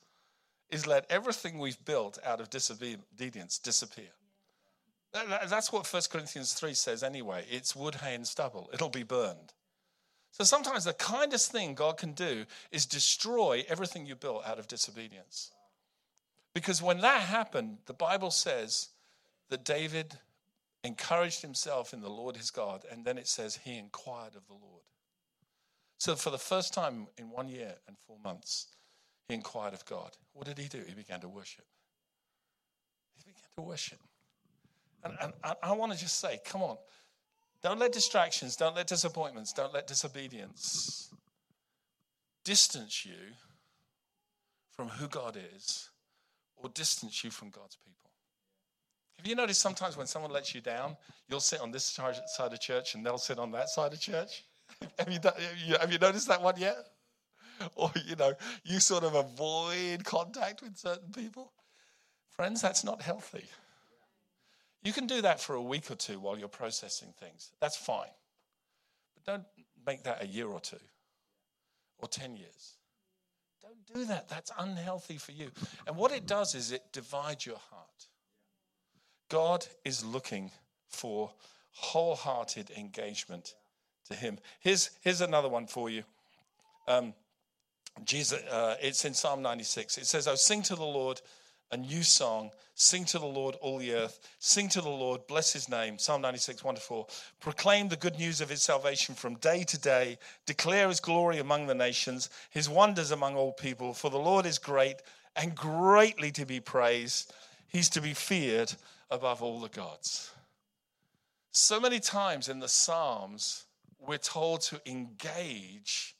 is 0.69 0.87
let 0.87 1.05
everything 1.09 1.59
we've 1.59 1.83
built 1.85 2.17
out 2.25 2.41
of 2.41 2.49
disobedience 2.49 3.59
disappear. 3.59 4.11
That's 5.13 5.71
what 5.71 5.91
1 5.91 6.01
Corinthians 6.11 6.53
3 6.53 6.73
says 6.73 7.03
anyway. 7.03 7.45
It's 7.49 7.75
wood, 7.75 7.95
hay, 7.95 8.15
and 8.15 8.25
stubble. 8.25 8.69
It'll 8.73 8.89
be 8.89 9.03
burned. 9.03 9.53
So 10.31 10.43
sometimes 10.43 10.85
the 10.85 10.93
kindest 10.93 11.51
thing 11.51 11.75
God 11.75 11.97
can 11.97 12.13
do 12.13 12.45
is 12.71 12.87
destroy 12.87 13.63
everything 13.69 14.07
you 14.07 14.15
built 14.15 14.43
out 14.45 14.57
of 14.57 14.67
disobedience. 14.67 15.51
Because 16.55 16.81
when 16.81 17.01
that 17.01 17.21
happened, 17.21 17.77
the 17.85 17.93
Bible 17.93 18.31
says 18.31 18.89
that 19.53 19.63
David 19.63 20.17
encouraged 20.83 21.43
himself 21.43 21.93
in 21.93 22.01
the 22.01 22.09
Lord 22.09 22.37
his 22.37 22.49
God, 22.49 22.85
and 22.91 23.05
then 23.05 23.19
it 23.19 23.27
says 23.27 23.59
he 23.63 23.77
inquired 23.77 24.35
of 24.35 24.47
the 24.47 24.53
Lord. 24.53 24.81
So 25.99 26.15
for 26.15 26.31
the 26.31 26.39
first 26.39 26.73
time 26.73 27.05
in 27.19 27.29
one 27.29 27.49
year 27.49 27.75
and 27.87 27.95
four 28.07 28.17
months, 28.23 28.69
he 29.27 29.35
inquired 29.35 29.75
of 29.75 29.85
God. 29.85 30.17
What 30.33 30.47
did 30.47 30.57
he 30.57 30.67
do? 30.67 30.81
He 30.87 30.95
began 30.95 31.21
to 31.21 31.29
worship. 31.29 31.65
He 33.15 33.31
began 33.31 33.43
to 33.57 33.61
worship. 33.61 33.99
And, 35.03 35.13
and, 35.21 35.33
and 35.43 35.55
I 35.61 35.73
want 35.73 35.91
to 35.91 35.99
just 35.99 36.17
say, 36.17 36.39
come 36.43 36.63
on, 36.63 36.77
don't 37.61 37.77
let 37.77 37.91
distractions, 37.91 38.55
don't 38.55 38.75
let 38.75 38.87
disappointments, 38.87 39.53
don't 39.53 39.71
let 39.71 39.85
disobedience 39.85 41.11
distance 42.43 43.05
you 43.05 43.35
from 44.71 44.89
who 44.89 45.07
God 45.07 45.37
is 45.55 45.91
or 46.57 46.69
distance 46.69 47.23
you 47.23 47.29
from 47.29 47.51
God's 47.51 47.77
people. 47.85 48.02
Have 49.23 49.29
you 49.29 49.35
noticed 49.37 49.61
sometimes 49.61 49.95
when 49.95 50.05
someone 50.05 50.31
lets 50.31 50.53
you 50.53 50.59
down, 50.59 50.97
you'll 51.29 51.39
sit 51.39 51.61
on 51.61 51.71
this 51.71 51.85
side 51.85 52.51
of 52.51 52.59
church 52.59 52.93
and 52.93 53.05
they'll 53.05 53.17
sit 53.17 53.39
on 53.39 53.51
that 53.51 53.69
side 53.69 53.93
of 53.93 53.99
church? 54.01 54.43
have, 54.99 55.09
you, 55.09 55.19
have 55.79 55.93
you 55.93 55.97
noticed 55.97 56.27
that 56.27 56.41
one 56.41 56.55
yet? 56.57 56.75
or, 57.75 57.89
you 58.05 58.17
know, 58.17 58.33
you 58.65 58.81
sort 58.81 59.05
of 59.05 59.15
avoid 59.15 60.03
contact 60.03 60.61
with 60.61 60.77
certain 60.77 61.09
people. 61.13 61.53
Friends, 62.31 62.61
that's 62.61 62.83
not 62.83 63.01
healthy. 63.01 63.45
You 64.83 64.91
can 64.91 65.07
do 65.07 65.21
that 65.21 65.39
for 65.39 65.55
a 65.55 65.61
week 65.61 65.89
or 65.89 65.95
two 65.95 66.19
while 66.19 66.37
you're 66.37 66.49
processing 66.49 67.13
things. 67.17 67.53
That's 67.61 67.77
fine. 67.77 68.11
But 69.15 69.23
don't 69.23 69.45
make 69.87 70.03
that 70.03 70.21
a 70.21 70.27
year 70.27 70.47
or 70.47 70.59
two 70.59 70.75
or 71.99 72.09
10 72.09 72.35
years. 72.35 72.73
Don't 73.61 73.95
do 73.95 74.03
that. 74.03 74.27
That's 74.27 74.51
unhealthy 74.59 75.15
for 75.15 75.31
you. 75.31 75.49
And 75.87 75.95
what 75.95 76.11
it 76.11 76.27
does 76.27 76.55
is 76.55 76.73
it 76.73 76.91
divides 76.91 77.45
your 77.45 77.59
heart. 77.71 78.07
God 79.33 79.65
is 79.83 80.05
looking 80.05 80.51
for 80.89 81.31
wholehearted 81.71 82.69
engagement 82.77 83.55
to 84.07 84.13
Him. 84.13 84.37
Here's, 84.59 84.91
here's 85.01 85.21
another 85.21 85.49
one 85.49 85.65
for 85.65 85.89
you. 85.89 86.03
Um, 86.87 87.15
Jesus, 88.05 88.43
uh, 88.43 88.75
it's 88.79 89.05
in 89.05 89.15
Psalm 89.15 89.41
96. 89.41 89.97
It 89.97 90.05
says, 90.05 90.27
Oh, 90.27 90.35
sing 90.35 90.61
to 90.61 90.75
the 90.75 90.83
Lord 90.83 91.19
a 91.71 91.77
new 91.77 92.03
song. 92.03 92.51
Sing 92.75 93.05
to 93.05 93.17
the 93.17 93.25
Lord, 93.25 93.55
all 93.59 93.79
the 93.79 93.95
earth. 93.95 94.19
Sing 94.37 94.69
to 94.69 94.81
the 94.81 94.89
Lord, 94.89 95.25
bless 95.25 95.51
his 95.51 95.67
name. 95.67 95.97
Psalm 95.97 96.21
96, 96.21 96.63
1 96.63 96.75
to 96.75 96.81
4. 96.81 97.07
Proclaim 97.39 97.89
the 97.89 97.95
good 97.95 98.19
news 98.19 98.39
of 98.39 98.51
his 98.51 98.61
salvation 98.61 99.15
from 99.15 99.33
day 99.37 99.63
to 99.63 99.79
day. 99.79 100.19
Declare 100.45 100.89
his 100.89 100.99
glory 100.99 101.39
among 101.39 101.65
the 101.65 101.73
nations, 101.73 102.29
his 102.51 102.69
wonders 102.69 103.09
among 103.09 103.35
all 103.35 103.51
people. 103.51 103.95
For 103.95 104.11
the 104.11 104.17
Lord 104.19 104.45
is 104.45 104.59
great 104.59 104.97
and 105.35 105.55
greatly 105.55 106.29
to 106.33 106.45
be 106.45 106.59
praised. 106.59 107.33
He's 107.67 107.89
to 107.89 108.01
be 108.01 108.13
feared 108.13 108.75
above 109.13 109.43
all 109.43 109.59
the 109.59 109.69
gods. 109.69 110.31
So 111.51 111.79
many 111.79 111.99
times 111.99 112.49
in 112.49 112.59
the 112.59 112.67
Psalms, 112.67 113.65
we're 113.99 114.17
told 114.17 114.61
to 114.61 114.81
engage 114.87 116.15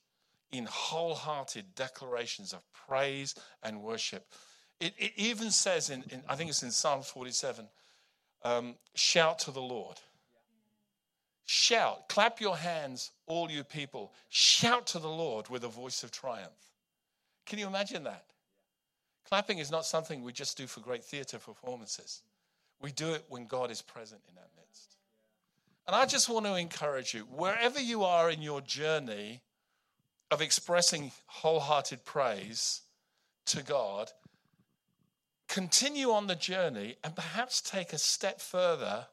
in 0.52 0.68
wholehearted 0.70 1.74
declarations 1.74 2.54
of 2.54 2.62
praise 2.88 3.34
and 3.64 3.82
worship. 3.82 4.28
It, 4.80 4.94
it 5.00 5.12
even 5.18 5.50
says 5.50 5.90
in, 5.90 6.04
in, 6.12 6.22
I 6.30 6.36
think 6.36 6.52
it's 6.52 6.62
in 6.62 6.70
Psalm 6.70 7.02
47, 7.02 7.68
um, 8.44 8.76
shout 8.94 9.40
to 9.40 9.52
the 9.52 9.62
Lord. 9.62 9.98
Shout, 11.46 12.08
clap 12.10 12.40
your 12.40 12.56
hands, 12.56 13.10
all 13.26 13.50
you 13.50 13.64
people. 13.64 14.14
Shout 14.30 14.86
to 14.88 15.00
the 15.00 15.10
Lord 15.10 15.50
with 15.50 15.64
a 15.64 15.68
voice 15.68 16.04
of 16.04 16.12
triumph. 16.12 16.52
Can 17.48 17.58
you 17.58 17.66
imagine 17.66 18.04
that? 18.04 18.26
Clapping 19.28 19.58
is 19.58 19.72
not 19.72 19.84
something 19.84 20.22
we 20.22 20.32
just 20.32 20.58
do 20.58 20.68
for 20.68 20.82
great 20.82 21.04
theater 21.04 21.40
performances. 21.40 22.22
We 22.84 22.92
do 22.92 23.14
it 23.14 23.24
when 23.30 23.48
God 23.48 23.72
is 23.72 23.82
present 23.82 24.22
in 24.30 24.38
our 24.38 24.50
midst. 24.58 24.98
And 25.88 25.96
I 25.96 26.06
just 26.06 26.30
want 26.30 26.46
to 26.46 26.56
encourage 26.56 27.14
you, 27.14 27.22
wherever 27.22 27.80
you 27.80 28.04
are 28.04 28.30
in 28.30 28.42
your 28.42 28.60
journey 28.62 29.42
of 30.30 30.42
expressing 30.42 31.12
wholehearted 31.26 32.04
praise 32.04 32.82
to 33.46 33.64
God, 33.64 34.12
continue 35.48 36.12
on 36.12 36.28
the 36.28 36.36
journey 36.36 36.98
and 37.04 37.16
perhaps 37.16 37.62
take 37.62 37.94
a 37.94 37.98
step 37.98 38.42
further 38.42 39.08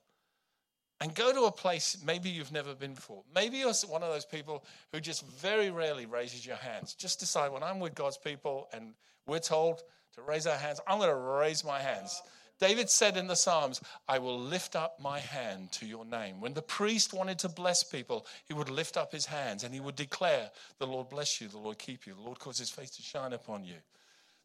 and 1.00 1.14
go 1.14 1.32
to 1.32 1.44
a 1.44 1.52
place 1.52 1.96
maybe 2.04 2.28
you've 2.28 2.52
never 2.52 2.74
been 2.74 2.94
before. 2.94 3.22
Maybe 3.34 3.58
you're 3.58 3.72
one 3.88 4.02
of 4.02 4.12
those 4.12 4.24
people 4.24 4.64
who 4.92 5.00
just 5.00 5.24
very 5.26 5.70
rarely 5.70 6.06
raises 6.06 6.44
your 6.44 6.56
hands. 6.56 6.94
Just 6.94 7.20
decide 7.20 7.52
when 7.52 7.62
I'm 7.62 7.78
with 7.78 7.94
God's 7.94 8.18
people 8.18 8.68
and 8.72 8.94
we're 9.26 9.38
told 9.38 9.82
to 10.14 10.22
raise 10.22 10.46
our 10.46 10.56
hands, 10.56 10.80
I'm 10.86 10.98
going 10.98 11.10
to 11.10 11.14
raise 11.14 11.64
my 11.64 11.78
hands. 11.78 12.20
David 12.60 12.90
said 12.90 13.16
in 13.16 13.26
the 13.26 13.36
Psalms, 13.36 13.80
I 14.06 14.18
will 14.18 14.38
lift 14.38 14.76
up 14.76 15.00
my 15.00 15.18
hand 15.18 15.72
to 15.72 15.86
your 15.86 16.04
name. 16.04 16.40
When 16.40 16.52
the 16.52 16.60
priest 16.60 17.14
wanted 17.14 17.38
to 17.40 17.48
bless 17.48 17.82
people, 17.82 18.26
he 18.46 18.52
would 18.52 18.68
lift 18.68 18.98
up 18.98 19.12
his 19.12 19.24
hands 19.24 19.64
and 19.64 19.72
he 19.72 19.80
would 19.80 19.96
declare, 19.96 20.50
The 20.78 20.86
Lord 20.86 21.08
bless 21.08 21.40
you, 21.40 21.48
the 21.48 21.58
Lord 21.58 21.78
keep 21.78 22.06
you, 22.06 22.14
the 22.14 22.20
Lord 22.20 22.38
cause 22.38 22.58
his 22.58 22.68
face 22.68 22.90
to 22.96 23.02
shine 23.02 23.32
upon 23.32 23.64
you. 23.64 23.76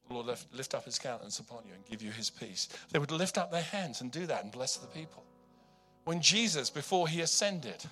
The 0.08 0.14
Lord 0.14 0.28
lift, 0.28 0.54
lift 0.54 0.74
up 0.74 0.86
his 0.86 0.98
countenance 0.98 1.40
upon 1.40 1.64
you 1.68 1.74
and 1.74 1.86
give 1.86 2.02
you 2.02 2.12
his 2.12 2.30
peace. 2.30 2.70
They 2.92 3.00
would 3.00 3.12
lift 3.12 3.38
up 3.38 3.52
their 3.52 3.62
hands 3.62 4.00
and 4.00 4.12
do 4.12 4.26
that 4.28 4.44
and 4.44 4.52
bless 4.52 4.78
the 4.78 4.88
people. 4.88 5.24
When 6.06 6.22
Jesus, 6.22 6.70
before 6.70 7.08
he 7.10 7.22
ascended, 7.22 7.84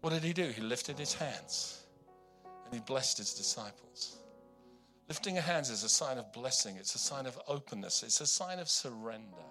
what 0.00 0.10
did 0.10 0.24
he 0.24 0.32
do? 0.32 0.48
He 0.48 0.62
lifted 0.62 0.98
his 0.98 1.14
hands 1.14 1.84
and 2.64 2.74
he 2.74 2.80
blessed 2.80 3.18
his 3.18 3.34
disciples. 3.34 4.17
Lifting 5.08 5.34
your 5.34 5.44
hands 5.44 5.70
is 5.70 5.84
a 5.84 5.88
sign 5.88 6.18
of 6.18 6.32
blessing, 6.32 6.76
it's 6.76 6.94
a 6.94 6.98
sign 6.98 7.26
of 7.26 7.38
openness, 7.48 8.02
it's 8.02 8.20
a 8.20 8.26
sign 8.26 8.58
of 8.58 8.68
surrender. 8.68 9.44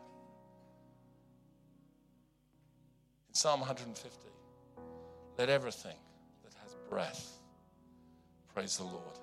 In 3.29 3.33
Psalm 3.33 3.59
150, 3.61 4.09
let 5.37 5.49
everything 5.49 5.97
that 6.43 6.53
has 6.61 6.75
breath 6.89 7.39
praise 8.53 8.77
the 8.77 8.83
Lord. 8.83 9.19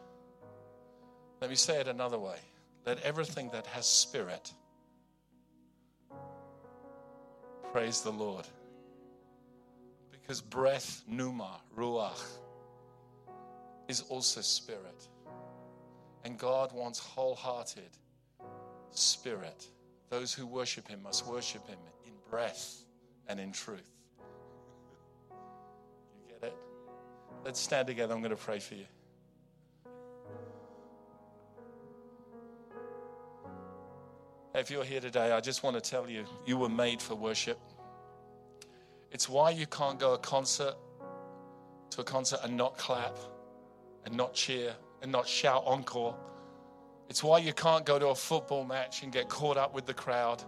Let 1.40 1.50
me 1.50 1.56
say 1.56 1.80
it 1.80 1.88
another 1.88 2.18
way 2.18 2.38
let 2.86 3.00
everything 3.00 3.48
that 3.50 3.66
has 3.68 3.86
spirit 3.86 4.52
Praise 7.74 8.02
the 8.02 8.12
Lord. 8.12 8.46
Because 10.12 10.40
breath, 10.40 11.02
pneuma, 11.08 11.60
ruach, 11.76 12.24
is 13.88 14.02
also 14.02 14.42
spirit. 14.42 15.08
And 16.24 16.38
God 16.38 16.72
wants 16.72 16.98
wholehearted 16.98 17.90
spirit. 18.90 19.66
Those 20.10 20.32
who 20.32 20.46
worship 20.46 20.88
Him 20.88 21.02
must 21.02 21.26
worship 21.26 21.66
Him 21.68 21.78
in 22.06 22.12
breath 22.30 22.82
and 23.28 23.38
in 23.38 23.52
truth. 23.52 23.90
You 25.30 26.34
get 26.34 26.48
it? 26.48 26.56
Let's 27.44 27.60
stand 27.60 27.86
together. 27.86 28.14
I'm 28.14 28.20
going 28.20 28.30
to 28.30 28.36
pray 28.36 28.58
for 28.58 28.74
you. 28.74 28.86
If 34.54 34.70
you're 34.70 34.84
here 34.84 35.00
today, 35.00 35.32
I 35.32 35.40
just 35.40 35.64
want 35.64 35.74
to 35.74 35.90
tell 35.90 36.08
you, 36.08 36.24
you 36.46 36.56
were 36.56 36.68
made 36.68 37.02
for 37.02 37.16
worship. 37.16 37.58
It's 39.10 39.28
why 39.28 39.50
you 39.50 39.66
can't 39.66 39.98
go 39.98 40.14
a 40.14 40.18
concert 40.18 40.74
to 41.90 42.00
a 42.00 42.04
concert 42.04 42.40
and 42.44 42.56
not 42.56 42.78
clap 42.78 43.18
and 44.04 44.16
not 44.16 44.32
cheer 44.32 44.74
and 45.04 45.12
not 45.12 45.28
shout 45.28 45.62
encore. 45.66 46.16
It's 47.08 47.22
why 47.22 47.38
you 47.38 47.52
can't 47.52 47.84
go 47.84 47.98
to 47.98 48.08
a 48.08 48.14
football 48.14 48.64
match 48.64 49.02
and 49.02 49.12
get 49.12 49.28
caught 49.28 49.58
up 49.58 49.74
with 49.74 49.84
the 49.84 49.94
crowd 49.94 50.42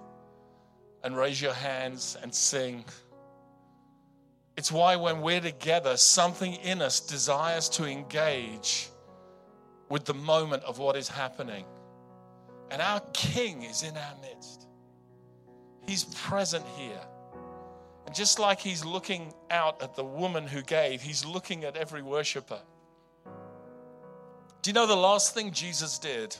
and 1.04 1.14
raise 1.14 1.40
your 1.40 1.52
hands 1.52 2.16
and 2.22 2.34
sing. 2.34 2.84
It's 4.56 4.72
why 4.72 4.96
when 4.96 5.20
we're 5.20 5.42
together, 5.42 5.98
something 5.98 6.54
in 6.54 6.80
us 6.80 7.00
desires 7.00 7.68
to 7.70 7.84
engage 7.84 8.88
with 9.90 10.06
the 10.06 10.14
moment 10.14 10.64
of 10.64 10.78
what 10.78 10.96
is 10.96 11.06
happening. 11.06 11.66
And 12.70 12.80
our 12.80 13.00
King 13.12 13.62
is 13.62 13.82
in 13.82 13.94
our 13.94 14.14
midst. 14.22 14.66
He's 15.86 16.04
present 16.04 16.64
here. 16.78 17.02
And 18.06 18.14
just 18.14 18.38
like 18.38 18.58
he's 18.58 18.84
looking 18.84 19.34
out 19.50 19.82
at 19.82 19.94
the 19.94 20.04
woman 20.04 20.46
who 20.46 20.62
gave, 20.62 21.02
he's 21.02 21.26
looking 21.26 21.64
at 21.64 21.76
every 21.76 22.00
worshiper. 22.00 22.62
Do 24.66 24.70
you 24.70 24.74
know 24.74 24.86
the 24.88 24.96
last 24.96 25.32
thing 25.32 25.52
Jesus 25.52 25.96
did 25.96 26.36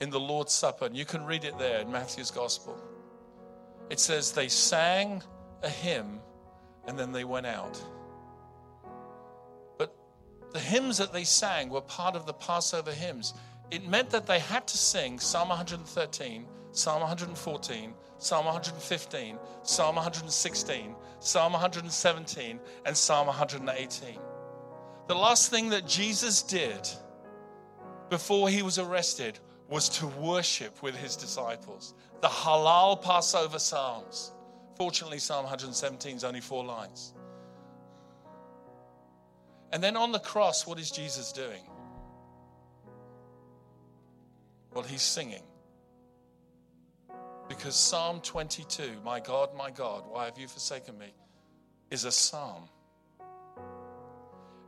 in 0.00 0.10
the 0.10 0.20
Lord's 0.20 0.52
Supper? 0.52 0.84
And 0.84 0.96
you 0.96 1.04
can 1.04 1.24
read 1.24 1.42
it 1.42 1.58
there 1.58 1.80
in 1.80 1.90
Matthew's 1.90 2.30
Gospel. 2.30 2.78
It 3.90 3.98
says 3.98 4.30
they 4.30 4.46
sang 4.46 5.20
a 5.64 5.68
hymn 5.68 6.20
and 6.86 6.96
then 6.96 7.10
they 7.10 7.24
went 7.24 7.46
out. 7.46 7.82
But 9.76 9.92
the 10.52 10.60
hymns 10.60 10.98
that 10.98 11.12
they 11.12 11.24
sang 11.24 11.68
were 11.68 11.80
part 11.80 12.14
of 12.14 12.26
the 12.26 12.32
Passover 12.32 12.92
hymns 12.92 13.34
it 13.72 13.84
meant 13.88 14.10
that 14.10 14.28
they 14.28 14.38
had 14.38 14.68
to 14.68 14.78
sing 14.78 15.18
Psalm 15.18 15.48
113, 15.48 16.46
Psalm 16.70 17.00
114, 17.00 17.92
Psalm 18.18 18.44
115, 18.44 19.36
Psalm 19.64 19.96
116, 19.96 20.94
Psalm 21.18 21.52
117, 21.54 22.60
and 22.86 22.96
Psalm 22.96 23.26
118. 23.26 24.20
The 25.08 25.14
last 25.14 25.50
thing 25.50 25.70
that 25.70 25.86
Jesus 25.86 26.42
did 26.42 26.86
before 28.10 28.50
he 28.50 28.62
was 28.62 28.78
arrested 28.78 29.38
was 29.68 29.88
to 29.88 30.06
worship 30.06 30.82
with 30.82 30.94
his 30.94 31.16
disciples. 31.16 31.94
The 32.20 32.28
Hallel 32.28 33.02
Passover 33.02 33.58
Psalms. 33.58 34.32
Fortunately, 34.76 35.18
Psalm 35.18 35.44
117 35.44 36.16
is 36.16 36.24
only 36.24 36.42
four 36.42 36.62
lines. 36.62 37.14
And 39.72 39.82
then 39.82 39.96
on 39.96 40.12
the 40.12 40.18
cross, 40.18 40.66
what 40.66 40.78
is 40.78 40.90
Jesus 40.90 41.32
doing? 41.32 41.62
Well, 44.74 44.84
he's 44.84 45.02
singing. 45.02 45.42
Because 47.48 47.76
Psalm 47.76 48.20
22, 48.20 49.00
my 49.04 49.20
God, 49.20 49.50
my 49.56 49.70
God, 49.70 50.04
why 50.06 50.26
have 50.26 50.38
you 50.38 50.48
forsaken 50.48 50.98
me, 50.98 51.14
is 51.90 52.04
a 52.04 52.12
psalm. 52.12 52.68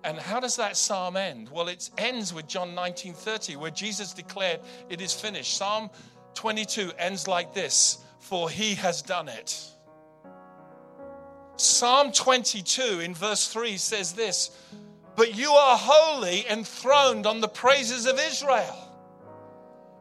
And 0.03 0.18
how 0.18 0.40
does 0.40 0.57
that 0.57 0.76
psalm 0.76 1.16
end? 1.16 1.51
Well, 1.51 1.68
it 1.68 1.90
ends 1.98 2.32
with 2.32 2.46
John 2.46 2.74
19:30, 2.74 3.57
where 3.57 3.70
Jesus 3.70 4.12
declared, 4.14 4.61
It 4.88 5.01
is 5.01 5.12
finished. 5.12 5.57
Psalm 5.57 5.90
22 6.34 6.92
ends 6.98 7.28
like 7.28 7.53
this: 7.53 7.98
For 8.18 8.48
he 8.48 8.74
has 8.76 9.03
done 9.03 9.28
it. 9.28 9.70
Psalm 11.61 12.11
22 12.11 13.01
in 13.01 13.14
verse 13.14 13.48
3 13.48 13.76
says 13.76 14.14
this, 14.14 14.51
But 15.14 15.36
you 15.36 15.51
are 15.53 15.76
holy, 15.76 16.46
enthroned 16.48 17.26
on 17.26 17.42
the 17.42 17.48
praises 17.48 18.07
of 18.07 18.18
Israel. 18.18 18.76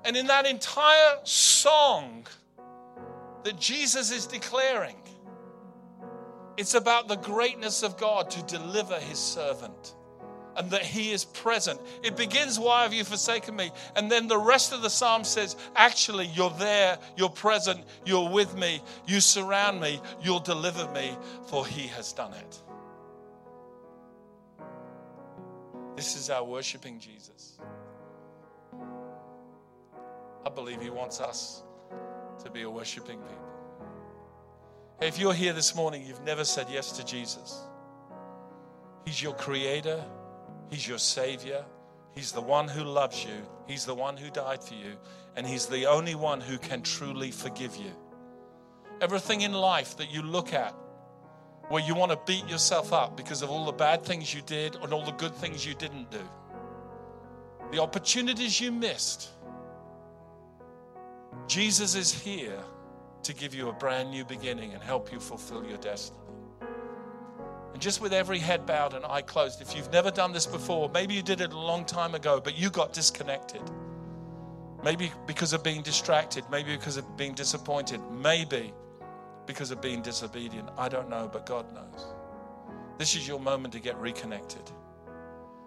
And 0.06 0.16
in 0.16 0.28
that 0.28 0.46
entire 0.46 1.18
song 1.24 2.26
that 3.44 3.60
Jesus 3.60 4.12
is 4.12 4.26
declaring, 4.26 4.96
it's 6.60 6.74
about 6.74 7.08
the 7.08 7.16
greatness 7.16 7.84
of 7.84 7.98
God 7.98 8.30
to 8.32 8.44
deliver 8.44 8.96
his 8.96 9.18
servant 9.18 9.96
and 10.58 10.70
that 10.72 10.82
he 10.82 11.12
is 11.12 11.24
present. 11.24 11.80
It 12.04 12.18
begins, 12.18 12.60
Why 12.60 12.84
have 12.84 12.94
you 12.94 13.06
forsaken 13.06 13.56
me? 13.56 13.72
And 13.96 14.12
then 14.12 14.28
the 14.28 14.38
rest 14.38 14.74
of 14.74 14.82
the 14.82 14.90
psalm 14.90 15.24
says, 15.24 15.56
Actually, 15.74 16.26
you're 16.26 16.50
there, 16.50 16.98
you're 17.16 17.30
present, 17.30 17.80
you're 18.06 18.30
with 18.30 18.58
me, 18.58 18.82
you 19.08 19.22
surround 19.22 19.80
me, 19.80 20.02
you'll 20.22 20.42
deliver 20.42 20.86
me, 20.92 21.16
for 21.48 21.66
he 21.66 21.88
has 21.88 22.12
done 22.12 22.34
it. 22.34 22.62
This 25.96 26.18
is 26.18 26.30
our 26.30 26.44
worshiping 26.44 27.00
Jesus. 27.00 27.58
I 30.46 30.50
believe 30.50 30.82
He 30.82 30.90
wants 30.90 31.22
us 31.22 31.64
to 32.44 32.50
be 32.50 32.64
a 32.64 32.70
worshiping 32.70 33.20
people. 33.20 33.59
If 35.02 35.18
you're 35.18 35.34
here 35.34 35.54
this 35.54 35.76
morning, 35.76 36.06
you've 36.06 36.24
never 36.24 36.44
said 36.44 36.68
yes 36.70 36.92
to 36.94 37.06
Jesus. 37.06 37.62
He's 39.06 39.24
your 39.24 39.34
creator, 39.34 40.04
He's 40.70 40.86
your 40.86 40.98
savior, 40.98 41.64
He's 42.16 42.34
the 42.34 42.42
one 42.42 42.68
who 42.68 42.84
loves 42.84 43.24
you, 43.24 43.48
He's 43.66 43.86
the 43.86 43.96
one 43.96 44.18
who 44.18 44.30
died 44.30 44.62
for 44.62 44.74
you, 44.74 44.98
and 45.38 45.48
He's 45.48 45.68
the 45.68 45.86
only 45.86 46.16
one 46.16 46.42
who 46.42 46.58
can 46.58 46.82
truly 46.82 47.32
forgive 47.32 47.78
you. 47.78 47.92
Everything 49.00 49.42
in 49.42 49.54
life 49.54 49.96
that 49.96 50.12
you 50.12 50.22
look 50.22 50.54
at 50.54 50.76
where 51.70 51.82
you 51.82 51.96
want 51.96 52.12
to 52.12 52.20
beat 52.26 52.46
yourself 52.50 52.92
up 52.92 53.16
because 53.16 53.42
of 53.42 53.50
all 53.50 53.66
the 53.66 53.72
bad 53.72 54.04
things 54.04 54.34
you 54.34 54.42
did 54.42 54.76
and 54.76 54.92
all 54.92 55.06
the 55.06 55.12
good 55.14 55.34
things 55.34 55.66
you 55.66 55.76
didn't 55.76 56.12
do, 56.12 56.28
the 57.72 57.82
opportunities 57.82 58.60
you 58.60 58.70
missed. 58.70 59.30
Jesus 61.48 61.96
is 61.96 62.12
here 62.12 62.60
to 63.24 63.34
give 63.34 63.54
you 63.54 63.70
a 63.70 63.74
brand 63.74 64.12
new 64.12 64.24
beginning 64.26 64.74
and 64.74 64.82
help 64.82 65.12
you 65.12 65.20
fulfill 65.20 65.66
your 65.66 65.78
destiny. 65.78 66.20
And 67.74 67.82
just 67.82 68.02
with 68.02 68.14
every 68.14 68.40
head 68.40 68.66
bowed 68.66 68.94
and 68.94 69.06
eye 69.06 69.22
closed, 69.22 69.62
if 69.62 69.76
you've 69.76 69.92
never 69.92 70.12
done 70.12 70.34
this 70.34 70.46
before, 70.46 70.90
maybe 70.90 71.14
you 71.14 71.22
did 71.22 71.42
it 71.42 71.54
a 71.54 71.58
long 71.58 71.86
time 71.86 72.16
ago, 72.16 72.42
but 72.44 72.58
you 72.58 72.70
got 72.70 72.94
disconnected. 72.94 73.62
Maybe 74.84 75.12
because 75.28 75.54
of 75.54 75.64
being 75.64 75.82
distracted, 75.82 76.44
maybe 76.50 76.76
because 76.76 76.98
of 76.98 77.18
being 77.18 77.34
disappointed, 77.34 78.00
maybe 78.12 78.74
because 79.46 79.72
of 79.72 79.82
being 79.82 80.02
disobedient. 80.02 80.70
I 80.78 80.90
don't 80.90 81.10
know, 81.10 81.30
but 81.32 81.46
God 81.46 81.74
knows. 81.74 82.08
This 82.98 83.16
is 83.16 83.28
your 83.28 83.40
moment 83.40 83.74
to 83.74 83.80
get 83.80 83.98
reconnected. 83.98 84.62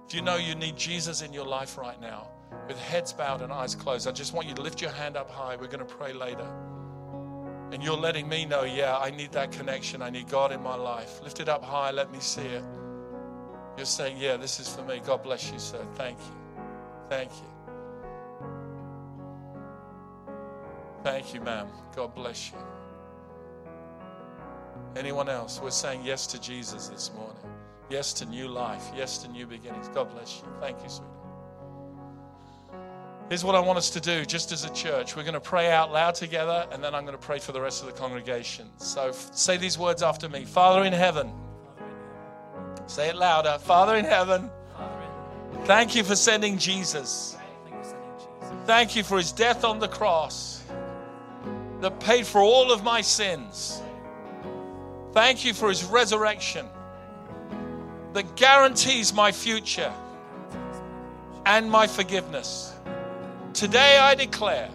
If 0.07 0.15
you 0.15 0.23
know 0.23 0.37
you 0.37 0.55
need 0.55 0.77
Jesus 0.77 1.23
in 1.23 1.33
your 1.33 1.47
life 1.47 1.79
right 1.79 2.01
now, 2.01 2.29
with 2.69 2.79
heads 2.79 3.13
bowed 3.13 3.43
and 3.43 3.53
eyes 3.53 3.75
closed, 3.75 4.07
I 4.07 4.13
just 4.13 4.35
want 4.35 4.47
you 4.47 4.55
to 4.55 4.63
lift 4.63 4.81
your 4.81 4.91
hand 4.91 5.17
up 5.17 5.31
high. 5.31 5.57
We're 5.57 5.67
going 5.67 5.79
to 5.79 5.85
pray 5.85 6.13
later. 6.13 6.47
And 7.73 7.83
you're 7.83 7.97
letting 7.97 8.29
me 8.29 8.45
know, 8.45 8.65
yeah, 8.65 8.99
I 8.99 9.11
need 9.11 9.33
that 9.33 9.51
connection. 9.51 10.03
I 10.03 10.11
need 10.11 10.29
God 10.29 10.53
in 10.53 10.63
my 10.63 10.75
life. 10.75 11.23
Lift 11.23 11.41
it 11.41 11.49
up 11.49 11.65
high. 11.65 11.91
Let 11.91 12.13
me 12.13 12.21
see 12.21 12.43
it. 12.43 12.63
You're 13.79 13.87
saying, 13.87 14.19
yeah, 14.19 14.37
this 14.37 14.61
is 14.61 14.69
for 14.69 14.83
me. 14.83 15.01
God 15.05 15.23
bless 15.23 15.51
you, 15.51 15.59
sir. 15.59 15.83
Thank 15.95 16.19
you. 16.19 16.35
Thank 17.09 17.31
you. 17.33 17.47
Thank 21.03 21.35
you, 21.35 21.41
ma'am. 21.41 21.69
God 21.97 22.15
bless 22.15 22.53
you. 22.53 22.59
Anyone 24.95 25.31
else? 25.31 25.59
We're 25.63 25.71
saying 25.71 26.03
yes 26.05 26.27
to 26.29 26.41
Jesus 26.41 26.89
this 26.89 27.11
morning. 27.15 27.43
Yes 27.89 28.13
to 28.15 28.27
new 28.27 28.49
life. 28.49 28.85
Yes 28.95 29.19
to 29.19 29.29
new 29.29 29.47
beginnings. 29.47 29.89
God 29.89 30.11
bless 30.13 30.41
you. 30.41 30.49
Thank 30.61 30.83
you, 30.83 30.91
sweetie. 30.91 31.12
Here's 33.33 33.45
what 33.45 33.55
I 33.55 33.61
want 33.61 33.79
us 33.79 33.89
to 33.89 33.99
do, 33.99 34.27
just 34.27 34.53
as 34.53 34.67
a 34.67 34.73
church. 34.75 35.17
We're 35.17 35.23
going 35.23 35.33
to 35.33 35.41
pray 35.41 35.73
out 35.73 35.91
loud 35.91 36.15
together, 36.15 36.69
and 36.71 36.85
then 36.85 36.95
I'm 36.95 37.07
going 37.07 37.17
to 37.17 37.27
pray 37.27 37.39
for 37.39 37.53
the 37.53 37.63
rest 37.63 37.81
of 37.81 37.87
the 37.87 37.99
congregation. 37.99 38.69
So 38.77 39.09
f- 39.09 39.31
say 39.33 39.57
these 39.57 39.79
words 39.79 40.03
after 40.03 40.29
me 40.29 40.45
Father 40.45 40.85
in 40.85 40.93
heaven, 40.93 41.33
say 42.87 43.09
it 43.09 43.17
louder. 43.17 43.57
Father 43.59 43.97
in 43.97 44.05
heaven, 44.05 44.51
thank 45.65 45.95
you 45.95 46.05
for 46.05 46.15
sending 46.15 46.59
Jesus. 46.59 47.39
Thank 48.67 48.97
you 48.97 49.03
for 49.03 49.17
his 49.17 49.33
death 49.33 49.65
on 49.65 49.79
the 49.79 49.89
cross 49.89 50.63
that 51.81 52.01
paid 52.01 52.27
for 52.27 52.43
all 52.43 52.71
of 52.71 52.85
my 52.85 53.01
sins. 53.01 53.81
Thank 55.15 55.43
you 55.43 55.55
for 55.55 55.71
his 55.71 55.85
resurrection 55.85 56.67
that 58.13 58.37
guarantees 58.37 59.15
my 59.15 59.33
future 59.33 59.95
and 61.47 61.71
my 61.71 61.87
forgiveness. 61.87 62.72
Today 63.55 63.99
I 63.99 64.15
declare 64.15 64.71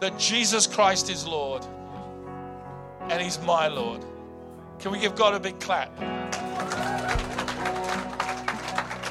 that 0.00 0.18
Jesus 0.18 0.66
Christ 0.66 1.08
is 1.08 1.24
Lord 1.24 1.64
and 3.08 3.22
He's 3.22 3.40
my 3.42 3.68
Lord. 3.68 4.04
Can 4.80 4.90
we 4.90 4.98
give 4.98 5.14
God 5.14 5.34
a 5.34 5.38
big 5.38 5.60
clap? 5.60 5.96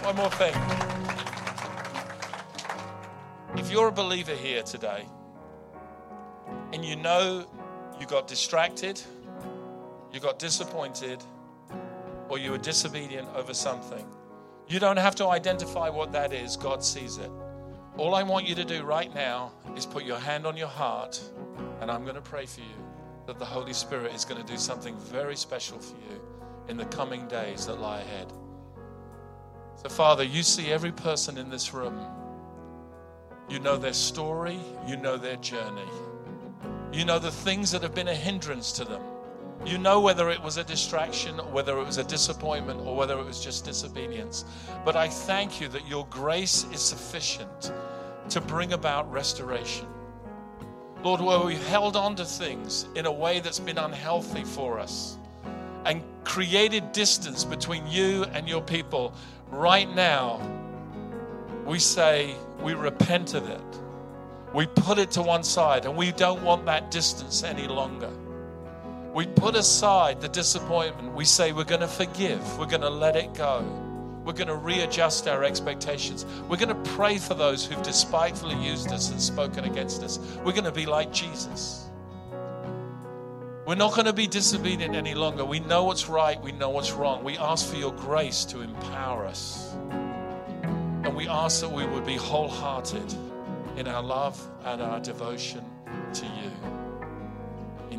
One 0.04 0.16
more 0.18 0.30
thing. 0.32 0.54
If 3.58 3.72
you're 3.72 3.88
a 3.88 3.92
believer 3.92 4.36
here 4.36 4.64
today 4.64 5.06
and 6.74 6.84
you 6.84 6.98
know 6.98 7.46
you 8.02 8.06
got 8.06 8.28
distracted, 8.28 9.02
you 10.12 10.20
got 10.20 10.40
disappointed, 10.40 11.24
or 12.28 12.38
you 12.38 12.52
were 12.52 12.58
disobedient 12.58 13.30
over 13.34 13.54
something, 13.54 14.06
you 14.68 14.80
don't 14.80 14.98
have 14.98 15.16
to 15.16 15.28
identify 15.28 15.88
what 15.90 16.12
that 16.12 16.34
is. 16.34 16.58
God 16.58 16.84
sees 16.84 17.18
it. 17.18 17.32
All 17.98 18.16
I 18.16 18.24
want 18.24 18.48
you 18.48 18.56
to 18.56 18.64
do 18.64 18.84
right 18.84 19.14
now 19.14 19.52
is 19.76 19.86
put 19.86 20.04
your 20.04 20.18
hand 20.18 20.46
on 20.48 20.56
your 20.56 20.68
heart, 20.68 21.22
and 21.82 21.92
I'm 21.92 22.04
going 22.04 22.16
to 22.16 22.22
pray 22.22 22.46
for 22.46 22.62
you 22.62 22.68
that 23.28 23.38
the 23.38 23.46
Holy 23.46 23.74
Spirit 23.74 24.14
is 24.16 24.26
going 24.26 24.42
to 24.42 24.48
do 24.48 24.58
something 24.58 24.98
very 24.98 25.36
special 25.36 25.78
for 25.78 25.96
you 25.98 26.22
in 26.68 26.78
the 26.78 26.86
coming 26.86 27.28
days 27.28 27.66
that 27.66 27.80
lie 27.80 28.00
ahead. 28.00 28.32
So, 29.76 29.90
Father, 29.90 30.24
you 30.24 30.42
see 30.42 30.72
every 30.72 30.92
person 30.92 31.38
in 31.38 31.50
this 31.50 31.74
room. 31.74 32.00
You 33.50 33.60
know 33.60 33.78
their 33.78 33.94
story, 33.94 34.60
you 34.88 34.96
know 34.96 35.18
their 35.18 35.36
journey, 35.38 35.90
you 36.94 37.04
know 37.04 37.20
the 37.20 37.32
things 37.32 37.72
that 37.72 37.82
have 37.84 37.94
been 37.94 38.08
a 38.08 38.16
hindrance 38.16 38.72
to 38.74 38.86
them. 38.86 39.02
You 39.66 39.78
know 39.78 40.02
whether 40.02 40.30
it 40.30 40.42
was 40.42 40.58
a 40.58 40.64
distraction, 40.64 41.40
or 41.40 41.46
whether 41.46 41.78
it 41.78 41.86
was 41.86 41.98
a 41.98 42.04
disappointment, 42.04 42.82
or 42.82 42.96
whether 42.96 43.18
it 43.20 43.26
was 43.26 43.44
just 43.44 43.64
disobedience. 43.64 44.46
But 44.84 44.96
I 44.96 45.08
thank 45.08 45.62
you 45.62 45.68
that 45.70 45.88
your 45.88 46.08
grace 46.10 46.66
is 46.74 46.82
sufficient 46.82 47.72
to 48.30 48.42
bring 48.42 48.74
about 48.74 49.12
restoration. 49.12 49.88
Lord, 51.04 51.22
where 51.22 51.40
we've 51.40 51.68
held 51.68 51.96
on 51.96 52.16
to 52.16 52.26
things 52.26 52.88
in 52.96 53.06
a 53.06 53.12
way 53.12 53.40
that's 53.40 53.60
been 53.60 53.78
unhealthy 53.78 54.44
for 54.44 54.80
us 54.80 55.18
and 55.86 56.04
created 56.24 56.92
distance 56.92 57.44
between 57.44 57.86
you 57.88 58.24
and 58.34 58.48
your 58.48 58.62
people, 58.62 59.14
right 59.50 59.94
now, 59.96 60.40
we 61.66 61.80
say 61.80 62.36
we 62.62 62.74
repent 62.74 63.34
of 63.34 63.50
it. 63.50 63.62
We 64.54 64.68
put 64.68 64.98
it 64.98 65.12
to 65.12 65.22
one 65.22 65.44
side 65.44 65.86
and 65.86 65.96
we 65.96 66.12
don't 66.12 66.44
want 66.44 66.66
that 66.66 66.92
distance 66.92 67.44
any 67.44 67.68
longer. 67.68 68.12
We 69.14 69.26
put 69.28 69.56
aside 69.56 70.22
the 70.22 70.30
disappointment. 70.30 71.14
We 71.14 71.26
say 71.26 71.52
we're 71.52 71.64
going 71.66 71.82
to 71.82 71.88
forgive, 71.88 72.58
we're 72.58 72.66
going 72.66 72.82
to 72.82 72.90
let 72.90 73.16
it 73.16 73.34
go. 73.34 73.66
We're 74.24 74.34
going 74.34 74.50
to 74.50 74.56
readjust 74.56 75.28
our 75.28 75.44
expectations. 75.44 76.26
We're 76.48 76.58
going 76.58 76.70
to 76.70 76.92
pray 76.92 77.18
for 77.18 77.34
those 77.34 77.66
who've 77.66 77.82
despitefully 77.82 78.56
used 78.64 78.92
us 78.92 79.10
and 79.10 79.20
spoken 79.20 79.66
against 79.66 80.04
us. 80.04 80.20
We're 80.46 80.52
going 80.52 80.66
to 80.66 80.72
be 80.72 80.86
like 80.86 81.12
Jesus. 81.12 81.90
We're 83.66 83.76
not 83.76 83.94
going 83.94 84.06
to 84.06 84.14
be 84.14 84.28
disobedient 84.28 84.96
any 84.96 85.16
longer. 85.16 85.44
We 85.44 85.60
know 85.60 85.86
what's 85.86 86.08
right, 86.08 86.40
we 86.42 86.52
know 86.52 86.70
what's 86.70 86.92
wrong. 86.92 87.24
We 87.24 87.38
ask 87.38 87.68
for 87.68 87.78
your 87.78 87.94
grace 87.94 88.46
to 88.46 88.62
empower 88.62 89.26
us. 89.26 89.74
And 89.92 91.16
we 91.16 91.28
ask 91.28 91.62
that 91.62 91.72
we 91.72 91.86
would 91.86 92.06
be 92.06 92.16
wholehearted 92.16 93.14
in 93.78 93.88
our 93.88 94.04
love 94.04 94.40
and 94.66 94.82
our 94.82 95.00
devotion 95.00 95.66
to 96.14 96.26
you. 96.26 96.81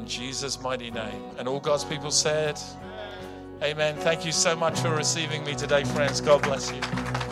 In 0.03 0.09
Jesus' 0.09 0.61
mighty 0.61 0.91
name. 0.91 1.23
And 1.39 1.47
all 1.47 1.61
God's 1.61 1.85
people 1.85 2.11
said, 2.11 2.61
Amen. 3.63 3.95
Thank 3.99 4.27
you 4.27 4.33
so 4.33 4.57
much 4.57 4.81
for 4.81 4.91
receiving 4.91 5.45
me 5.45 5.55
today, 5.55 5.85
friends. 5.85 6.21
God 6.21 6.43
bless 6.43 6.73
you. 6.73 7.32